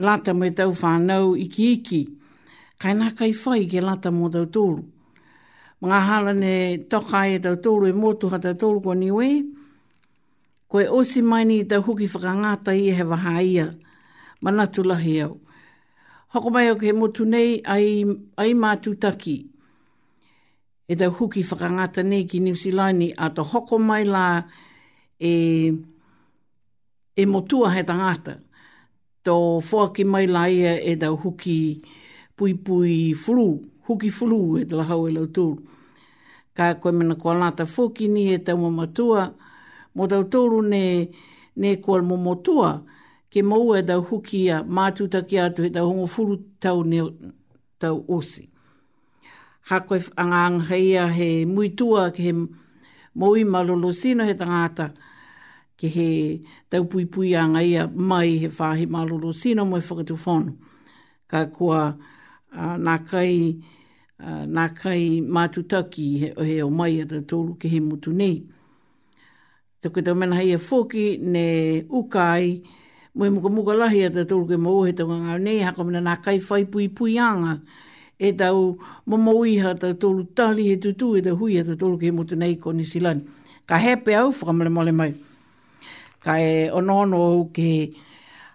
Lata 0.00 0.34
mo 0.34 0.42
e 0.44 0.50
tau 0.50 0.72
whānau 0.74 1.36
iki 1.38 1.70
iki. 1.78 2.02
Kai 2.80 2.96
nā 2.98 3.14
kai 3.14 3.30
whai 3.30 3.60
ke 3.70 3.78
lata 3.86 4.10
mo 4.10 4.28
tau 4.34 4.46
tolu. 4.50 4.82
Mga 5.82 6.00
hala 6.08 6.34
ne 6.34 6.54
tokai 6.90 7.38
e 7.38 7.38
tau 7.38 7.54
tolu 7.62 7.86
e 7.86 7.92
motu 7.92 8.28
ha 8.34 8.38
tau 8.42 8.54
tolu 8.58 8.80
ko 8.82 8.92
niwei. 8.98 9.61
Ko 10.72 10.80
e 10.80 10.86
osi 11.00 11.20
mai 11.30 11.44
ni 11.44 11.56
tau 11.68 11.82
huki 11.86 12.06
whakangata 12.12 12.70
i 12.72 12.88
he 12.96 13.04
waha 13.10 13.42
ia. 13.54 13.66
Mana 14.42 14.64
tu 14.72 14.80
lahi 14.90 15.14
au. 15.24 15.32
Hoko 16.32 16.48
mai 16.54 16.66
au 16.72 16.76
ke 16.80 16.88
motu 17.00 17.22
nei 17.32 17.48
ai, 17.74 17.86
ai 18.40 18.50
mātu 18.62 18.90
taki. 19.02 19.36
E 20.90 20.96
tau 21.00 21.12
huki 21.18 21.40
whakangata 21.48 22.00
nei 22.10 22.22
ki 22.28 22.38
New 22.46 22.54
Zealand 22.62 23.02
a 23.18 23.26
to 23.36 23.42
hoko 23.50 23.76
mai 23.88 24.04
la 24.14 24.26
e, 25.30 25.34
e 27.20 27.28
motua 27.32 27.68
he 27.76 27.82
tangata. 27.90 28.34
To 29.28 29.34
whuaki 29.66 30.04
mai 30.12 30.24
la 30.34 30.44
ia 30.58 30.72
e 30.80 30.92
tau 31.02 31.14
huki 31.22 31.58
pui 32.36 32.52
pui 32.64 32.94
furu. 33.22 33.48
Huki 33.88 34.08
furu 34.16 34.42
e 34.56 34.62
te 34.68 34.74
lahau 34.80 35.02
e 35.08 35.12
lau 35.16 35.26
tūru. 35.36 35.56
Ka 36.56 36.72
koe 36.80 36.92
mena 36.96 37.14
kua 37.22 37.36
lāta 37.42 37.68
fōki 37.74 38.08
ni 38.14 38.24
e 38.34 38.38
tau 38.46 38.56
mamatua. 38.56 38.82
e 38.82 38.88
tau 38.88 39.20
mamatua 39.20 39.50
mo 39.94 40.06
tau 40.08 40.22
tōru 40.24 40.62
ne, 40.68 40.82
ne 41.56 41.76
kua 41.82 42.00
momotua, 42.02 42.80
ke 43.32 43.42
mau 43.44 43.72
e 43.76 43.82
tau 43.86 44.00
huki 44.04 44.46
a 44.52 44.62
mātuta 44.62 45.22
ki 45.28 45.38
atu 45.40 45.62
he 45.66 45.70
tau 45.72 45.88
hongo 45.90 46.06
furu 46.08 46.36
tau 46.60 46.82
ne 46.84 47.00
tau 47.80 48.02
osi. 48.08 48.48
Hakoe 49.68 50.00
angang 50.18 50.60
heia 50.70 51.06
he 51.12 51.44
muitua 51.46 52.10
ke 52.12 52.22
he 52.28 52.32
moui 53.14 53.44
malolo 53.44 53.90
sino 53.92 54.24
he 54.24 54.34
tangata 54.34 54.90
ke 55.80 55.88
he 55.88 56.10
tau 56.70 56.84
pui 56.84 57.06
pui 57.06 57.32
anga 57.38 57.62
ia 57.64 57.86
mai 57.88 58.38
he 58.42 58.48
whahi 58.48 58.86
malolo 58.88 59.32
sino 59.32 59.64
mo 59.64 59.76
e 59.78 59.80
whakatu 59.80 60.16
whonu. 60.18 60.56
Ka 61.28 61.46
kua 61.46 61.94
uh, 62.52 62.76
nā 62.76 62.98
kai, 63.08 63.54
uh, 64.20 64.68
kai 64.82 65.20
mātutaki 65.24 66.08
he, 66.20 66.32
he 66.44 66.62
o 66.62 66.68
mai 66.68 67.00
atatoru 67.06 67.56
ke 67.58 67.68
he 67.72 67.80
mutu 67.80 68.12
nei. 68.12 68.42
Tuku 69.82 69.98
tau 70.02 70.14
mena 70.14 70.36
hei 70.38 70.52
e 70.54 70.58
fōki 70.62 71.02
ne 71.32 71.44
ukai, 71.90 72.60
mui 73.18 73.30
muka 73.34 73.48
muka 73.50 73.74
lahi 73.74 74.04
a 74.06 74.10
tau 74.14 74.22
tūruke 74.30 74.54
mō 74.62 74.74
he 74.86 74.92
tau 74.94 75.08
ngā 75.10 75.40
nei 75.42 75.58
haka 75.66 75.82
mena 75.84 75.98
nā 76.00 76.12
kai 76.22 76.36
whai 76.38 76.60
pui 76.70 76.86
pui 76.86 77.16
anga. 77.18 77.56
E 78.16 78.30
tau 78.38 78.76
momo 79.10 79.34
uiha 79.40 79.72
tau 79.82 79.90
tūru 79.98 80.28
tali 80.38 80.68
he 80.68 80.76
tutu 80.78 81.08
e 81.18 81.22
tau 81.26 81.34
hui 81.40 81.58
a 81.58 81.64
tau 81.66 81.74
tūruke 81.80 82.12
mō 82.14 82.26
tu 82.30 82.38
nei 82.38 82.54
koni 82.62 82.86
silan. 82.86 83.24
Ka 83.66 83.74
hepe 83.82 84.14
au 84.20 84.30
whakamale 84.30 84.70
mole 84.70 84.94
mai. 84.94 85.10
Ka 86.22 86.38
e 86.38 86.68
onono 86.70 87.18
au 87.32 87.42
ke 87.50 87.68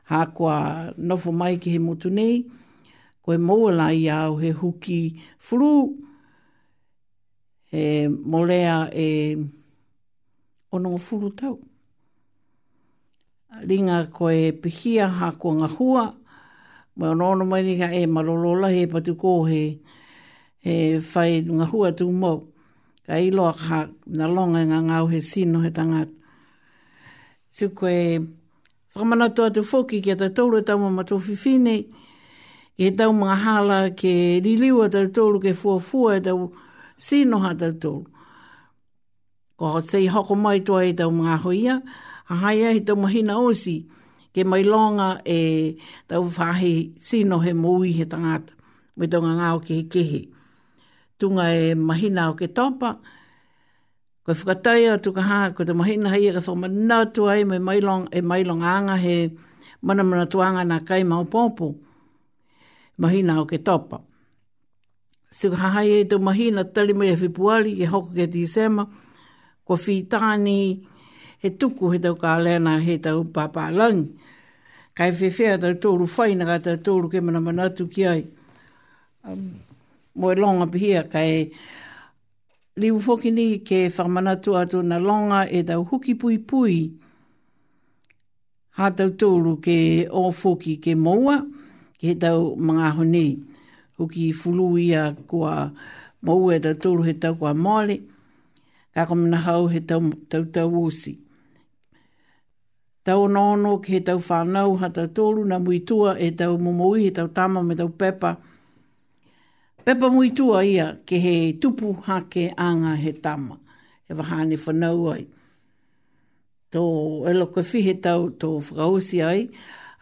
hākua 0.08 0.56
nofo 0.96 1.36
mai 1.36 1.58
ki 1.60 1.76
he 1.76 1.84
motu 1.84 2.08
nei, 2.10 2.40
Koe 3.22 3.36
e 3.36 3.44
mōla 3.44 3.92
i 3.92 4.08
au 4.16 4.40
he 4.40 4.54
huki 4.56 5.04
furu, 5.44 5.90
e 7.68 8.08
molea 8.08 8.86
e... 8.96 9.10
Eh, 9.12 9.48
o 10.72 10.80
nō 10.80 10.98
furu 11.00 11.30
tau. 11.40 11.60
Ringa 13.68 14.08
ko 14.14 14.30
e 14.32 14.52
pihia 14.52 15.08
ha 15.10 15.32
ko 15.40 15.52
ngā 15.60 15.70
hua, 15.78 16.04
mai 17.00 17.10
ono 17.14 17.30
ono 17.32 17.46
mai 17.46 17.62
ringa 17.64 17.90
e 17.92 18.04
eh, 18.04 18.08
malolola 18.08 18.68
he 18.74 18.84
patu 18.92 19.14
kō 19.16 19.32
he, 19.50 19.62
he 20.68 20.98
whai 21.14 21.40
ngā 21.58 21.70
hua 21.72 21.92
tū 21.98 22.10
mau. 22.12 22.44
Ka 23.08 23.16
ilo 23.24 23.46
a 23.48 23.54
ka 23.56 23.86
na 24.12 24.28
longa 24.28 24.66
ngā 24.68 24.80
ngāu 24.90 25.10
he 25.12 25.22
sino 25.22 25.62
he 25.64 25.72
tangat. 25.72 26.10
Tu 27.56 27.70
koe 27.74 28.20
whamanato 28.98 29.46
atu 29.48 29.64
fōki 29.64 30.04
ki 30.04 30.12
a 30.14 30.20
tātoura 30.20 30.60
tāma 30.68 30.92
matofi 30.92 31.38
fine, 31.40 31.78
ki 32.76 32.84
he 32.86 32.92
tau 32.92 33.12
mga 33.16 33.38
hala 33.46 33.80
ke 33.96 34.42
liliwa 34.44 34.86
a 34.92 34.92
tātoura 34.92 35.40
ke 35.42 35.54
fuafua 35.56 36.20
e 36.20 36.26
tau 36.28 36.52
sino 37.00 37.40
ha 37.40 37.54
tātoura. 37.56 38.16
Ko 39.58 39.82
sei 39.82 40.08
hoko 40.08 40.36
mai 40.36 40.60
toa 40.68 40.84
e 40.86 40.94
tau 41.00 41.10
mga 41.20 41.36
hoia, 41.44 41.76
a 42.30 42.34
hai 42.42 42.60
e 42.78 42.80
tau 42.88 42.96
mahina 43.04 43.34
osi, 43.50 43.76
ke 44.34 44.42
mai 44.52 44.64
longa 44.74 45.10
e 45.40 45.74
tau 46.10 46.22
whahe 46.36 46.74
sino 47.08 47.36
he 47.46 47.52
mui 47.64 47.90
he 47.98 48.06
tangata, 48.12 48.52
mai 48.98 49.08
tau 49.12 49.22
o 49.56 49.60
ke 49.66 49.74
he 49.80 49.84
kehe. 49.94 50.22
Tunga 51.20 51.46
e 51.62 51.66
mahina 51.88 52.22
o 52.30 52.34
ke 52.40 52.48
topa, 52.58 52.90
ko 54.26 54.32
whakatai 54.40 54.82
a 54.94 55.00
tuka 55.04 55.22
ha, 55.30 55.40
ko 55.56 55.62
te 55.68 55.74
mahina 55.80 56.08
hei 56.14 56.26
e 56.30 56.34
ka 56.36 56.40
thoma 56.48 56.68
nātu 56.90 57.22
ai, 57.32 57.42
mai 57.50 57.60
mai 57.68 57.80
long, 57.88 58.04
e 58.14 58.20
mai 58.30 58.42
longa 58.50 58.70
anga 58.80 58.96
he 59.06 59.16
mana 59.86 60.04
mana 60.10 60.26
tuanga 60.32 60.62
nā 60.72 60.78
kai 60.88 61.02
maupopo, 61.12 61.68
mahina 63.02 63.34
o 63.42 63.46
ke 63.50 63.58
topa. 63.68 63.98
Sika 65.38 65.58
hahai 65.64 65.90
e 66.02 66.06
tau 66.10 66.20
mahina 66.28 66.62
tali 66.74 66.94
mai 67.00 67.10
e 67.10 67.16
whipuari, 67.22 67.72
e 67.82 67.86
hoko 67.92 68.10
ke 68.18 68.26
tisema, 68.30 68.84
hoko 68.84 68.86
ke 68.86 68.94
tisema, 68.94 69.06
ko 69.68 69.76
whitāni 69.76 70.84
he 71.44 71.50
tuku 71.52 71.92
he 71.94 72.00
tau 72.00 72.16
ka 72.16 72.38
lēna 72.40 72.80
he 72.82 72.98
tau 72.98 73.24
papā 73.24 73.68
lang. 73.76 74.18
Kai 74.96 75.12
whewhea 75.12 75.60
tau 75.62 75.74
tōru 75.76 76.08
whaina 76.10 76.46
ka 76.48 76.58
tau 76.70 76.78
tōru 76.84 77.12
ke 77.12 77.22
mana 77.22 77.42
mana 77.42 77.70
ki 77.70 78.06
ai. 78.08 78.24
Um, 79.24 79.52
Moe 80.16 80.34
longa 80.36 80.66
pihia 80.68 81.04
kai 81.12 81.48
liu 82.78 83.00
foki 83.00 83.32
ni 83.32 83.60
ke 83.60 83.90
whamanatu 83.92 84.56
atu 84.58 84.82
na 84.84 84.98
longa 84.98 85.46
e 85.52 85.62
tau 85.64 85.84
huki 85.86 86.16
pui 86.18 86.38
pui. 86.40 86.92
Ha 88.78 88.90
tau 88.90 89.10
tōru 89.10 89.60
ke 89.62 90.08
o 90.10 90.32
foki 90.32 90.78
ke 90.78 90.96
moua 90.96 91.42
ke 92.00 92.08
he 92.08 92.16
tau 92.16 92.56
mga 92.56 92.92
honi. 92.98 93.44
Huki 94.00 94.32
fulu 94.34 94.78
ia 94.80 95.12
kua 95.28 95.70
moua 96.26 96.56
e 96.56 96.60
tau 96.60 96.74
tōru 96.74 97.06
he 97.06 97.14
tau 97.14 97.36
kua 97.36 97.54
māle. 97.54 98.00
Moua 98.02 98.16
a 98.98 99.06
ka 99.06 99.14
mana 99.16 99.38
hau 99.38 99.68
he 99.68 99.80
tau 99.80 100.02
tau, 100.30 100.44
tau 100.56 100.70
usi. 100.70 101.14
Tau 103.06 103.28
nono 103.28 103.78
ki 103.78 103.92
he 103.94 104.00
tau 104.00 104.18
whanau 104.18 104.78
ha 104.82 104.88
tau 104.90 105.06
tolu 105.16 105.46
na 105.46 105.58
muitua 105.60 106.18
e 106.20 106.28
tau 106.40 106.58
mumui 106.58 107.04
he 107.04 107.10
tau 107.12 107.28
tama 107.28 107.60
me 107.64 107.76
tau 107.76 107.88
pepa. 108.00 108.32
Pepa 109.86 110.08
muitua 110.10 110.66
ia 110.66 110.88
ke 111.08 111.16
he 111.26 111.54
tupu 111.62 111.94
hake 112.08 112.44
anga 112.58 112.96
he 112.96 113.12
tama. 113.24 113.56
He 114.08 114.14
wahane 114.16 114.58
whanau 114.64 115.14
ai. 115.14 115.26
Tō 116.72 117.28
elo 117.30 117.46
koe 117.54 117.62
fi 117.64 117.82
he 117.82 117.94
tau 117.94 118.30
tō 118.42 118.50
whakausi 118.66 119.22
ai, 119.24 119.48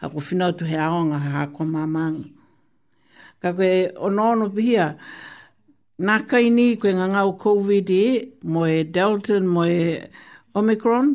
a 0.02 0.08
koe 0.08 0.22
whinau 0.30 0.50
tu 0.58 0.64
he 0.64 0.76
aonga 0.76 1.18
ha 1.20 1.46
kwa 1.54 1.66
mamanga. 1.66 2.28
Ka 3.42 3.48
koe 3.58 3.72
onono 4.06 4.46
pihia, 4.54 4.86
ka 4.96 5.32
Nā 6.04 6.14
kai 6.28 6.50
ni 6.52 6.74
koe 6.76 6.90
ngā 6.92 7.04
ngau 7.14 7.30
COVID 7.40 7.90
e, 7.92 8.00
mo 8.52 8.66
e 8.68 8.82
Delta, 8.92 9.38
mo 9.40 9.62
e 9.64 9.96
Omicron, 10.52 11.06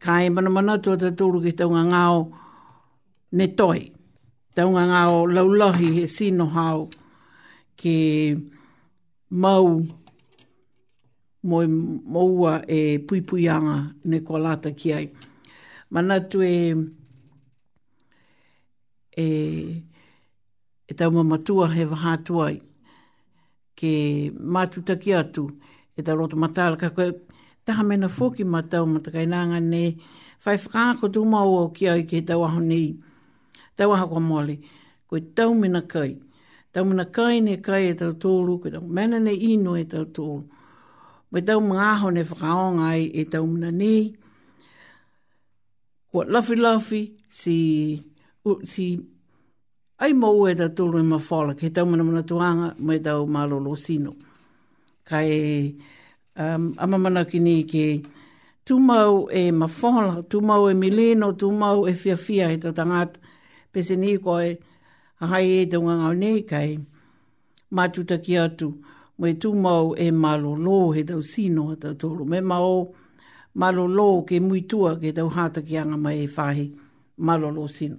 ka 0.00 0.14
e 0.24 0.30
mana 0.32 0.48
mana 0.48 0.78
tō 0.80 0.94
te 1.00 1.10
tūru 1.12 1.42
ki 1.44 1.52
tau 1.58 1.68
ngā 1.74 1.82
ngau 1.90 2.22
ne 3.36 3.46
toi, 3.58 3.82
tau 4.56 4.70
ngā 4.72 4.86
ngau 4.94 5.26
laulahi 5.34 5.90
he 5.98 6.06
sino 6.08 6.46
hau 6.56 6.88
ke 7.76 7.96
mau 9.28 9.76
mo 11.44 11.60
e 11.64 11.68
moua 11.68 12.56
e 12.68 12.80
puipuianga 13.06 13.76
ne 14.08 14.22
kua 14.24 14.38
lata 14.48 14.72
ki 14.72 14.92
ai. 14.96 15.04
Mana 15.92 16.16
tu 16.30 16.40
e, 16.42 16.56
e, 19.12 19.26
e 20.88 20.92
tau 20.96 21.10
mamatua 21.12 21.74
he 21.76 21.84
vahatua 21.92 22.54
i 22.56 22.62
ke 23.82 23.90
mātutaki 24.54 25.10
atu 25.18 25.42
e 25.98 26.02
ta 26.06 26.14
roto 26.14 26.38
matala 26.38 26.78
ka 26.78 26.92
koe 26.94 27.08
taha 27.66 27.82
mena 27.82 28.06
fōki 28.06 28.46
matau 28.46 28.84
matakai 28.86 29.24
nanga 29.26 29.58
ne 29.60 29.80
whai 30.46 30.54
whakaako 30.62 31.10
tū 31.16 31.22
mau 31.32 31.50
o 31.58 31.64
ki 31.74 31.88
ai 31.90 32.02
ke 32.12 32.20
tau 32.28 32.44
aho 32.46 32.62
nei 32.70 32.92
tau 33.76 33.90
aha 33.96 34.06
kwa 34.12 34.22
mole 34.28 34.56
koe 35.10 35.24
tau 35.40 35.50
mena 35.62 35.82
kai 35.94 36.12
tau 36.72 36.84
mena 36.90 37.08
kai 37.18 37.40
ne 37.48 37.58
kai 37.68 37.82
e 37.90 37.96
tau 38.04 38.14
tōru 38.24 38.54
koe 38.62 38.70
tau 38.76 38.84
mena 39.00 39.18
ne 39.26 39.34
ino 39.50 39.74
e 39.82 39.82
tau 39.94 40.06
tōru 40.14 40.46
koe 41.32 41.42
tau 41.50 41.58
mga 41.66 41.84
aho 41.90 42.14
ne 42.14 42.22
whakaonga 42.30 42.88
ai 42.94 43.04
e 43.20 43.26
tau 43.34 43.42
mena 43.52 43.74
nei 43.82 44.02
kua 46.12 46.22
lafi 46.34 46.54
lafi 46.66 47.02
si 47.42 47.58
si 48.74 48.86
ai 50.02 50.12
mo 50.20 50.30
e 50.50 50.54
da 50.60 50.66
tolu 50.76 50.96
e 50.98 51.02
mafola, 51.12 51.52
kei 51.58 51.70
tau 51.74 51.84
mana 51.90 52.02
mana 52.08 52.22
tuanga, 52.28 52.68
mo 52.84 52.92
e 52.92 52.98
tau 53.06 53.20
malolo 53.34 53.72
sino. 53.84 54.10
Kai 55.08 55.32
um, 56.42 56.64
amamana 56.82 57.22
ki 57.30 57.38
ni 57.46 57.56
ke 57.70 57.86
tumau 58.66 59.16
e 59.40 59.52
mafola, 59.60 60.12
tumau 60.30 60.62
e 60.70 60.74
mileno, 60.82 61.28
tumau 61.40 61.78
e 61.86 61.92
fiafia 62.02 62.46
e 62.50 62.56
tatangata, 62.62 63.16
pese 63.72 63.94
ni 64.02 64.10
koe 64.24 64.48
hai 65.30 65.46
e 65.62 65.66
te 65.70 65.76
unga 65.78 65.94
ngau 66.00 66.14
nei 66.22 66.38
kai 66.50 66.70
matuta 67.76 68.16
ki 68.24 68.34
atu 68.44 68.68
mo 69.18 69.24
e 69.32 69.38
tumau 69.42 69.86
e 69.94 70.06
malolo 70.24 70.78
he 70.96 71.02
tau 71.10 71.20
sino 71.32 71.62
a 71.70 71.76
tau 71.82 71.94
tolu. 72.00 72.22
Me 72.32 72.38
mao 72.50 72.74
malolo 73.60 74.08
ke 74.28 74.36
muitua 74.48 74.90
ke 75.00 75.10
tau 75.18 75.28
hata 75.36 75.60
ki 75.66 75.74
anga 75.82 75.94
mai 76.04 76.18
e 76.26 76.26
whahi 76.34 76.66
malolo 77.26 77.66
sino. 77.76 77.98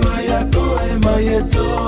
Mayatoe, 0.01 0.94
Mayetoe. 1.05 1.81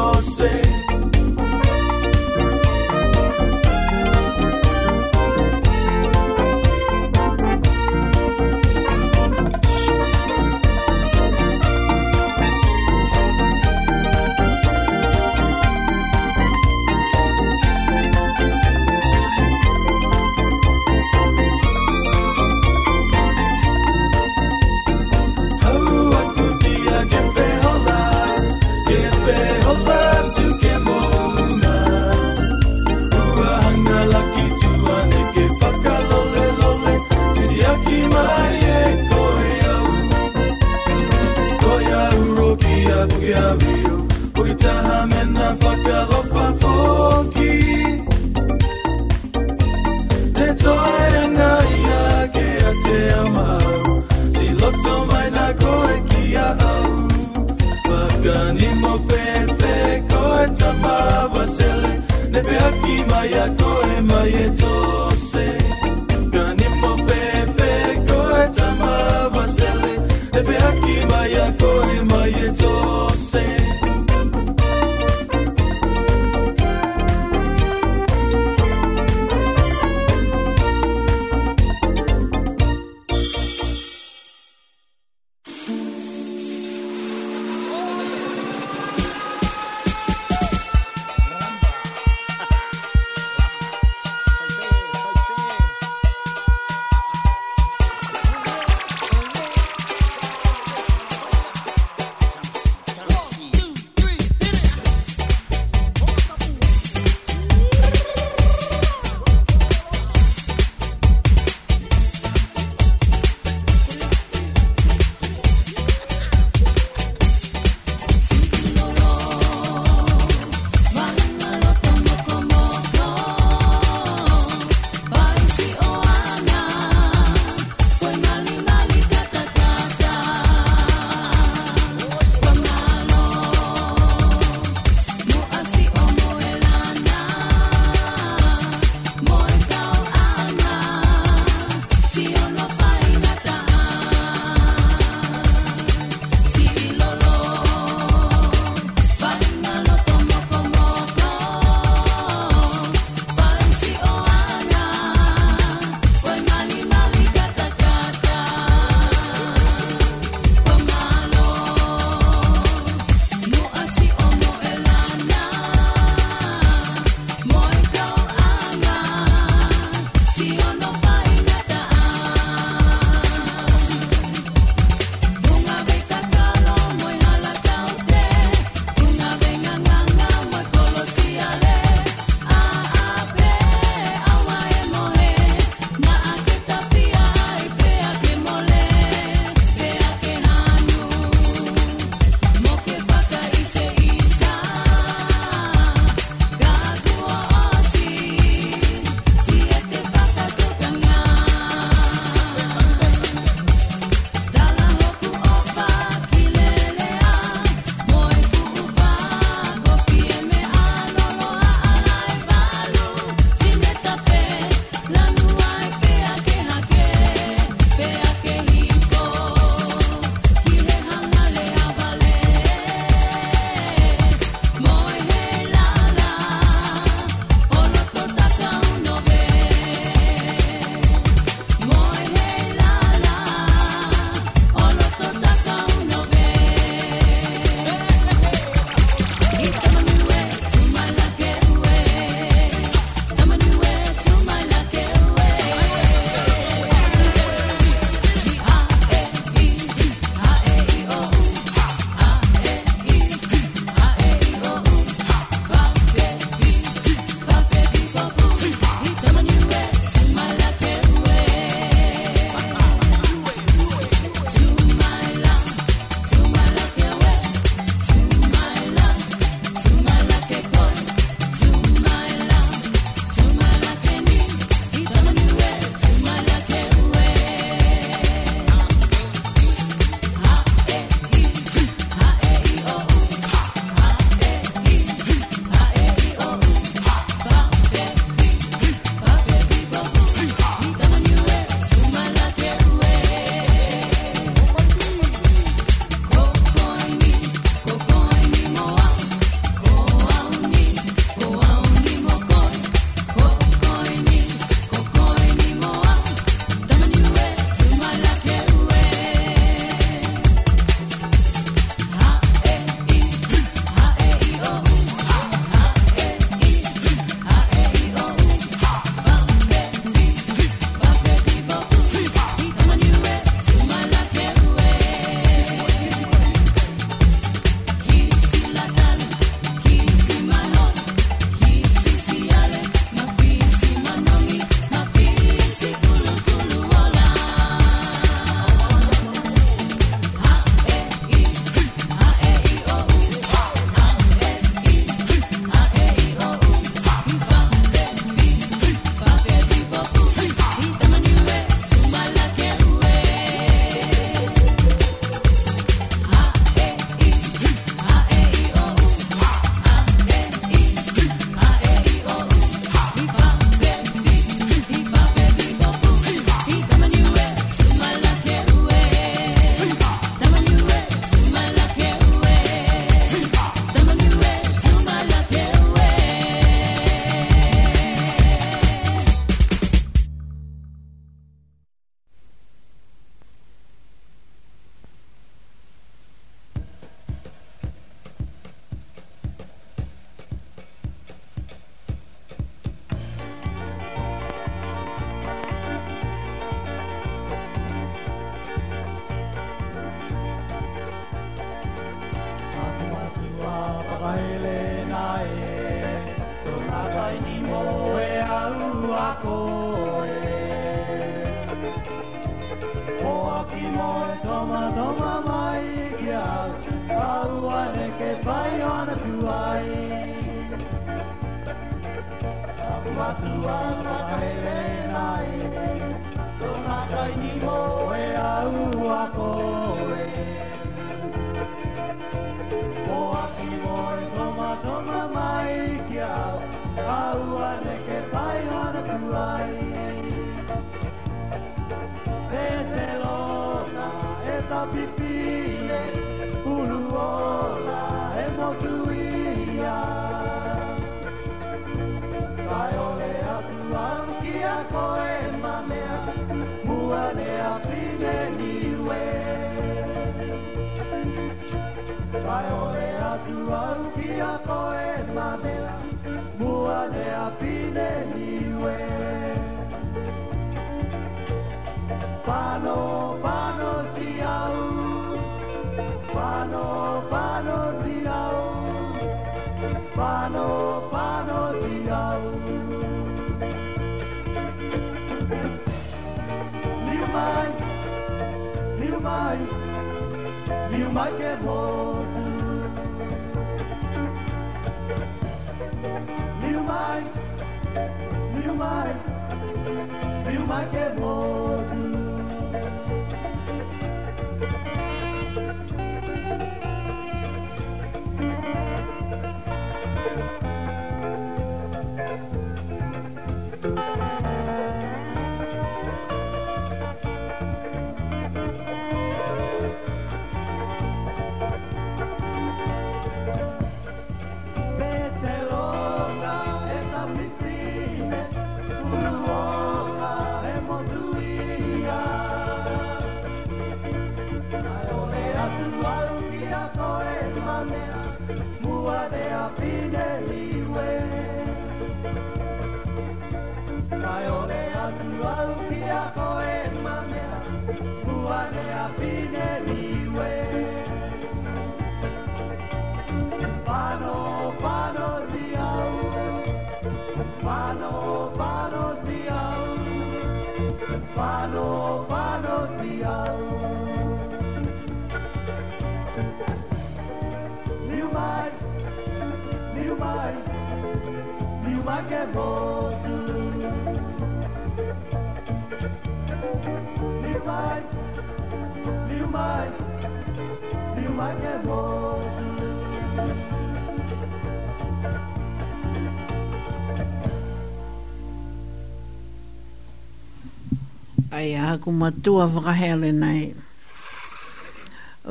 whai 591.65 591.75
a 591.77 591.83
haku 591.97 592.11
matua 592.13 592.67
whakahele 592.75 593.31
nei. 593.43 593.65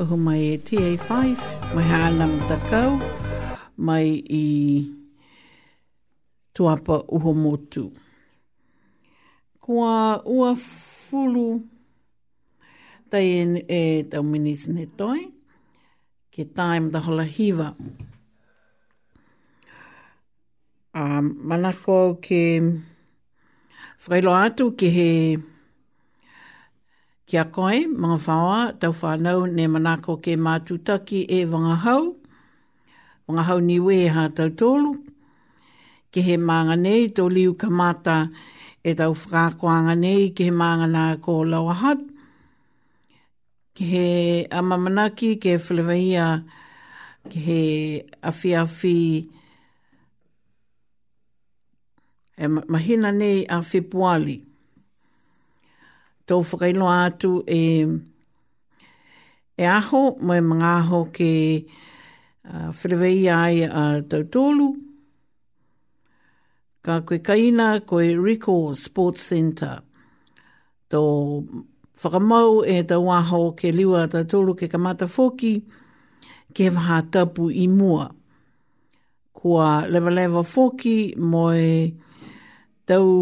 Uhu 0.00 0.16
mai 0.24 0.42
e 0.54 0.58
TA5, 0.58 1.38
mai 1.74 1.84
hānam 1.92 2.34
takau, 2.48 2.90
mai 3.86 4.08
i 4.30 4.86
tuapa 6.54 6.96
uho 7.16 7.30
motu. 7.42 7.84
Kua 9.62 9.96
ua 10.36 10.48
fulu 10.66 11.48
tai 13.10 13.26
e, 13.42 13.64
e 13.78 13.82
tau 14.10 14.22
minis 14.32 14.62
ne 14.74 14.84
toi, 14.98 15.20
ke 16.32 16.42
taim 16.56 16.84
da 16.94 16.98
hola 17.06 17.24
hiva. 17.34 17.68
Um, 21.00 21.26
manako 21.48 21.98
ke 22.24 22.42
whailo 24.06 24.32
atu 24.44 24.70
ke 24.78 24.88
he... 24.98 25.10
Kia 27.26 27.44
koe, 27.56 27.86
mga 28.02 28.16
whaoa, 28.24 28.62
tau 28.80 28.92
whanau 29.00 29.40
ne 29.56 29.64
manako 29.74 30.12
ke 30.22 30.32
mātutaki 30.46 31.18
e 31.24 31.38
wangahau. 31.50 32.02
Wangahau 33.28 33.60
ni 33.68 33.76
we 33.86 33.96
ha 34.14 34.22
tau 34.36 34.50
tolu. 34.58 34.90
Ke 36.12 36.20
he 36.26 36.34
maanga 36.48 36.76
nei, 36.84 37.00
tō 37.16 37.24
liu 37.34 37.50
kamata 37.62 38.16
e 38.84 38.90
tau 38.98 39.12
whakakoanga 39.20 39.94
nei, 40.04 40.22
ke 40.36 40.42
he 40.50 40.52
maanga 40.60 40.86
nā 40.96 41.04
ko 41.24 41.32
lauahat. 41.52 41.98
Ke 43.74 43.82
he 43.94 44.06
amamanaki, 44.58 45.30
ke 45.42 45.46
he 45.56 45.62
whilewaia, 45.64 46.26
ke 47.32 47.36
he 47.48 47.60
awhiawhi, 48.28 48.96
e 52.36 52.52
mahina 52.72 53.10
nei 53.16 53.46
a 53.48 53.58
whipuali. 53.68 54.36
Ke 54.42 54.48
he 54.48 54.52
tō 56.30 56.38
whakailo 56.42 56.86
atu 56.90 57.30
e, 57.46 57.60
e 59.58 59.66
aho, 59.68 60.02
mai 60.28 60.40
mga 60.40 60.70
aho 60.80 61.00
ke 61.14 61.30
uh, 62.48 62.70
whirewei 62.72 63.26
ai 63.28 63.64
a 63.68 63.82
uh, 63.96 64.00
tautolu. 64.08 64.70
Ka 66.84 67.00
koe 67.04 67.18
kaina 67.24 67.80
koe 67.86 68.08
Rico 68.16 68.72
Sports 68.74 69.26
Center. 69.32 69.80
Tō 70.90 71.02
whakamau 72.00 72.62
e 72.64 72.80
tau 72.88 73.08
aho 73.12 73.44
ke 73.58 73.72
liwa 73.72 74.06
tautolu 74.12 74.56
ke 74.56 74.66
kamata 74.72 75.08
foki 75.08 75.54
ke 76.56 76.70
waha 76.74 76.98
tapu 77.12 77.50
i 77.52 77.66
mua. 77.68 78.08
Kua 79.34 79.84
lewa 79.92 80.10
lewa 80.10 80.40
foki 80.42 81.14
moe 81.18 81.92
tau 82.88 83.12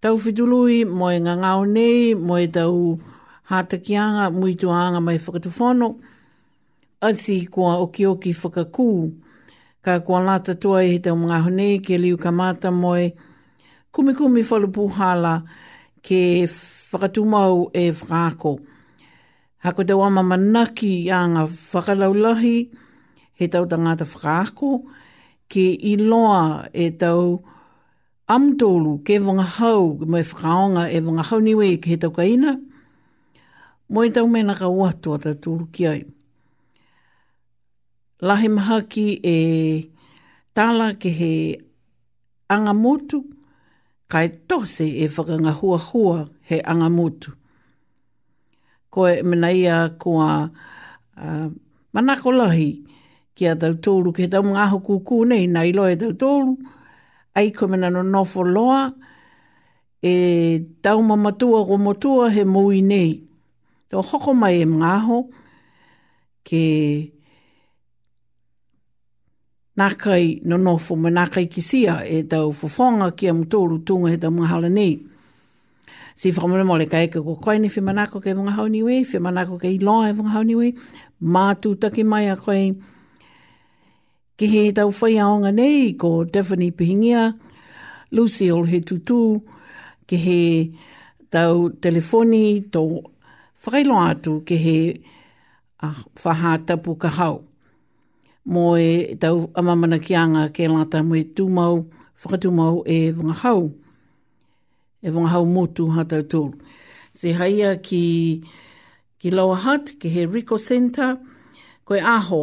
tau 0.00 0.16
fitului 0.16 0.84
mo 0.84 1.12
e 1.12 1.18
ngangau 1.18 1.62
nei, 1.64 2.14
mo 2.14 2.38
e 2.38 2.48
tau 2.48 2.98
hatakianga, 3.42 4.28
muituanga 4.28 4.98
mai 5.00 5.18
whakatufono, 5.22 5.96
asi 7.08 7.46
kua 7.52 7.74
oki 7.84 8.04
oki 8.12 8.32
whakakū. 8.34 8.90
Ka 9.84 9.92
kua 10.04 10.20
lata 10.26 10.54
tua 10.60 10.82
e 10.84 10.88
he 10.94 10.98
tau 11.04 11.16
mga 11.16 11.38
hone, 11.44 11.68
ke 11.84 11.94
liu 12.02 12.16
kamata 12.16 12.68
moe, 12.70 13.12
kumi 13.92 14.12
kumi 14.18 14.40
whalupu 14.50 14.82
hala 14.96 15.34
ke 16.02 16.20
whakatumau 16.92 17.68
e 17.72 17.84
whakako. 17.92 18.52
Hako 19.64 19.84
tau 19.88 20.00
ama 20.06 20.22
manaki 20.30 20.94
a 21.16 21.28
ngā 21.28 21.44
whakalaulahi, 21.72 22.56
he 23.38 23.48
tau 23.48 23.66
tangata 23.68 24.04
whakako, 24.08 24.70
ke 25.50 25.64
iloa 25.92 26.42
e 26.72 26.88
tau 26.90 27.22
whakako, 27.36 27.49
am 28.30 28.42
amtolu 28.42 28.92
ke 29.06 29.16
vanga 29.26 29.42
hau 29.54 29.82
mai 30.10 30.22
whakaonga 30.28 30.82
e 30.92 30.98
vanga 31.06 31.22
hau 31.28 31.38
niwe 31.46 31.64
i 31.74 31.80
ke 31.82 31.96
tau 32.02 32.10
kaina. 32.18 32.52
Moi 33.92 34.08
tau 34.14 34.26
mena 34.32 34.54
ka 34.60 34.68
watua 34.80 35.16
ta 35.24 35.32
tūru 35.42 35.66
ki 35.74 35.84
ai. 35.92 36.00
Lahe 38.28 38.46
maha 38.56 38.76
ki 38.92 39.06
e 39.34 39.38
tāla 40.56 40.92
ke 41.00 41.10
he 41.20 41.32
angamotu, 42.54 43.18
kai 44.12 44.26
tose 44.48 44.86
e 44.86 45.06
whakanga 45.14 45.50
hua 45.58 45.78
hua 45.86 46.18
he 46.48 46.60
angamotu. 46.72 47.34
Ko 48.94 49.08
e 49.08 49.22
mena 49.26 49.50
ia 49.50 49.88
kua 50.02 50.46
uh, 50.46 51.48
manako 51.94 52.30
lahi 52.40 52.70
ki 53.34 53.46
a 53.52 53.56
tau 53.58 53.74
tōru, 53.74 54.14
ke 54.16 54.30
tau 54.32 54.42
mga 54.46 54.68
aho 54.68 54.78
kūkū 54.88 55.24
nei, 55.32 55.46
nei 55.50 55.72
loe 55.74 55.96
tau 55.98 56.12
tōru, 56.14 56.54
ai 57.34 57.50
kome 57.50 57.76
nano 57.78 58.02
nofo 58.02 58.42
loa, 58.42 58.92
e 60.02 60.66
tau 60.82 61.02
mamatua 61.02 61.60
o 61.60 61.76
motua 61.78 62.30
he 62.34 62.44
mui 62.44 62.82
nei. 62.82 63.24
Tō 63.90 63.98
hoko 64.02 64.32
mai 64.34 64.60
e 64.62 64.66
mngaho, 64.66 65.18
ke 66.46 66.62
nākai 69.78 70.40
no 70.46 70.56
nofo, 70.58 70.94
me 70.96 71.10
nākai 71.10 71.48
ki 71.50 71.60
sia, 71.62 71.96
e 72.06 72.22
tau 72.30 72.52
fofonga 72.52 73.10
ki 73.18 73.28
a 73.30 73.34
mutoru 73.34 73.80
tunga 73.84 74.10
he 74.12 74.16
tau 74.18 74.30
mngahala 74.30 74.70
nei. 74.70 74.92
Si 76.14 76.30
whakamana 76.32 76.64
mole 76.66 76.86
ka 76.86 77.00
eka 77.00 77.22
ko 77.24 77.34
koe 77.36 77.58
ni 77.58 77.68
whi 77.70 77.80
manako 77.80 78.20
ke 78.20 78.34
vunga 78.34 78.54
hauniwe, 78.58 79.02
whi 79.06 79.18
manako 79.20 79.56
ke 79.62 79.70
iloa 79.74 80.10
e 80.10 80.16
vunga 80.16 80.36
hauniwe, 80.38 80.72
mātū 81.22 81.74
taki 81.80 82.04
mai 82.04 82.28
a 82.30 82.36
koe, 82.36 82.62
Ki 84.40 84.46
he 84.48 84.60
tau 84.72 84.88
whai 84.88 85.18
aonga 85.22 85.50
nei 85.52 85.92
ko 86.00 86.24
Daphne 86.24 86.70
Pihingia, 86.72 87.22
Lucille 88.16 88.64
he 88.72 88.78
tutu, 88.80 89.36
ki 90.08 90.16
he 90.16 90.38
tau 91.28 91.68
telefoni 91.84 92.40
tō 92.72 92.80
whakailo 93.64 93.98
atu 94.00 94.38
ki 94.48 94.56
he 94.62 94.76
a, 95.84 95.90
whaha 96.24 96.52
tapu 96.66 96.96
ka 96.96 97.10
Mo 98.46 98.76
e 98.80 99.14
tau 99.20 99.44
amamana 99.60 99.98
ki 100.00 100.14
anga 100.16 100.48
ke 100.48 100.64
lata 100.72 101.02
mo 101.04 101.14
e 101.20 101.24
tūmau, 101.36 101.84
whakatūmau 102.22 102.80
e 102.88 103.12
vunga 103.12 103.36
hau. 103.44 103.68
E 105.04 105.08
vunga 105.10 105.28
hau 105.36 105.44
motu 105.44 105.90
hata 105.98 106.22
tūl. 106.24 106.54
Se 107.12 107.32
haia 107.36 107.74
ki, 107.76 108.40
ki 109.18 109.30
Lower 109.30 109.78
ki 110.00 110.08
he 110.08 110.24
Rico 110.24 110.56
Center, 110.56 111.18
koe 111.84 112.00
aho 112.00 112.42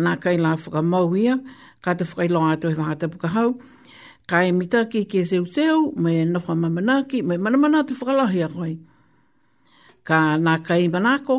nā 0.00 0.16
kai 0.22 0.36
la 0.38 0.54
whakamau 0.56 1.08
ia, 1.18 1.36
ka 1.84 1.92
te 1.98 2.04
whakailo 2.04 2.40
ato 2.52 2.66
e 2.70 2.74
whakata 2.78 3.06
pukahau, 3.12 3.48
ka 4.30 4.38
e 4.48 4.52
mitaki 4.52 5.00
ke 5.10 5.20
seu 5.24 5.44
teo, 5.54 5.92
me 6.02 6.12
nofa 6.24 6.54
mamanaki, 6.54 7.22
me 7.22 7.34
mana 7.36 7.56
mana 7.62 7.78
te 7.88 7.94
whakalahi 7.98 8.40
a 8.44 8.48
koi. 8.54 8.74
Ka 10.08 10.18
nā 10.44 10.54
kai 10.66 10.82
manako, 10.94 11.36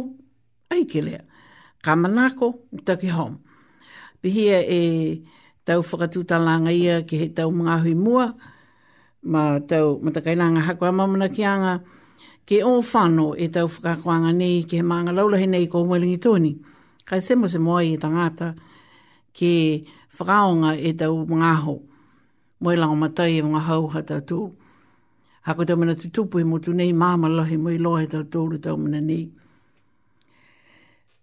ai 0.72 0.84
ke 0.91 0.99
lea, 1.06 1.22
ka 1.84 1.95
manako, 1.95 2.48
ki 3.02 3.10
hom. 3.18 3.34
Pihia 4.23 4.60
e, 4.61 4.76
e 4.76 5.65
tau 5.65 5.82
whakatutalanga 5.84 6.72
ia 6.73 7.02
ki 7.03 7.15
he 7.18 7.27
tau 7.30 7.52
mga 7.52 7.82
hui 7.84 7.94
mua, 7.94 8.32
ma 9.23 9.60
tau 9.60 9.99
matakainanga 10.02 10.61
hakoa 10.64 10.90
anga, 10.90 11.84
ke 12.45 12.61
o 12.64 12.82
whano 12.82 13.34
e 13.36 13.48
tau 13.49 13.68
whakakoanga 13.68 14.32
nei 14.34 14.64
ke 14.64 14.77
he 14.80 14.86
maanga 14.86 15.11
laulahi 15.11 15.48
nei 15.48 15.68
ko 15.68 15.84
mwelingi 15.84 16.18
tōni 16.18 16.53
kai 17.07 17.19
semo 17.26 17.45
se 17.53 17.60
moa 17.65 17.82
i 17.86 17.94
tangata 18.03 18.48
ke 19.38 19.52
whakaonga 20.18 20.72
e 20.88 20.91
tau 20.99 21.15
ngāho. 21.41 21.76
Moe 22.61 22.76
lango 22.82 22.98
matai 23.03 23.32
e 23.38 23.41
wanga 23.45 23.61
hau 23.69 23.82
hata 23.94 24.18
tū. 24.30 24.40
Hako 25.48 25.61
tau 25.68 25.76
mana 25.80 25.94
tutupu 26.02 26.36
e 26.41 26.44
motu 26.52 26.72
nei 26.80 26.91
māma 27.02 27.27
lahi 27.38 27.57
moe 27.64 27.77
loa 27.84 27.99
e 28.03 28.07
tau 28.14 28.23
tōru 28.34 28.57
tau 28.64 28.76
mana 28.77 28.99
nei. 29.10 29.26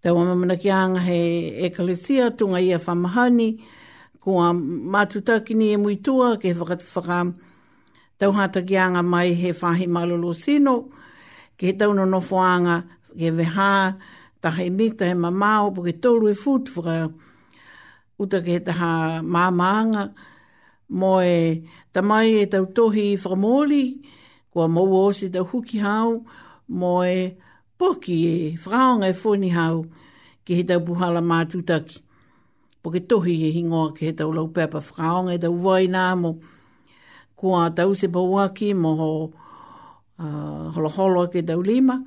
Tau 0.03 0.15
ama 0.17 0.35
mana 0.41 0.57
ki 0.57 0.71
anga 0.71 1.01
he 1.01 1.19
e 1.67 1.71
kalesia 1.75 2.31
tunga 2.37 2.59
ia 2.63 2.79
whamahani 2.79 3.49
kua 4.23 4.53
mātutaki 4.55 5.55
ni 5.59 5.73
e 5.75 5.77
muitua 5.77 6.39
ke 6.41 6.55
whakatu 6.55 6.87
whaka 6.95 7.19
tau 8.19 8.31
hata 8.31 8.63
ki 8.63 8.77
anga 8.77 9.03
mai 9.03 9.35
he 9.35 9.51
whahi 9.53 9.87
malolo 9.91 10.31
sino 10.33 10.91
ke 11.59 11.75
tau 11.79 11.91
no 11.93 12.05
nofoanga 12.07 12.79
ke 13.19 13.29
wehaa 13.39 13.99
tahe 14.43 14.71
mita 14.71 15.07
he 15.07 15.15
mamao, 15.15 15.71
poke 15.75 15.93
tolu 16.03 16.29
e 16.31 16.35
futu 16.35 16.69
fra 16.77 17.09
uta 18.19 18.39
ke 18.43 18.57
taha 18.67 19.23
mamanga, 19.23 20.13
mo 20.99 21.21
e 21.23 21.63
tamai 21.95 22.29
e 22.43 22.47
tau 22.51 22.67
tohi 22.77 23.05
i 23.15 23.17
whamoli, 23.23 23.85
kua 24.51 24.67
mo 24.75 24.83
o 24.83 25.05
se 25.19 25.29
tau 25.35 25.45
huki 25.51 25.79
hau, 25.87 26.09
mo 26.79 26.95
e 27.07 27.19
poki 27.79 28.17
e 28.27 28.57
whaonga 28.67 29.07
e 29.09 29.15
whoni 29.21 29.51
hau, 29.57 29.77
ki 30.45 30.55
he 30.59 30.63
tau 30.71 30.81
puhala 30.87 31.23
mātutaki. 31.23 32.03
Poke 32.83 33.01
tohi 33.09 33.37
e 33.49 33.53
hingoa 33.57 33.95
ki 33.97 34.07
he 34.09 34.13
tau 34.13 34.35
laupepa 34.35 34.83
whaonga 34.99 35.39
e 35.39 35.39
tau 35.45 35.55
wai 35.67 35.87
nā 35.87 36.07
mo, 36.19 36.35
kua 37.39 37.71
tau 37.71 37.95
se 37.95 38.09
pauaki 38.11 38.75
mo 38.75 38.97
ho 39.01 39.13
ah, 40.19 40.67
holoholo 40.75 41.29
ke 41.31 41.47
tau 41.47 41.63
lima, 41.63 42.01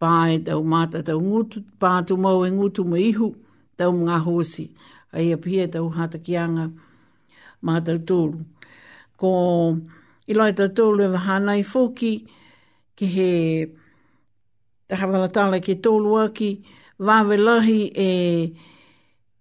pāe 0.00 0.38
tau 0.44 0.62
mata 0.64 1.02
tau 1.02 1.20
ngutu, 1.20 1.60
pātu 1.78 2.16
mau 2.18 2.44
e 2.46 2.50
ngutu 2.50 2.84
mo 2.86 2.96
ihu 2.96 3.32
tau 3.76 3.92
mga 3.92 4.18
hosi. 4.24 4.68
Ai 5.12 5.32
a 5.32 5.36
pia 5.38 5.68
tau 5.70 5.88
hata 5.88 6.18
ki 6.18 6.36
anga 6.36 6.70
mata 7.62 7.98
tūru. 7.98 8.40
Ko 9.16 9.30
ilai 10.26 10.52
tau 10.58 10.68
tūru 10.74 11.06
e 11.06 11.10
wahanai 11.14 11.62
fōki 11.66 12.12
ki 12.96 13.06
he 13.14 13.30
tahawalatala 14.90 15.62
ki 15.64 15.74
tōlu 15.82 16.18
aki, 16.24 16.50
wāwe 17.00 17.38
lahi 17.40 17.82
e, 17.94 18.08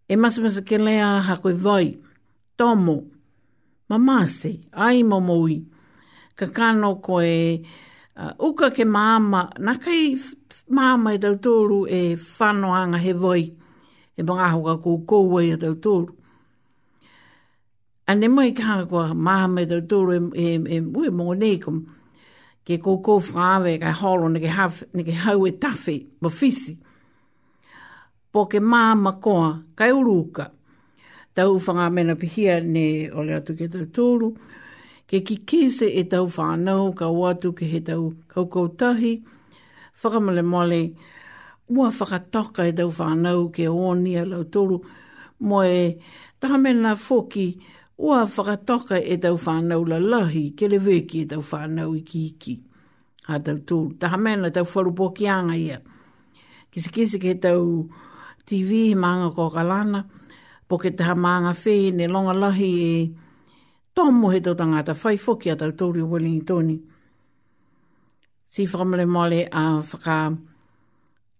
e 0.09 0.15
masamasa 0.15 0.61
ke 0.65 0.77
lea 0.79 1.19
ha 1.27 1.35
koe 1.43 1.51
vai, 1.53 1.93
tomo, 2.57 2.95
mamase, 3.91 4.53
ai 4.71 5.01
momoi, 5.03 5.57
ka 6.35 6.45
kano 6.47 6.95
e, 7.21 7.59
uh, 8.17 8.33
uka 8.39 8.69
ke 8.73 8.85
māma, 8.85 9.45
nā 9.59 9.73
kai 9.81 10.13
māma 10.73 11.13
i 11.15 11.21
tau 11.21 11.35
tōru 11.43 11.83
e 11.89 12.01
whanoanga 12.19 12.99
he 13.01 13.11
voi, 13.17 13.41
e 13.49 14.21
mga 14.23 14.49
ahoka 14.51 14.75
kō 14.85 14.95
kōua 15.09 15.41
i 15.47 15.57
tau 15.61 15.73
tōru. 15.85 16.13
A 18.07 18.15
ne 18.19 18.27
mai 18.27 18.51
ka 18.55 18.81
kua 18.89 19.07
māma 19.15 19.63
i 19.65 19.69
tau 19.69 19.81
tōru 19.95 20.17
e, 20.17 20.45
e, 20.45 20.55
e 20.77 20.79
ue 20.83 21.09
mō 21.17 21.33
nei 21.39 21.57
kum, 21.63 21.81
ke 22.63 22.77
kō 22.79 22.97
kō 23.05 23.17
whaave 23.33 23.77
ka 23.81 23.93
holo 24.03 24.29
ne 24.31 24.39
ke, 24.43 24.51
haf, 24.53 24.83
ne 24.93 25.03
ke 25.07 25.17
hau 25.25 25.47
e 25.49 25.53
tawhi, 25.59 25.97
mo 26.21 26.29
fisi. 26.31 26.77
Po 28.33 28.45
ke 28.49 28.59
māma 28.73 29.17
koa, 29.21 29.53
kai 29.77 29.89
uruka, 29.93 30.47
tau 31.37 31.57
whanga 31.57 31.89
mena 31.91 32.15
pihia 32.17 32.61
ne 32.65 33.09
ole 33.11 33.37
atu 33.39 33.53
ke 33.57 33.67
tau 33.73 33.89
tōru, 33.93 34.31
ke 35.07 35.19
ki 35.27 35.35
kise 35.49 35.87
e 35.89 36.03
tau 36.09 36.27
whānau 36.29 36.93
ka 36.95 37.09
watu 37.11 37.53
ke 37.55 37.65
he 37.67 37.79
tau 37.79 38.11
kaukautahi, 38.27 39.13
whakamale 40.01 40.43
mole, 40.45 40.79
e 40.87 40.93
ua 41.69 41.89
whakatoka 41.89 42.67
e 42.69 42.73
tau 42.77 42.89
whānau 42.89 43.49
ke 43.51 43.67
onia 43.69 44.25
lau 44.29 44.43
tolu, 44.43 44.79
mo 45.39 45.61
e 45.65 45.99
tahamena 46.41 46.95
foki 46.97 47.57
ua 47.99 48.23
whakatoka 48.25 48.99
e 48.99 49.17
tau 49.17 49.35
whānau 49.35 49.83
la 49.87 49.97
lahi 49.99 50.51
ke 50.55 50.71
le 50.71 50.79
weki 50.79 51.25
e 51.25 51.31
tau 51.35 51.41
whānau 51.43 51.91
i 51.97 52.01
ki 52.01 52.25
iki. 52.31 52.61
Ha 53.27 53.37
tau 53.39 53.57
tolu, 53.59 53.93
tahamena 53.99 54.53
tau 54.53 54.63
wharupo 54.63 55.11
poki 55.11 55.27
anga 55.27 55.55
ia. 55.55 55.81
Kise 56.71 56.89
kise 56.91 57.19
ke 57.19 57.35
tau 57.39 57.87
TV, 58.45 58.91
maanga 58.95 59.29
kōkalana, 59.35 60.03
po 60.67 60.77
ke 60.77 60.91
taha 60.95 61.13
maanga 61.15 61.51
whee, 61.65 61.91
ne 61.91 62.07
longa 62.07 62.33
lahi 62.33 62.71
e 62.79 63.13
tomo 63.93 64.29
he 64.29 64.39
tau 64.41 64.53
tangata, 64.55 64.93
whai 65.03 65.17
whoki 65.17 65.49
a 65.51 65.55
tau 65.55 65.71
tōri 65.71 66.01
wiling 66.03 66.41
tōni. 66.43 66.81
Si 68.47 68.65
whakamale 68.65 69.05
male 69.07 69.47
a 69.51 69.79
whaka 69.81 70.37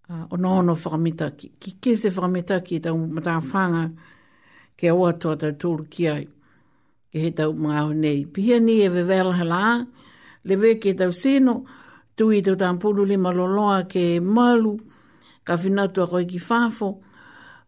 a 0.09 0.13
onohono 0.31 0.75
whakamita 0.77 1.31
ki, 1.37 1.51
ki 1.59 1.71
kese 1.81 2.09
whakamita 2.11 2.63
ki 2.65 2.79
tau 2.79 2.95
mata 2.97 3.39
whanga 3.41 3.91
ke 4.77 4.91
oa 4.91 5.13
tua 5.13 5.35
tau 5.37 5.53
tōru 5.63 5.87
ki 5.89 6.07
ai. 6.13 6.25
Ke 7.13 7.19
he 7.23 7.31
tau 7.31 7.53
mga 7.53 7.77
ahu 7.81 7.93
nei. 8.03 8.25
Pihia 8.25 8.59
ni 8.59 8.79
e 8.85 8.89
wewele 8.89 9.33
hala, 9.37 9.85
le 10.45 10.55
we 10.55 10.75
ke 10.75 10.93
tau 10.97 11.13
seno, 11.13 11.57
tu 12.15 12.29
i 12.33 12.39
tau 12.45 12.55
tāmpuru 12.57 13.05
lima 13.05 13.31
loloa 13.33 13.83
ke 13.89 14.19
malu, 14.21 14.75
ka 15.45 15.57
whinatua 15.57 16.07
koe 16.09 16.23
ki 16.25 16.39
whafo, 16.39 16.99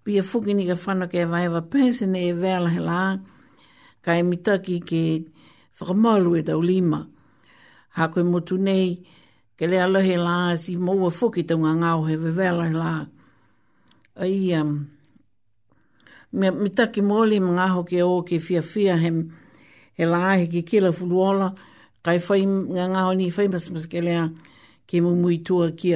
pia 0.06 0.22
fukini 0.24 0.66
ka 0.70 0.78
whana 0.86 1.08
ke 1.08 1.26
vaiva 1.26 1.62
pēsene 1.62 2.22
e 2.30 2.34
wewele 2.34 2.74
hala, 2.78 3.04
ke 3.20 3.34
kai 4.06 4.22
mitaki 4.32 4.76
ke 4.90 5.02
whakamalu 5.82 6.32
e 6.38 6.42
tau 6.48 6.62
lima. 6.70 7.00
Ha 7.98 8.04
koe 8.14 8.24
motu 8.32 8.56
nei, 8.68 8.88
ke 9.58 9.66
lea 9.72 9.86
lahe 9.94 10.16
la 10.28 10.38
si 10.64 10.74
maua 10.86 11.10
whuki 11.18 11.42
tau 11.50 11.58
ngā 11.64 11.72
ngāo 11.82 12.00
he 12.08 12.16
vevela 12.24 12.68
la. 12.82 12.92
Ai, 14.24 14.54
um, 14.62 14.72
me, 16.38 16.48
me 16.62 16.70
taki 16.80 17.02
mōli 17.10 17.38
ma 17.44 17.52
ngāho 17.58 17.82
ke 17.90 18.00
o 18.06 18.22
ke 18.28 18.38
fia 18.46 18.62
fia 18.62 18.94
he, 19.04 19.10
he 19.98 20.04
la 20.12 20.22
he 20.40 20.46
ke 20.54 20.62
kila 20.70 20.92
fuluola, 20.98 21.50
kai 22.06 22.18
whai 22.26 22.42
ngā 22.48 22.86
ngāo 22.94 23.12
ni 23.20 23.28
whai 23.36 23.48
mas 23.52 23.68
mas 23.74 23.88
ke 23.92 24.00
lea 24.08 24.30
ke 24.88 25.02
mumui 25.04 25.42
tua 25.44 25.72
ki 25.76 25.92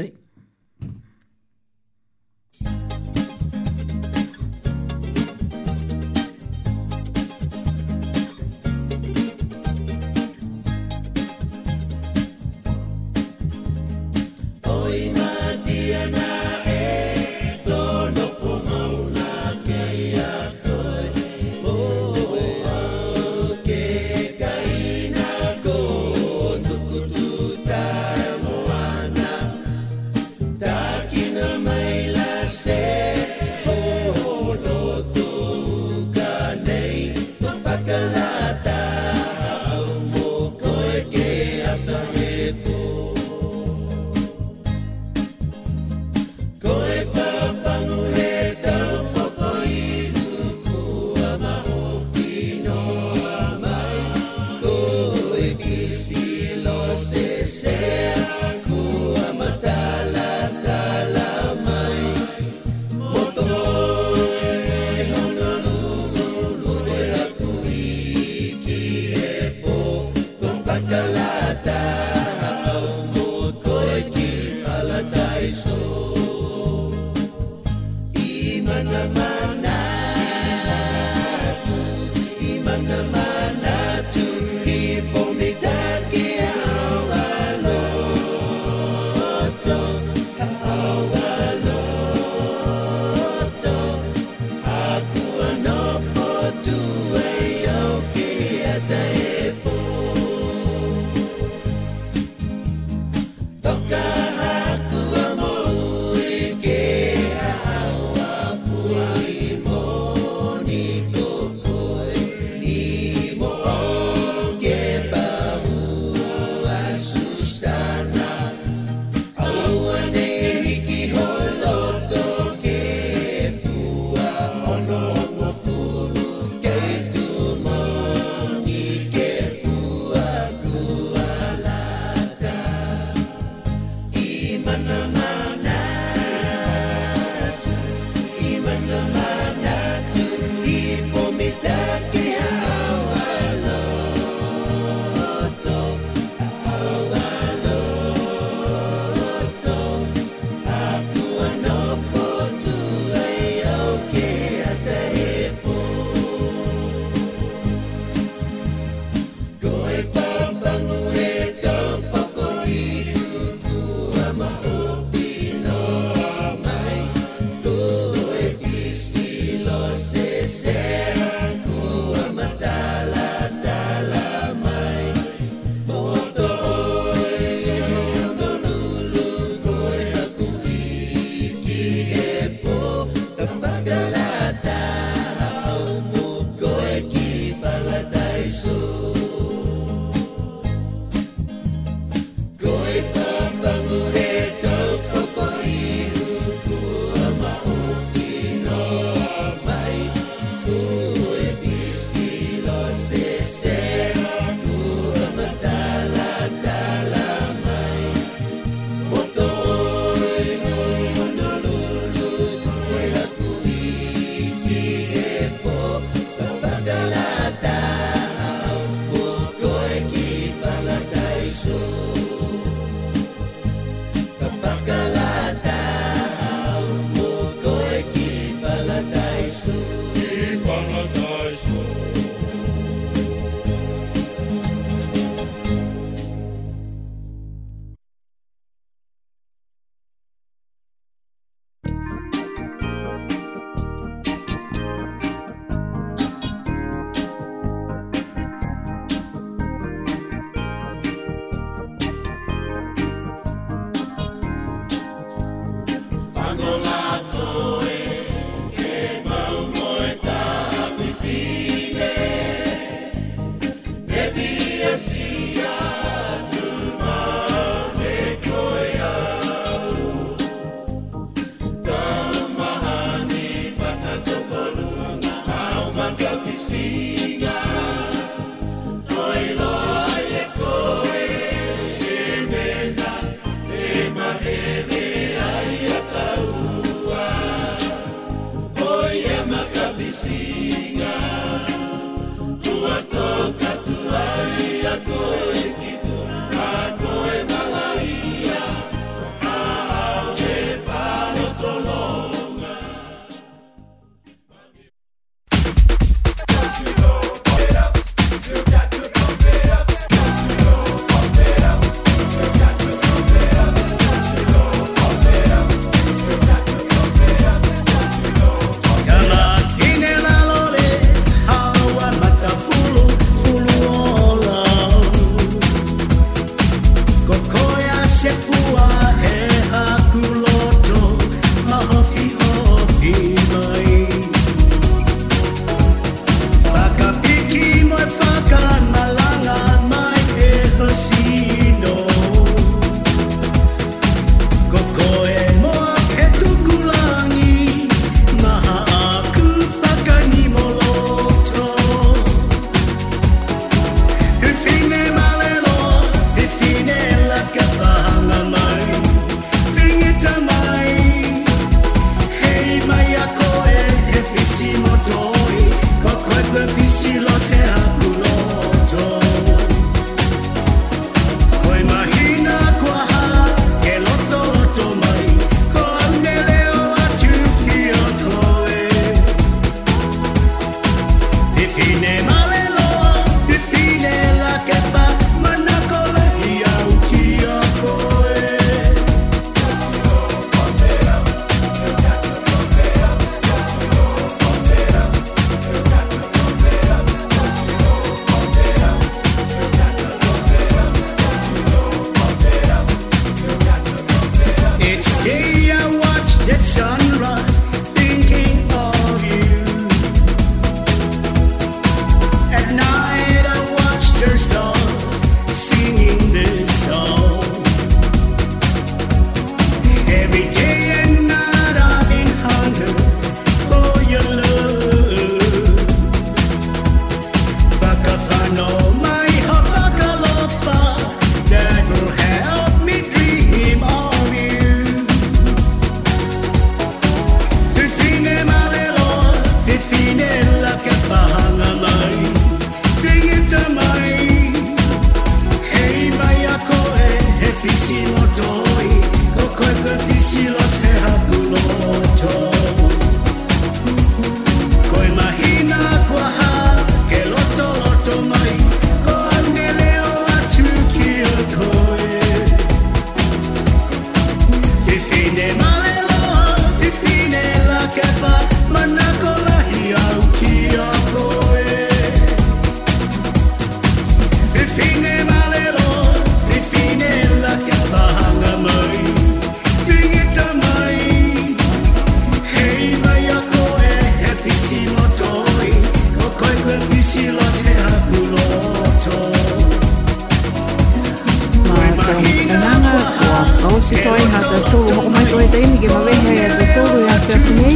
se 493.89 493.95
toi 494.03 494.21
ha 494.35 494.39
da 494.49 494.59
to 494.69 494.79
ho 494.99 495.03
mai 495.13 495.25
toi 495.31 495.45
te 495.53 495.59
ni 495.65 495.75
ke 495.81 495.87
ma 495.93 495.99
ve 496.05 496.11
he 496.23 496.35
da 496.57 496.65
to 496.77 496.83
ru 496.93 496.99
ya 497.09 497.15
te 497.27 497.35
ni 497.37 497.69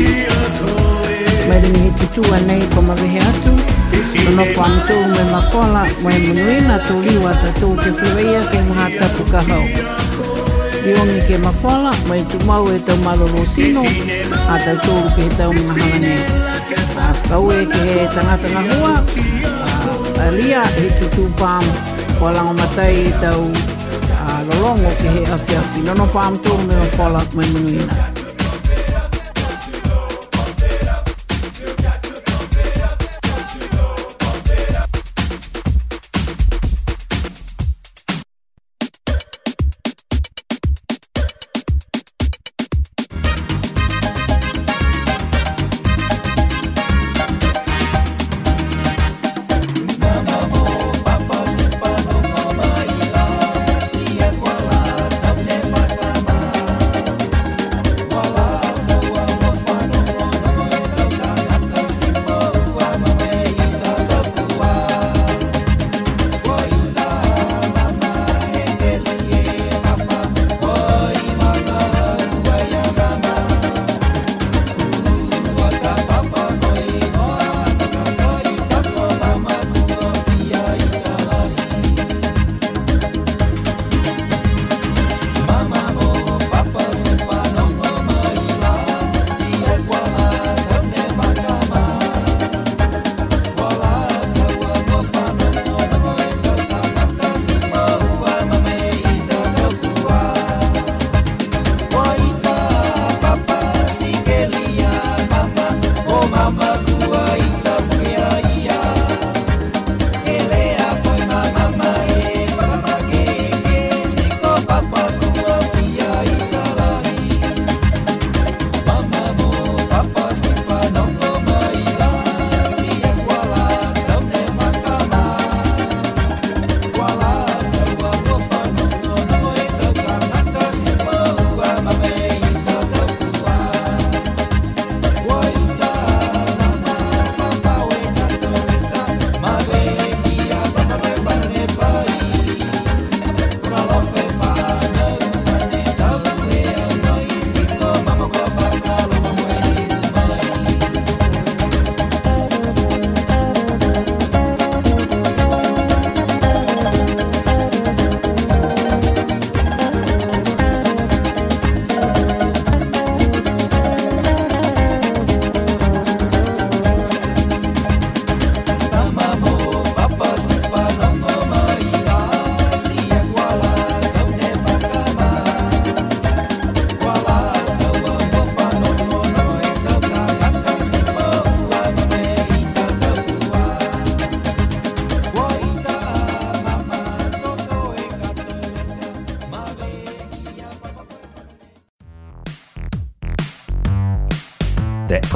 mai 1.48 1.62
ni 1.64 1.72
he 1.84 1.90
tu 2.00 2.06
tu 2.16 2.22
ane 2.38 2.58
ko 2.76 2.80
ma 2.90 2.94
ve 3.00 3.08
he 3.14 3.20
atu 3.32 3.54
no 3.56 4.32
no 4.38 4.46
fan 4.58 4.74
to 4.88 4.98
me 5.14 5.24
ma 5.32 5.40
fola 5.52 5.82
mo 6.04 6.10
e 6.18 6.20
mo 6.26 6.36
ni 6.50 6.58
na 6.70 6.78
to 6.88 6.94
li 7.06 7.16
wa 7.26 7.34
ta 7.42 7.50
to 7.62 7.68
ke 7.82 7.90
se 8.02 8.08
ve 8.18 8.24
ya 8.36 8.42
ke 8.52 8.60
ma 8.70 8.86
ta 8.98 9.08
pu 9.16 9.24
ka 9.34 9.42
ho 9.50 9.60
ni 10.86 10.92
o 11.02 11.08
ni 11.10 11.18
ke 11.30 11.36
ma 11.46 11.52
fola 11.64 11.92
mo 12.08 12.14
e 12.22 12.24
tu 12.34 12.38
ma 12.52 12.56
o 12.68 12.70
e 12.76 12.78
te 12.90 12.94
ma 13.06 13.12
lo 13.22 13.30
sino 13.56 13.82
a 14.54 14.62
ta 14.66 14.74
to 14.86 14.96
ke 15.18 15.26
te 15.38 15.44
o 15.50 15.52
ma 15.72 15.82
ha 15.82 15.92
ni 16.06 16.14
a 17.10 17.12
fa 17.26 17.42
o 17.42 17.50
e 17.60 17.66
ke 17.74 17.82
he 17.90 18.00
tanga 18.16 18.36
tanga 18.46 18.62
hua 18.70 18.94
a 20.28 20.32
lia 20.40 20.62
he 20.78 20.86
tu 21.00 21.06
tu 21.18 21.24
pam 21.42 21.66
Kuala 22.20 22.42
ngomatai 22.46 23.02
tau 23.22 23.46
wrong 24.62 24.84
up 24.86 25.00
here, 25.02 25.12
if 25.22 25.50
you 25.50 25.62
feel. 25.62 25.96
No 25.96 26.06
farm 26.06 26.38
to 26.42 26.58
me, 26.68 26.76
fall 26.98 27.12
like 27.12 27.34
me, 27.36 27.54
me, 27.78 27.88